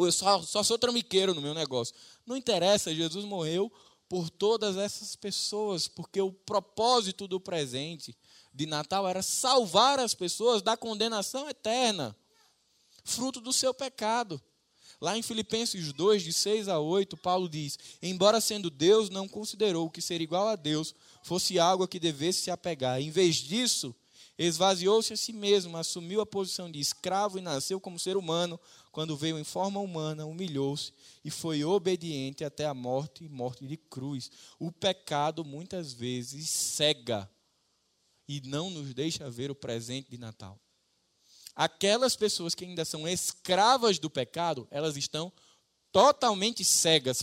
Ou 0.00 0.06
eu 0.06 0.12
só, 0.12 0.40
só 0.40 0.62
sou 0.62 0.78
tramiqueiro 0.78 1.34
no 1.34 1.42
meu 1.42 1.52
negócio. 1.52 1.94
Não 2.24 2.34
interessa, 2.34 2.94
Jesus 2.94 3.22
morreu 3.26 3.70
por 4.08 4.30
todas 4.30 4.78
essas 4.78 5.14
pessoas, 5.14 5.86
porque 5.86 6.18
o 6.22 6.32
propósito 6.32 7.28
do 7.28 7.38
presente 7.38 8.16
de 8.50 8.64
Natal 8.64 9.06
era 9.06 9.20
salvar 9.20 10.00
as 10.00 10.14
pessoas 10.14 10.62
da 10.62 10.74
condenação 10.74 11.50
eterna, 11.50 12.16
fruto 13.04 13.42
do 13.42 13.52
seu 13.52 13.74
pecado. 13.74 14.40
Lá 15.02 15.18
em 15.18 15.22
Filipenses 15.22 15.92
2, 15.92 16.22
de 16.22 16.32
6 16.32 16.68
a 16.68 16.78
8, 16.78 17.18
Paulo 17.18 17.46
diz: 17.46 17.78
Embora 18.00 18.40
sendo 18.40 18.70
Deus, 18.70 19.10
não 19.10 19.28
considerou 19.28 19.90
que 19.90 20.00
ser 20.00 20.22
igual 20.22 20.48
a 20.48 20.56
Deus 20.56 20.94
fosse 21.22 21.58
algo 21.58 21.84
a 21.84 21.88
que 21.88 22.00
devesse 22.00 22.40
se 22.40 22.50
apegar. 22.50 23.02
Em 23.02 23.10
vez 23.10 23.36
disso, 23.36 23.94
esvaziou-se 24.46 25.12
a 25.12 25.16
si 25.16 25.32
mesmo, 25.32 25.76
assumiu 25.76 26.20
a 26.20 26.26
posição 26.26 26.70
de 26.70 26.80
escravo 26.80 27.38
e 27.38 27.42
nasceu 27.42 27.80
como 27.80 27.98
ser 27.98 28.16
humano. 28.16 28.58
Quando 28.90 29.16
veio 29.16 29.38
em 29.38 29.44
forma 29.44 29.80
humana, 29.80 30.26
humilhou-se 30.26 30.92
e 31.24 31.30
foi 31.30 31.64
obediente 31.64 32.44
até 32.44 32.66
a 32.66 32.74
morte 32.74 33.28
morte 33.28 33.66
de 33.66 33.76
cruz. 33.76 34.30
O 34.58 34.72
pecado 34.72 35.44
muitas 35.44 35.92
vezes 35.92 36.48
cega 36.48 37.30
e 38.28 38.40
não 38.42 38.70
nos 38.70 38.94
deixa 38.94 39.30
ver 39.30 39.50
o 39.50 39.54
presente 39.54 40.10
de 40.10 40.18
Natal 40.18 40.58
aquelas 41.54 42.16
pessoas 42.16 42.54
que 42.54 42.64
ainda 42.64 42.86
são 42.86 43.06
escravas 43.06 43.98
do 43.98 44.08
pecado, 44.08 44.66
elas 44.70 44.96
estão 44.96 45.30
totalmente 45.92 46.64
cegas 46.64 47.22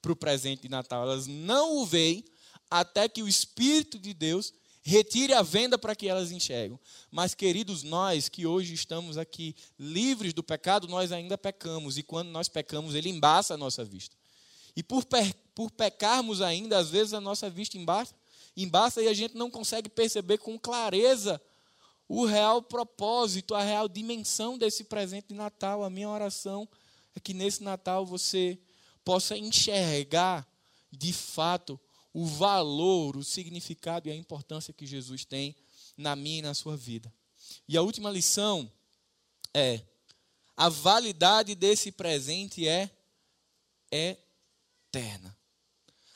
para 0.00 0.10
o 0.10 0.16
presente 0.16 0.62
de 0.62 0.68
Natal. 0.68 1.02
Elas 1.04 1.28
não 1.28 1.76
o 1.76 1.86
veem 1.86 2.24
até 2.70 3.08
que 3.08 3.22
o 3.22 3.28
Espírito 3.28 3.98
de 3.98 4.12
Deus 4.12 4.52
retire 4.88 5.34
a 5.34 5.42
venda 5.42 5.76
para 5.76 5.94
que 5.94 6.08
elas 6.08 6.32
enxergam. 6.32 6.80
Mas, 7.10 7.34
queridos, 7.34 7.82
nós 7.82 8.28
que 8.28 8.46
hoje 8.46 8.72
estamos 8.72 9.18
aqui 9.18 9.54
livres 9.78 10.32
do 10.32 10.42
pecado, 10.42 10.88
nós 10.88 11.12
ainda 11.12 11.36
pecamos. 11.36 11.98
E 11.98 12.02
quando 12.02 12.30
nós 12.30 12.48
pecamos, 12.48 12.94
ele 12.94 13.10
embaça 13.10 13.52
a 13.52 13.56
nossa 13.56 13.84
vista. 13.84 14.16
E 14.74 14.82
por, 14.82 15.04
pe 15.04 15.34
por 15.54 15.70
pecarmos 15.70 16.40
ainda, 16.40 16.78
às 16.78 16.88
vezes 16.88 17.12
a 17.12 17.20
nossa 17.20 17.50
vista 17.50 17.76
embaça, 17.76 18.14
embaça 18.56 19.02
e 19.02 19.08
a 19.08 19.12
gente 19.12 19.36
não 19.36 19.50
consegue 19.50 19.88
perceber 19.90 20.38
com 20.38 20.58
clareza 20.58 21.40
o 22.08 22.24
real 22.24 22.62
propósito, 22.62 23.54
a 23.54 23.62
real 23.62 23.88
dimensão 23.88 24.56
desse 24.56 24.84
presente 24.84 25.28
de 25.28 25.34
Natal. 25.34 25.84
A 25.84 25.90
minha 25.90 26.08
oração 26.08 26.66
é 27.14 27.20
que 27.20 27.34
nesse 27.34 27.62
Natal 27.62 28.06
você 28.06 28.58
possa 29.04 29.36
enxergar 29.36 30.48
de 30.90 31.12
fato 31.12 31.78
o 32.18 32.26
valor, 32.26 33.16
o 33.16 33.22
significado 33.22 34.08
e 34.08 34.10
a 34.10 34.14
importância 34.14 34.74
que 34.74 34.84
Jesus 34.84 35.24
tem 35.24 35.54
na 35.96 36.16
minha 36.16 36.40
e 36.40 36.42
na 36.42 36.52
sua 36.52 36.76
vida. 36.76 37.14
E 37.68 37.76
a 37.76 37.80
última 37.80 38.10
lição 38.10 38.68
é: 39.54 39.80
a 40.56 40.68
validade 40.68 41.54
desse 41.54 41.92
presente 41.92 42.66
é 42.66 42.90
eterna. 43.92 45.36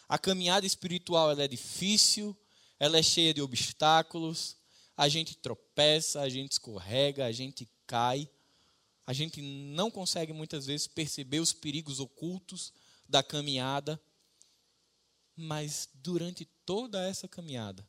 A 0.09 0.19
caminhada 0.19 0.67
espiritual 0.67 1.31
ela 1.31 1.45
é 1.45 1.47
difícil, 1.47 2.37
ela 2.81 2.99
é 2.99 3.03
cheia 3.03 3.33
de 3.33 3.41
obstáculos, 3.41 4.57
a 4.97 5.09
gente 5.09 5.37
tropeça, 5.37 6.21
a 6.21 6.29
gente 6.29 6.51
escorrega, 6.51 7.27
a 7.27 7.33
gente 7.33 7.69
cai, 7.87 8.29
a 9.07 9.13
gente 9.13 9.41
não 9.41 9.89
consegue 9.89 10.33
muitas 10.33 10.67
vezes 10.67 10.89
perceber 10.89 11.39
os 11.39 11.53
perigos 11.53 12.01
ocultos 12.01 12.73
da 13.09 13.23
caminhada, 13.23 14.03
mas 15.37 15.89
durante 15.95 16.45
toda 16.65 17.03
essa 17.03 17.27
caminhada, 17.27 17.87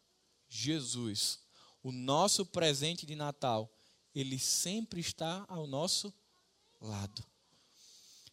Jesus, 0.50 1.40
o 1.82 1.92
nosso 1.92 2.46
presente 2.46 3.06
de 3.06 3.16
Natal, 3.16 3.72
ele 4.14 4.40
sempre 4.40 5.02
está 5.02 5.46
ao 5.48 5.68
nosso 5.68 6.14
lado. 6.80 7.24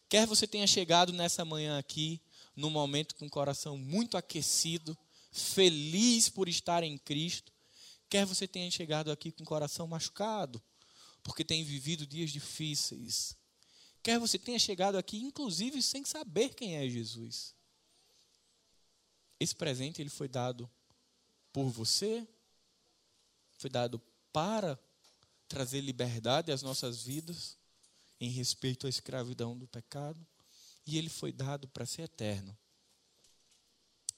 Quer 0.07 0.27
você 0.27 0.45
tenha 0.45 0.67
chegado 0.67 1.13
nessa 1.13 1.43
manhã 1.45 1.77
aqui, 1.77 2.21
num 2.55 2.69
momento 2.69 3.15
com 3.15 3.25
o 3.25 3.29
coração 3.29 3.77
muito 3.77 4.17
aquecido, 4.17 4.97
feliz 5.31 6.27
por 6.27 6.49
estar 6.49 6.83
em 6.83 6.97
Cristo, 6.97 7.51
quer 8.09 8.25
você 8.25 8.47
tenha 8.47 8.69
chegado 8.69 9.09
aqui 9.09 9.31
com 9.31 9.43
o 9.43 9.47
coração 9.47 9.87
machucado, 9.87 10.61
porque 11.23 11.45
tem 11.45 11.63
vivido 11.63 12.05
dias 12.05 12.29
difíceis, 12.29 13.37
quer 14.03 14.19
você 14.19 14.37
tenha 14.37 14.59
chegado 14.59 14.97
aqui, 14.97 15.17
inclusive, 15.17 15.81
sem 15.81 16.03
saber 16.03 16.53
quem 16.53 16.75
é 16.75 16.89
Jesus. 16.89 17.55
Esse 19.41 19.55
presente 19.55 19.99
ele 19.99 20.09
foi 20.11 20.27
dado 20.27 20.69
por 21.51 21.67
você, 21.67 22.27
foi 23.57 23.71
dado 23.71 23.99
para 24.31 24.79
trazer 25.47 25.81
liberdade 25.81 26.51
às 26.51 26.61
nossas 26.61 27.01
vidas 27.01 27.57
em 28.19 28.29
respeito 28.29 28.85
à 28.85 28.89
escravidão 28.89 29.57
do 29.57 29.65
pecado, 29.65 30.23
e 30.85 30.95
ele 30.95 31.09
foi 31.09 31.31
dado 31.31 31.67
para 31.67 31.87
ser 31.87 32.03
eterno. 32.03 32.55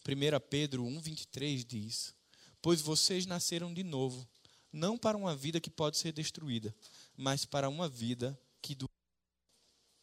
1 0.05 0.39
Pedro 0.49 0.83
1,23 0.83 1.63
diz: 1.63 2.13
Pois 2.61 2.81
vocês 2.81 3.25
nasceram 3.25 3.73
de 3.73 3.81
novo, 3.81 4.27
não 4.73 4.97
para 4.97 5.15
uma 5.15 5.33
vida 5.33 5.61
que 5.61 5.69
pode 5.69 5.95
ser 5.95 6.11
destruída, 6.11 6.75
mas 7.15 7.45
para 7.45 7.69
uma 7.69 7.87
vida 7.87 8.37
que 8.61 8.75
dura 8.75 8.91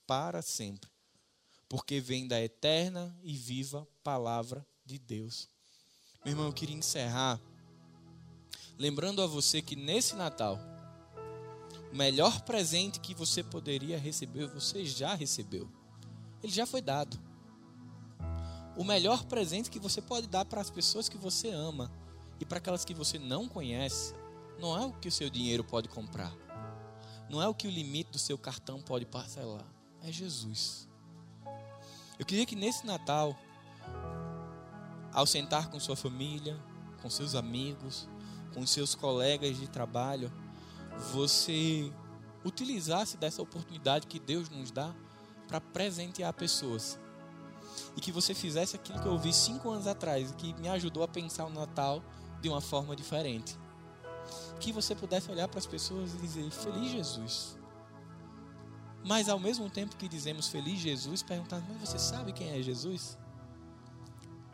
para 0.07 0.41
sempre, 0.41 0.91
porque 1.69 2.01
vem 2.01 2.27
da 2.27 2.41
eterna 2.41 3.15
e 3.23 3.37
viva 3.37 3.87
palavra 4.03 4.67
de 4.91 4.99
Deus. 4.99 5.49
Meu 6.25 6.33
irmão, 6.33 6.47
eu 6.47 6.53
queria 6.53 6.77
encerrar 6.77 7.41
lembrando 8.77 9.23
a 9.23 9.27
você 9.27 9.61
que 9.61 9.77
nesse 9.77 10.17
Natal 10.17 10.59
o 11.93 11.97
melhor 11.97 12.41
presente 12.43 12.99
que 12.99 13.15
você 13.15 13.43
poderia 13.43 13.99
receber, 13.99 14.47
você 14.49 14.85
já 14.85 15.15
recebeu. 15.15 15.71
Ele 16.43 16.53
já 16.53 16.67
foi 16.67 16.81
dado. 16.81 17.21
O 18.77 18.85
melhor 18.85 19.25
presente 19.25 19.71
que 19.71 19.79
você 19.79 20.01
pode 20.01 20.27
dar 20.27 20.45
para 20.45 20.61
as 20.61 20.71
pessoas 20.71 21.09
que 21.09 21.19
você 21.19 21.51
ama 21.51 21.91
e 22.39 22.45
para 22.45 22.59
aquelas 22.59 22.85
que 22.85 22.95
você 22.95 23.19
não 23.19 23.49
conhece, 23.49 24.15
não 24.59 24.77
é 24.77 24.87
o 24.87 24.93
que 24.93 25.09
o 25.09 25.13
seu 25.13 25.29
dinheiro 25.29 25.63
pode 25.63 25.89
comprar. 25.89 26.35
Não 27.29 27.43
é 27.43 27.47
o 27.47 27.55
que 27.55 27.67
o 27.67 27.71
limite 27.71 28.13
do 28.13 28.19
seu 28.19 28.39
cartão 28.39 28.81
pode 28.81 29.05
parcelar. 29.05 29.67
É 30.03 30.11
Jesus. 30.11 30.89
Eu 32.19 32.25
queria 32.25 32.47
que 32.47 32.57
nesse 32.57 32.87
Natal, 32.87 33.37
ao 35.13 35.27
sentar 35.27 35.69
com 35.69 35.81
sua 35.81 35.97
família, 35.97 36.59
com 37.03 37.11
seus 37.11 37.35
amigos, 37.35 38.09
com 38.55 38.67
seus 38.67 38.95
colegas 38.95 39.59
de 39.59 39.69
trabalho, 39.69 40.33
você 41.13 41.93
utilizasse 42.45 43.17
dessa 43.17 43.43
oportunidade 43.43 44.07
que 44.07 44.19
Deus 44.19 44.49
nos 44.49 44.71
dá 44.71 44.95
para 45.47 45.61
presentear 45.61 46.33
pessoas. 46.33 46.99
E 47.97 48.01
que 48.01 48.13
você 48.13 48.35
fizesse 48.35 48.77
aquilo 48.77 49.01
que 49.01 49.07
eu 49.07 49.13
ouvi 49.13 49.33
cinco 49.33 49.71
anos 49.71 49.87
atrás, 49.87 50.33
que 50.37 50.55
me 50.55 50.69
ajudou 50.69 51.03
a 51.03 51.09
pensar 51.09 51.47
o 51.47 51.51
Natal 51.51 52.03
de 52.41 52.49
uma 52.49 52.61
forma 52.61 52.95
diferente. 52.95 53.59
Que 54.59 54.73
você 54.73 54.95
pudesse 54.95 55.31
olhar 55.31 55.49
para 55.49 55.59
as 55.59 55.67
pessoas 55.67 56.15
e 56.15 56.19
dizer: 56.19 56.49
Feliz 56.51 56.91
Jesus. 56.91 57.59
Mas 59.05 59.29
ao 59.29 59.39
mesmo 59.39 59.69
tempo 59.71 59.97
que 59.97 60.09
dizemos 60.09 60.49
Feliz 60.49 60.79
Jesus, 60.79 61.23
perguntar: 61.23 61.63
Mas 61.69 61.89
você 61.89 61.99
sabe 61.99 62.33
quem 62.33 62.51
é 62.51 62.63
Jesus? 62.63 63.19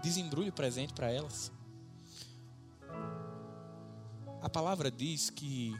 Desembrulhe 0.03 0.51
o 0.51 0.53
presente 0.53 0.93
para 0.93 1.11
elas. 1.11 1.53
A 4.43 4.49
palavra 4.49 4.91
diz 4.91 5.31
que 5.31 5.75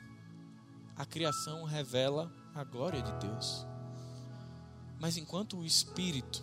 a 0.97 1.05
criação 1.05 1.65
revela 1.65 2.33
a 2.55 2.65
glória 2.65 3.03
de 3.03 3.13
Deus. 3.27 3.67
Mas 4.99 5.17
enquanto 5.17 5.59
o 5.59 5.65
Espírito 5.65 6.43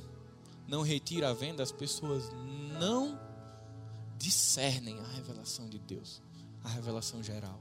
não 0.68 0.82
retira 0.82 1.30
a 1.30 1.34
venda, 1.34 1.64
as 1.64 1.72
pessoas 1.72 2.30
não 2.80 3.20
discernem 4.18 5.00
a 5.00 5.08
revelação 5.08 5.68
de 5.68 5.80
Deus, 5.80 6.22
a 6.64 6.70
revelação 6.70 7.22
geral. 7.22 7.60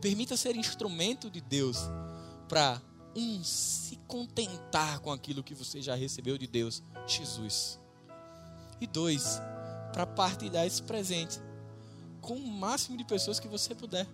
Permita 0.00 0.36
ser 0.36 0.54
instrumento 0.56 1.30
de 1.30 1.40
Deus 1.40 1.78
para 2.48 2.82
um 3.16 3.42
se 3.42 3.96
contentar 4.06 5.00
com 5.00 5.10
aquilo 5.10 5.42
que 5.42 5.54
você 5.54 5.80
já 5.80 5.94
recebeu 5.94 6.36
de 6.36 6.46
Deus, 6.46 6.82
Jesus. 7.06 7.80
E 8.80 8.86
dois, 8.86 9.40
para 9.92 10.06
partilhar 10.06 10.66
esse 10.66 10.82
presente 10.82 11.40
com 12.20 12.34
o 12.34 12.50
máximo 12.50 12.96
de 12.96 13.04
pessoas 13.04 13.40
que 13.40 13.48
você 13.48 13.74
puder. 13.74 14.06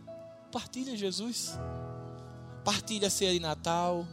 Partilha 0.53 0.97
Jesus. 0.97 1.59
Partilha 2.65 3.09
a 3.09 3.11
ceia 3.11 3.33
de 3.33 3.41
Natal. 3.41 4.07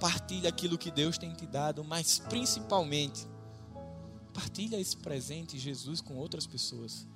Partilha 0.00 0.48
aquilo 0.48 0.78
que 0.78 0.90
Deus 0.90 1.18
tem 1.18 1.32
te 1.32 1.46
dado, 1.46 1.84
mas 1.84 2.18
principalmente 2.18 3.28
partilha 4.32 4.80
esse 4.80 4.96
presente 4.96 5.58
Jesus 5.58 6.00
com 6.00 6.16
outras 6.16 6.46
pessoas. 6.46 7.06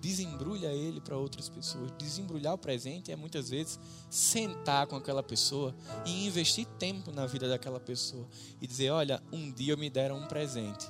Desembrulha 0.00 0.68
ele 0.68 1.00
para 1.00 1.16
outras 1.16 1.48
pessoas. 1.48 1.90
Desembrulhar 1.98 2.54
o 2.54 2.58
presente 2.58 3.12
é 3.12 3.16
muitas 3.16 3.50
vezes 3.50 3.78
sentar 4.08 4.86
com 4.86 4.96
aquela 4.96 5.22
pessoa 5.22 5.74
e 6.06 6.26
investir 6.26 6.66
tempo 6.78 7.10
na 7.10 7.26
vida 7.26 7.48
daquela 7.48 7.78
pessoa 7.78 8.26
e 8.62 8.66
dizer: 8.66 8.90
Olha, 8.90 9.22
um 9.30 9.52
dia 9.52 9.76
me 9.76 9.90
deram 9.90 10.18
um 10.18 10.26
presente 10.26 10.86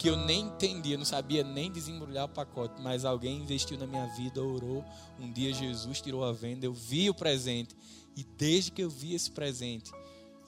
que 0.00 0.08
eu 0.08 0.16
nem 0.16 0.46
entendia, 0.46 0.96
não 0.96 1.04
sabia 1.04 1.44
nem 1.44 1.70
desembrulhar 1.70 2.24
o 2.24 2.28
pacote, 2.30 2.80
mas 2.80 3.04
alguém 3.04 3.42
investiu 3.42 3.76
na 3.76 3.86
minha 3.86 4.06
vida, 4.06 4.42
orou. 4.42 4.82
Um 5.18 5.30
dia 5.30 5.52
Jesus 5.52 6.00
tirou 6.00 6.24
a 6.24 6.32
venda, 6.32 6.64
eu 6.64 6.72
vi 6.72 7.10
o 7.10 7.14
presente. 7.14 7.76
E 8.16 8.24
desde 8.24 8.70
que 8.70 8.82
eu 8.82 8.88
vi 8.88 9.14
esse 9.14 9.30
presente, 9.30 9.92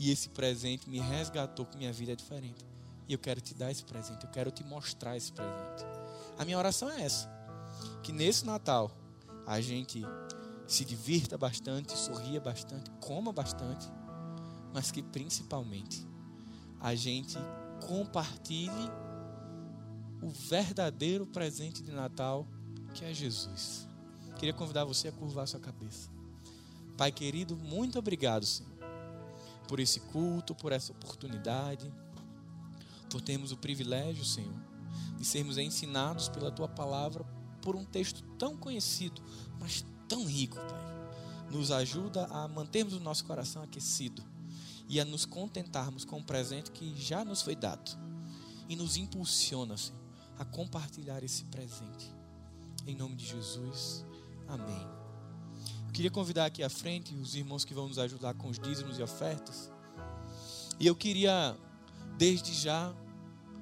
e 0.00 0.11
esse 0.11 0.30
presente 0.30 0.88
me 0.88 1.00
resgatou, 1.00 1.66
que 1.66 1.76
minha 1.76 1.92
vida 1.92 2.12
é 2.12 2.16
diferente. 2.16 2.64
E 3.07 3.12
eu 3.12 3.18
quero 3.18 3.42
te 3.42 3.53
dar 3.53 3.70
esse 3.70 3.84
presente, 3.84 4.24
eu 4.24 4.30
quero 4.30 4.50
te 4.50 4.64
mostrar 4.64 5.18
esse 5.18 5.30
presente. 5.30 5.84
A 6.38 6.46
minha 6.46 6.57
oração 6.57 6.90
é 6.90 7.03
essa: 7.03 7.30
que 8.03 8.11
nesse 8.11 8.46
Natal 8.46 8.90
a 9.46 9.61
gente 9.61 10.03
se 10.66 10.82
divirta 10.82 11.36
bastante, 11.36 11.92
sorria 11.92 12.40
bastante, 12.40 12.90
coma 13.03 13.34
bastante, 13.34 13.86
mas 14.72 14.90
que 14.90 15.03
principalmente 15.03 16.09
a 16.80 16.94
gente 16.94 17.36
compartilhe 17.86 19.11
o 20.22 20.30
verdadeiro 20.30 21.26
presente 21.26 21.82
de 21.82 21.90
Natal, 21.90 22.46
que 22.94 23.04
é 23.04 23.12
Jesus. 23.12 23.88
Queria 24.38 24.54
convidar 24.54 24.84
você 24.84 25.08
a 25.08 25.12
curvar 25.12 25.48
sua 25.48 25.58
cabeça. 25.58 26.08
Pai 26.96 27.10
querido, 27.10 27.56
muito 27.56 27.98
obrigado, 27.98 28.46
Senhor, 28.46 28.72
por 29.66 29.80
esse 29.80 29.98
culto, 29.98 30.54
por 30.54 30.70
essa 30.70 30.92
oportunidade, 30.92 31.92
por 33.10 33.20
termos 33.20 33.50
o 33.50 33.56
privilégio, 33.56 34.24
Senhor, 34.24 34.54
de 35.18 35.24
sermos 35.24 35.58
ensinados 35.58 36.28
pela 36.28 36.52
tua 36.52 36.68
palavra 36.68 37.24
por 37.60 37.74
um 37.74 37.84
texto 37.84 38.22
tão 38.38 38.56
conhecido, 38.56 39.20
mas 39.58 39.84
tão 40.08 40.24
rico, 40.24 40.56
Pai. 40.56 40.92
Nos 41.50 41.70
ajuda 41.70 42.26
a 42.26 42.46
mantermos 42.46 42.94
o 42.94 43.00
nosso 43.00 43.24
coração 43.24 43.62
aquecido 43.62 44.22
e 44.88 45.00
a 45.00 45.04
nos 45.04 45.26
contentarmos 45.26 46.04
com 46.04 46.20
o 46.20 46.24
presente 46.24 46.70
que 46.70 46.94
já 46.96 47.24
nos 47.24 47.42
foi 47.42 47.56
dado. 47.56 47.90
E 48.68 48.76
nos 48.76 48.96
impulsiona, 48.96 49.76
Senhor 49.76 50.01
a 50.43 50.45
compartilhar 50.45 51.22
esse 51.22 51.45
presente. 51.45 52.12
Em 52.84 52.97
nome 52.97 53.14
de 53.14 53.24
Jesus, 53.24 54.05
amém. 54.49 54.88
Eu 55.86 55.93
queria 55.93 56.11
convidar 56.11 56.47
aqui 56.47 56.64
à 56.64 56.68
frente 56.68 57.14
os 57.14 57.36
irmãos 57.36 57.64
que 57.64 57.72
vão 57.72 57.86
nos 57.86 57.97
ajudar 57.97 58.34
com 58.34 58.49
os 58.49 58.59
dízimos 58.59 58.99
e 58.99 59.03
ofertas. 59.03 59.70
E 60.80 60.86
eu 60.86 60.97
queria, 60.97 61.57
desde 62.18 62.53
já, 62.53 62.93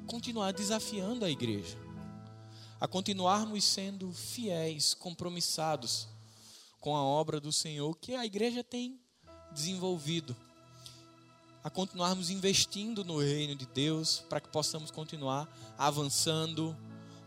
continuar 0.06 0.52
desafiando 0.52 1.24
a 1.24 1.30
igreja 1.30 1.78
a 2.80 2.88
continuarmos 2.88 3.62
sendo 3.62 4.10
fiéis, 4.10 4.94
compromissados 4.94 6.08
com 6.80 6.96
a 6.96 7.02
obra 7.02 7.38
do 7.38 7.52
Senhor 7.52 7.94
que 7.98 8.14
a 8.14 8.24
igreja 8.24 8.64
tem 8.64 8.98
desenvolvido 9.52 10.34
a 11.62 11.68
continuarmos 11.68 12.30
investindo 12.30 13.04
no 13.04 13.18
reino 13.18 13.54
de 13.54 13.66
Deus, 13.66 14.24
para 14.28 14.40
que 14.40 14.48
possamos 14.48 14.90
continuar 14.90 15.48
avançando, 15.78 16.76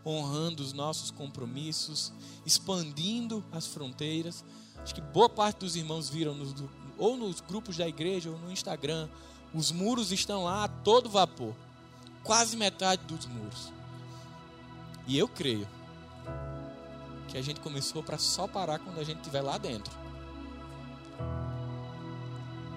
honrando 0.04 0.62
os 0.62 0.72
nossos 0.72 1.10
compromissos, 1.10 2.12
expandindo 2.44 3.44
as 3.52 3.66
fronteiras, 3.66 4.44
acho 4.78 4.94
que 4.94 5.00
boa 5.00 5.28
parte 5.28 5.58
dos 5.58 5.76
irmãos 5.76 6.10
viram 6.10 6.34
nos, 6.34 6.54
ou 6.98 7.16
nos 7.16 7.40
grupos 7.40 7.76
da 7.76 7.86
igreja 7.86 8.30
ou 8.30 8.38
no 8.38 8.50
Instagram, 8.50 9.08
os 9.54 9.70
muros 9.70 10.10
estão 10.10 10.44
lá 10.44 10.64
a 10.64 10.68
todo 10.68 11.08
vapor. 11.08 11.54
Quase 12.24 12.56
metade 12.56 13.04
dos 13.04 13.26
muros. 13.26 13.72
E 15.06 15.16
eu 15.16 15.28
creio 15.28 15.68
que 17.28 17.38
a 17.38 17.42
gente 17.42 17.60
começou 17.60 18.02
para 18.02 18.18
só 18.18 18.48
parar 18.48 18.78
quando 18.78 18.98
a 18.98 19.04
gente 19.04 19.18
estiver 19.18 19.42
lá 19.42 19.58
dentro. 19.58 19.92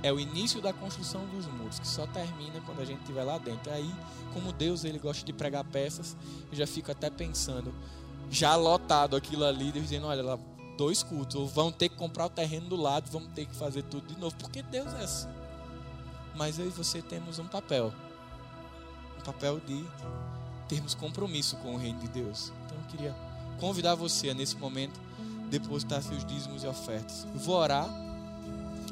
É 0.04 0.14
o 0.14 0.20
início 0.20 0.62
da 0.62 0.72
construção 0.72 1.26
dos 1.28 1.48
muros, 1.48 1.80
que 1.80 1.88
só 1.88 2.06
termina 2.08 2.62
quando 2.66 2.82
a 2.82 2.86
gente 2.86 3.00
estiver 3.00 3.24
lá 3.24 3.38
dentro. 3.38 3.72
Aí, 3.72 3.92
como 4.34 4.52
Deus 4.52 4.84
ele 4.84 5.00
gosta 5.00 5.26
de 5.26 5.34
pregar 5.34 5.64
peças, 5.64 6.16
eu 6.52 6.58
já 6.58 6.68
fico 6.68 6.92
até 6.92 7.10
pensando, 7.10 7.74
já 8.30 8.56
lotado 8.56 9.16
aquilo 9.16 9.44
ali, 9.44 9.72
dizendo, 9.72 10.08
olha, 10.08 10.22
lá, 10.22 10.40
dois 10.78 11.02
cultos, 11.02 11.36
ou 11.36 11.48
vão 11.48 11.72
ter 11.72 11.90
que 11.90 11.96
comprar 11.96 12.28
o 12.28 12.30
terreno 12.30 12.70
do 12.70 12.76
lado, 12.76 13.10
vamos 13.12 13.30
ter 13.34 13.46
que 13.46 13.56
fazer 13.56 13.84
tudo 13.84 14.14
de 14.14 14.20
novo, 14.20 14.36
porque 14.36 14.62
Deus 14.62 14.94
é 14.94 15.04
assim. 15.04 15.28
Mas 16.36 16.60
eu 16.60 16.68
e 16.68 16.70
você 16.70 17.02
temos 17.02 17.40
um 17.40 17.48
papel, 17.48 17.92
um 19.18 19.22
papel 19.24 19.60
de 19.66 19.84
termos 20.68 20.94
compromisso 20.94 21.56
com 21.58 21.74
o 21.74 21.78
reino 21.78 22.00
de 22.00 22.08
Deus. 22.08 22.54
Então 22.66 22.78
eu 22.78 22.86
queria 22.86 23.16
convidar 23.60 23.96
você 23.96 24.34
nesse 24.34 24.56
momento 24.56 25.00
depositar 25.50 26.02
seus 26.04 26.24
dízimos 26.26 26.64
e 26.64 26.68
ofertas. 26.68 27.26
Eu 27.34 27.40
vou 27.40 27.56
orar. 27.56 28.07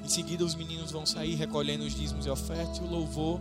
Em 0.06 0.08
seguida 0.08 0.46
os 0.46 0.54
meninos 0.54 0.92
vão 0.92 1.04
sair 1.04 1.34
recolhendo 1.34 1.84
os 1.84 1.96
dízimos 1.96 2.28
e 2.28 2.30
ofertas 2.30 2.78
e 2.78 2.82
o 2.82 2.88
louvor 2.88 3.40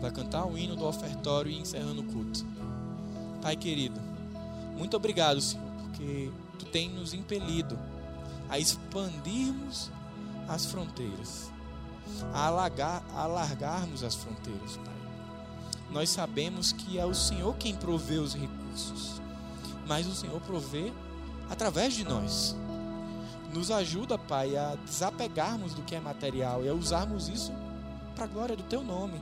vai 0.00 0.10
cantar 0.10 0.44
o 0.44 0.58
hino 0.58 0.74
do 0.74 0.84
ofertório 0.84 1.48
e 1.48 1.56
encerrando 1.56 2.00
o 2.00 2.04
culto. 2.04 2.44
Pai 3.40 3.54
querido, 3.54 4.00
muito 4.76 4.96
obrigado, 4.96 5.40
Senhor, 5.40 5.64
porque 5.84 6.28
tu 6.58 6.64
tem 6.66 6.90
nos 6.90 7.14
impelido 7.14 7.78
a 8.48 8.58
expandirmos 8.58 9.88
as 10.48 10.66
fronteiras, 10.66 11.52
a, 12.34 12.48
a 12.48 13.22
alargarmos 13.22 14.02
as 14.02 14.16
fronteiras, 14.16 14.76
Pai. 14.78 14.94
Nós 15.92 16.10
sabemos 16.10 16.72
que 16.72 16.98
é 16.98 17.06
o 17.06 17.14
Senhor 17.14 17.56
quem 17.58 17.76
provê 17.76 18.18
os 18.18 18.34
recursos, 18.34 19.22
mas 19.86 20.08
o 20.08 20.16
Senhor 20.16 20.40
provê 20.40 20.92
através 21.48 21.94
de 21.94 22.02
nós. 22.02 22.56
Nos 23.56 23.70
ajuda, 23.70 24.18
Pai, 24.18 24.54
a 24.54 24.76
desapegarmos 24.84 25.72
do 25.72 25.80
que 25.80 25.94
é 25.94 26.00
material 26.00 26.62
e 26.62 26.68
a 26.68 26.74
usarmos 26.74 27.26
isso 27.26 27.50
para 28.14 28.24
a 28.24 28.28
glória 28.28 28.54
do 28.54 28.62
Teu 28.64 28.84
nome. 28.84 29.18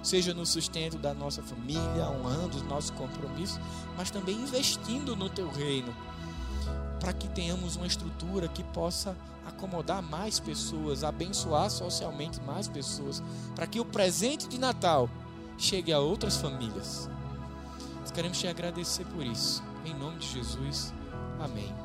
Seja 0.00 0.32
no 0.32 0.46
sustento 0.46 0.96
da 0.96 1.12
nossa 1.12 1.42
família, 1.42 2.08
honrando 2.08 2.56
os 2.56 2.62
nossos 2.62 2.90
compromissos, 2.90 3.58
mas 3.96 4.12
também 4.12 4.36
investindo 4.36 5.16
no 5.16 5.28
Teu 5.28 5.50
reino, 5.50 5.92
para 7.00 7.12
que 7.12 7.26
tenhamos 7.26 7.74
uma 7.74 7.86
estrutura 7.86 8.46
que 8.46 8.62
possa 8.62 9.16
acomodar 9.44 10.00
mais 10.00 10.38
pessoas, 10.38 11.02
abençoar 11.02 11.68
socialmente 11.68 12.40
mais 12.42 12.68
pessoas, 12.68 13.20
para 13.56 13.66
que 13.66 13.80
o 13.80 13.84
presente 13.84 14.46
de 14.46 14.56
Natal 14.56 15.10
chegue 15.58 15.92
a 15.92 15.98
outras 15.98 16.36
famílias. 16.36 17.10
Nós 17.98 18.12
queremos 18.12 18.38
te 18.38 18.46
agradecer 18.46 19.04
por 19.06 19.26
isso. 19.26 19.60
Em 19.84 19.94
nome 19.94 20.18
de 20.18 20.28
Jesus. 20.28 20.94
Amém. 21.40 21.83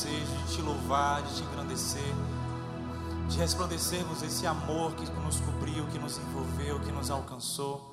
Desejo 0.00 0.36
de 0.46 0.56
te 0.56 0.62
louvar, 0.62 1.22
de 1.22 1.34
te 1.34 1.42
engrandecer, 1.42 2.14
de 3.28 3.36
resplandecermos 3.36 4.22
esse 4.22 4.46
amor 4.46 4.94
que 4.94 5.04
nos 5.10 5.40
cobriu, 5.40 5.86
que 5.88 5.98
nos 5.98 6.16
envolveu, 6.16 6.80
que 6.80 6.90
nos 6.90 7.10
alcançou. 7.10 7.88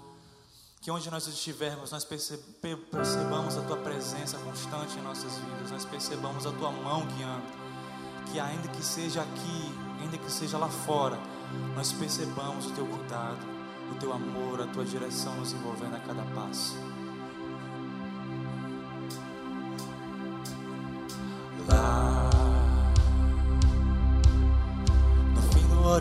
Que 0.80 0.90
onde 0.90 1.12
nós 1.12 1.28
estivermos, 1.28 1.92
nós 1.92 2.06
percebamos 2.06 3.58
a 3.58 3.62
tua 3.62 3.78
presença 3.78 4.38
constante 4.38 4.98
em 4.98 5.02
nossas 5.02 5.38
vidas, 5.38 5.72
nós 5.72 5.84
percebamos 5.84 6.46
a 6.46 6.52
tua 6.52 6.72
mão 6.72 7.06
guiando. 7.18 7.46
Que 8.32 8.40
ainda 8.40 8.68
que 8.70 8.84
seja 8.84 9.22
aqui, 9.22 9.76
ainda 10.02 10.18
que 10.18 10.32
seja 10.32 10.58
lá 10.58 10.70
fora, 10.70 11.18
nós 11.76 11.92
percebamos 11.92 12.68
o 12.68 12.72
teu 12.72 12.86
cuidado, 12.86 13.46
o 13.92 13.96
teu 14.00 14.14
amor, 14.14 14.62
a 14.62 14.68
tua 14.68 14.86
direção 14.86 15.36
nos 15.36 15.52
envolvendo 15.52 15.96
a 15.96 16.00
cada 16.00 16.24
passo. 16.34 16.76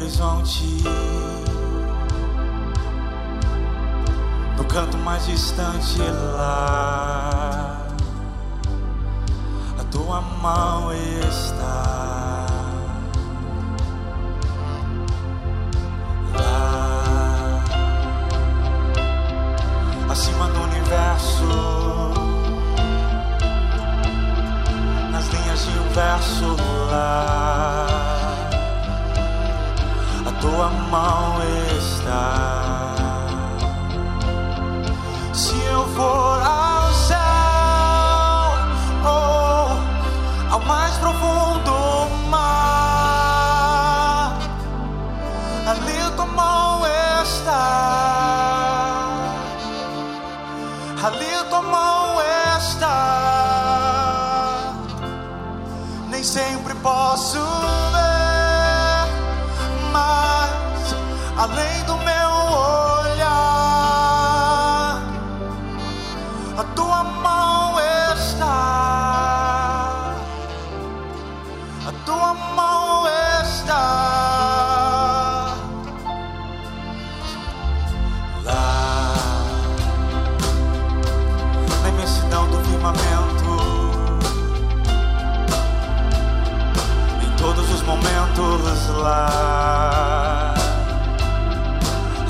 Horizonte, 0.06 0.84
no 4.56 4.64
canto 4.66 4.96
mais 4.98 5.26
distante 5.26 5.98
lá, 5.98 7.88
a 9.80 9.84
tua 9.90 10.20
mão 10.20 10.92
está. 10.92 12.46
Lá, 16.34 17.64
acima 20.08 20.46
do 20.48 20.60
universo. 20.62 21.76
de 25.56 25.78
um 25.78 25.88
verso 25.88 26.56
lá. 26.90 27.55
Tua 30.46 30.70
mão 30.70 31.55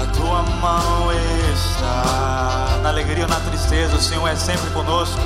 A 0.01 0.07
tua 0.15 0.43
mão 0.61 1.13
está 1.53 2.79
na 2.83 2.89
alegria 2.89 3.25
ou 3.25 3.31
na 3.31 3.41
tristeza, 3.41 3.97
o 3.97 4.01
Senhor 4.01 4.29
é 4.29 4.37
sempre 4.37 4.71
conosco. 4.71 5.21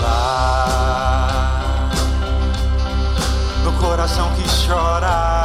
Lá 0.00 1.90
no 3.64 3.72
coração 3.74 4.28
que 4.34 4.42
chora, 4.66 5.41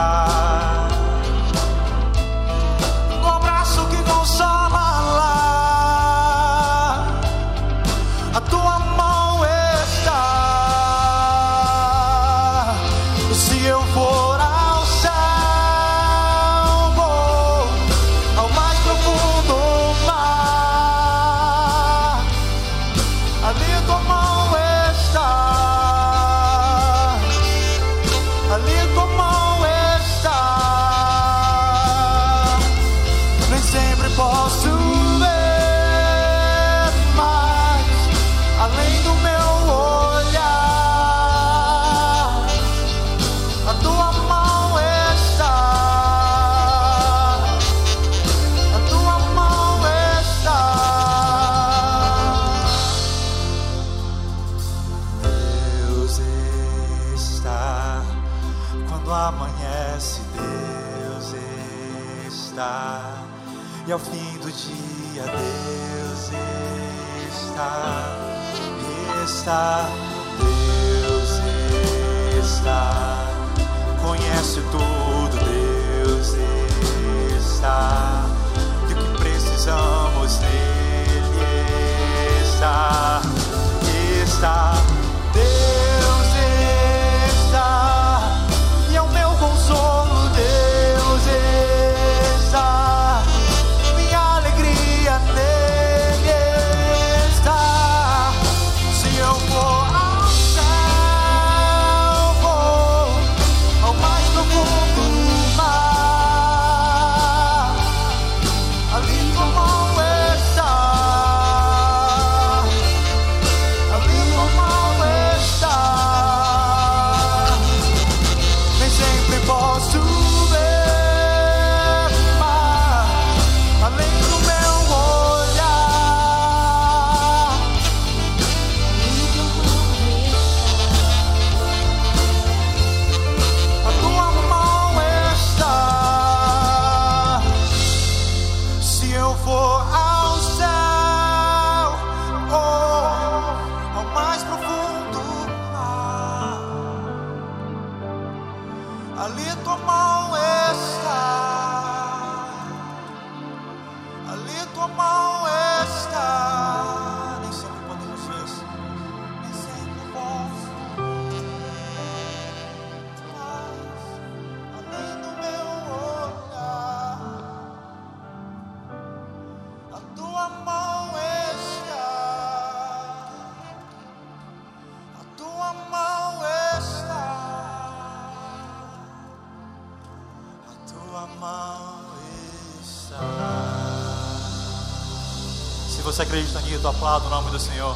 aplauda 186.90 187.28
o 187.28 187.30
nome 187.30 187.52
do 187.52 187.60
Senhor. 187.60 187.96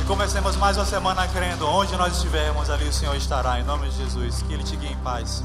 E 0.00 0.04
comecemos 0.04 0.56
mais 0.56 0.76
uma 0.76 0.84
semana 0.84 1.26
crendo, 1.28 1.66
onde 1.66 1.96
nós 1.96 2.14
estivermos, 2.16 2.70
ali 2.70 2.88
o 2.88 2.92
Senhor 2.92 3.14
estará, 3.16 3.60
em 3.60 3.64
nome 3.64 3.88
de 3.88 3.96
Jesus. 3.96 4.42
Que 4.42 4.52
Ele 4.52 4.62
te 4.62 4.76
guie 4.76 4.92
em 4.92 4.96
paz. 4.96 5.42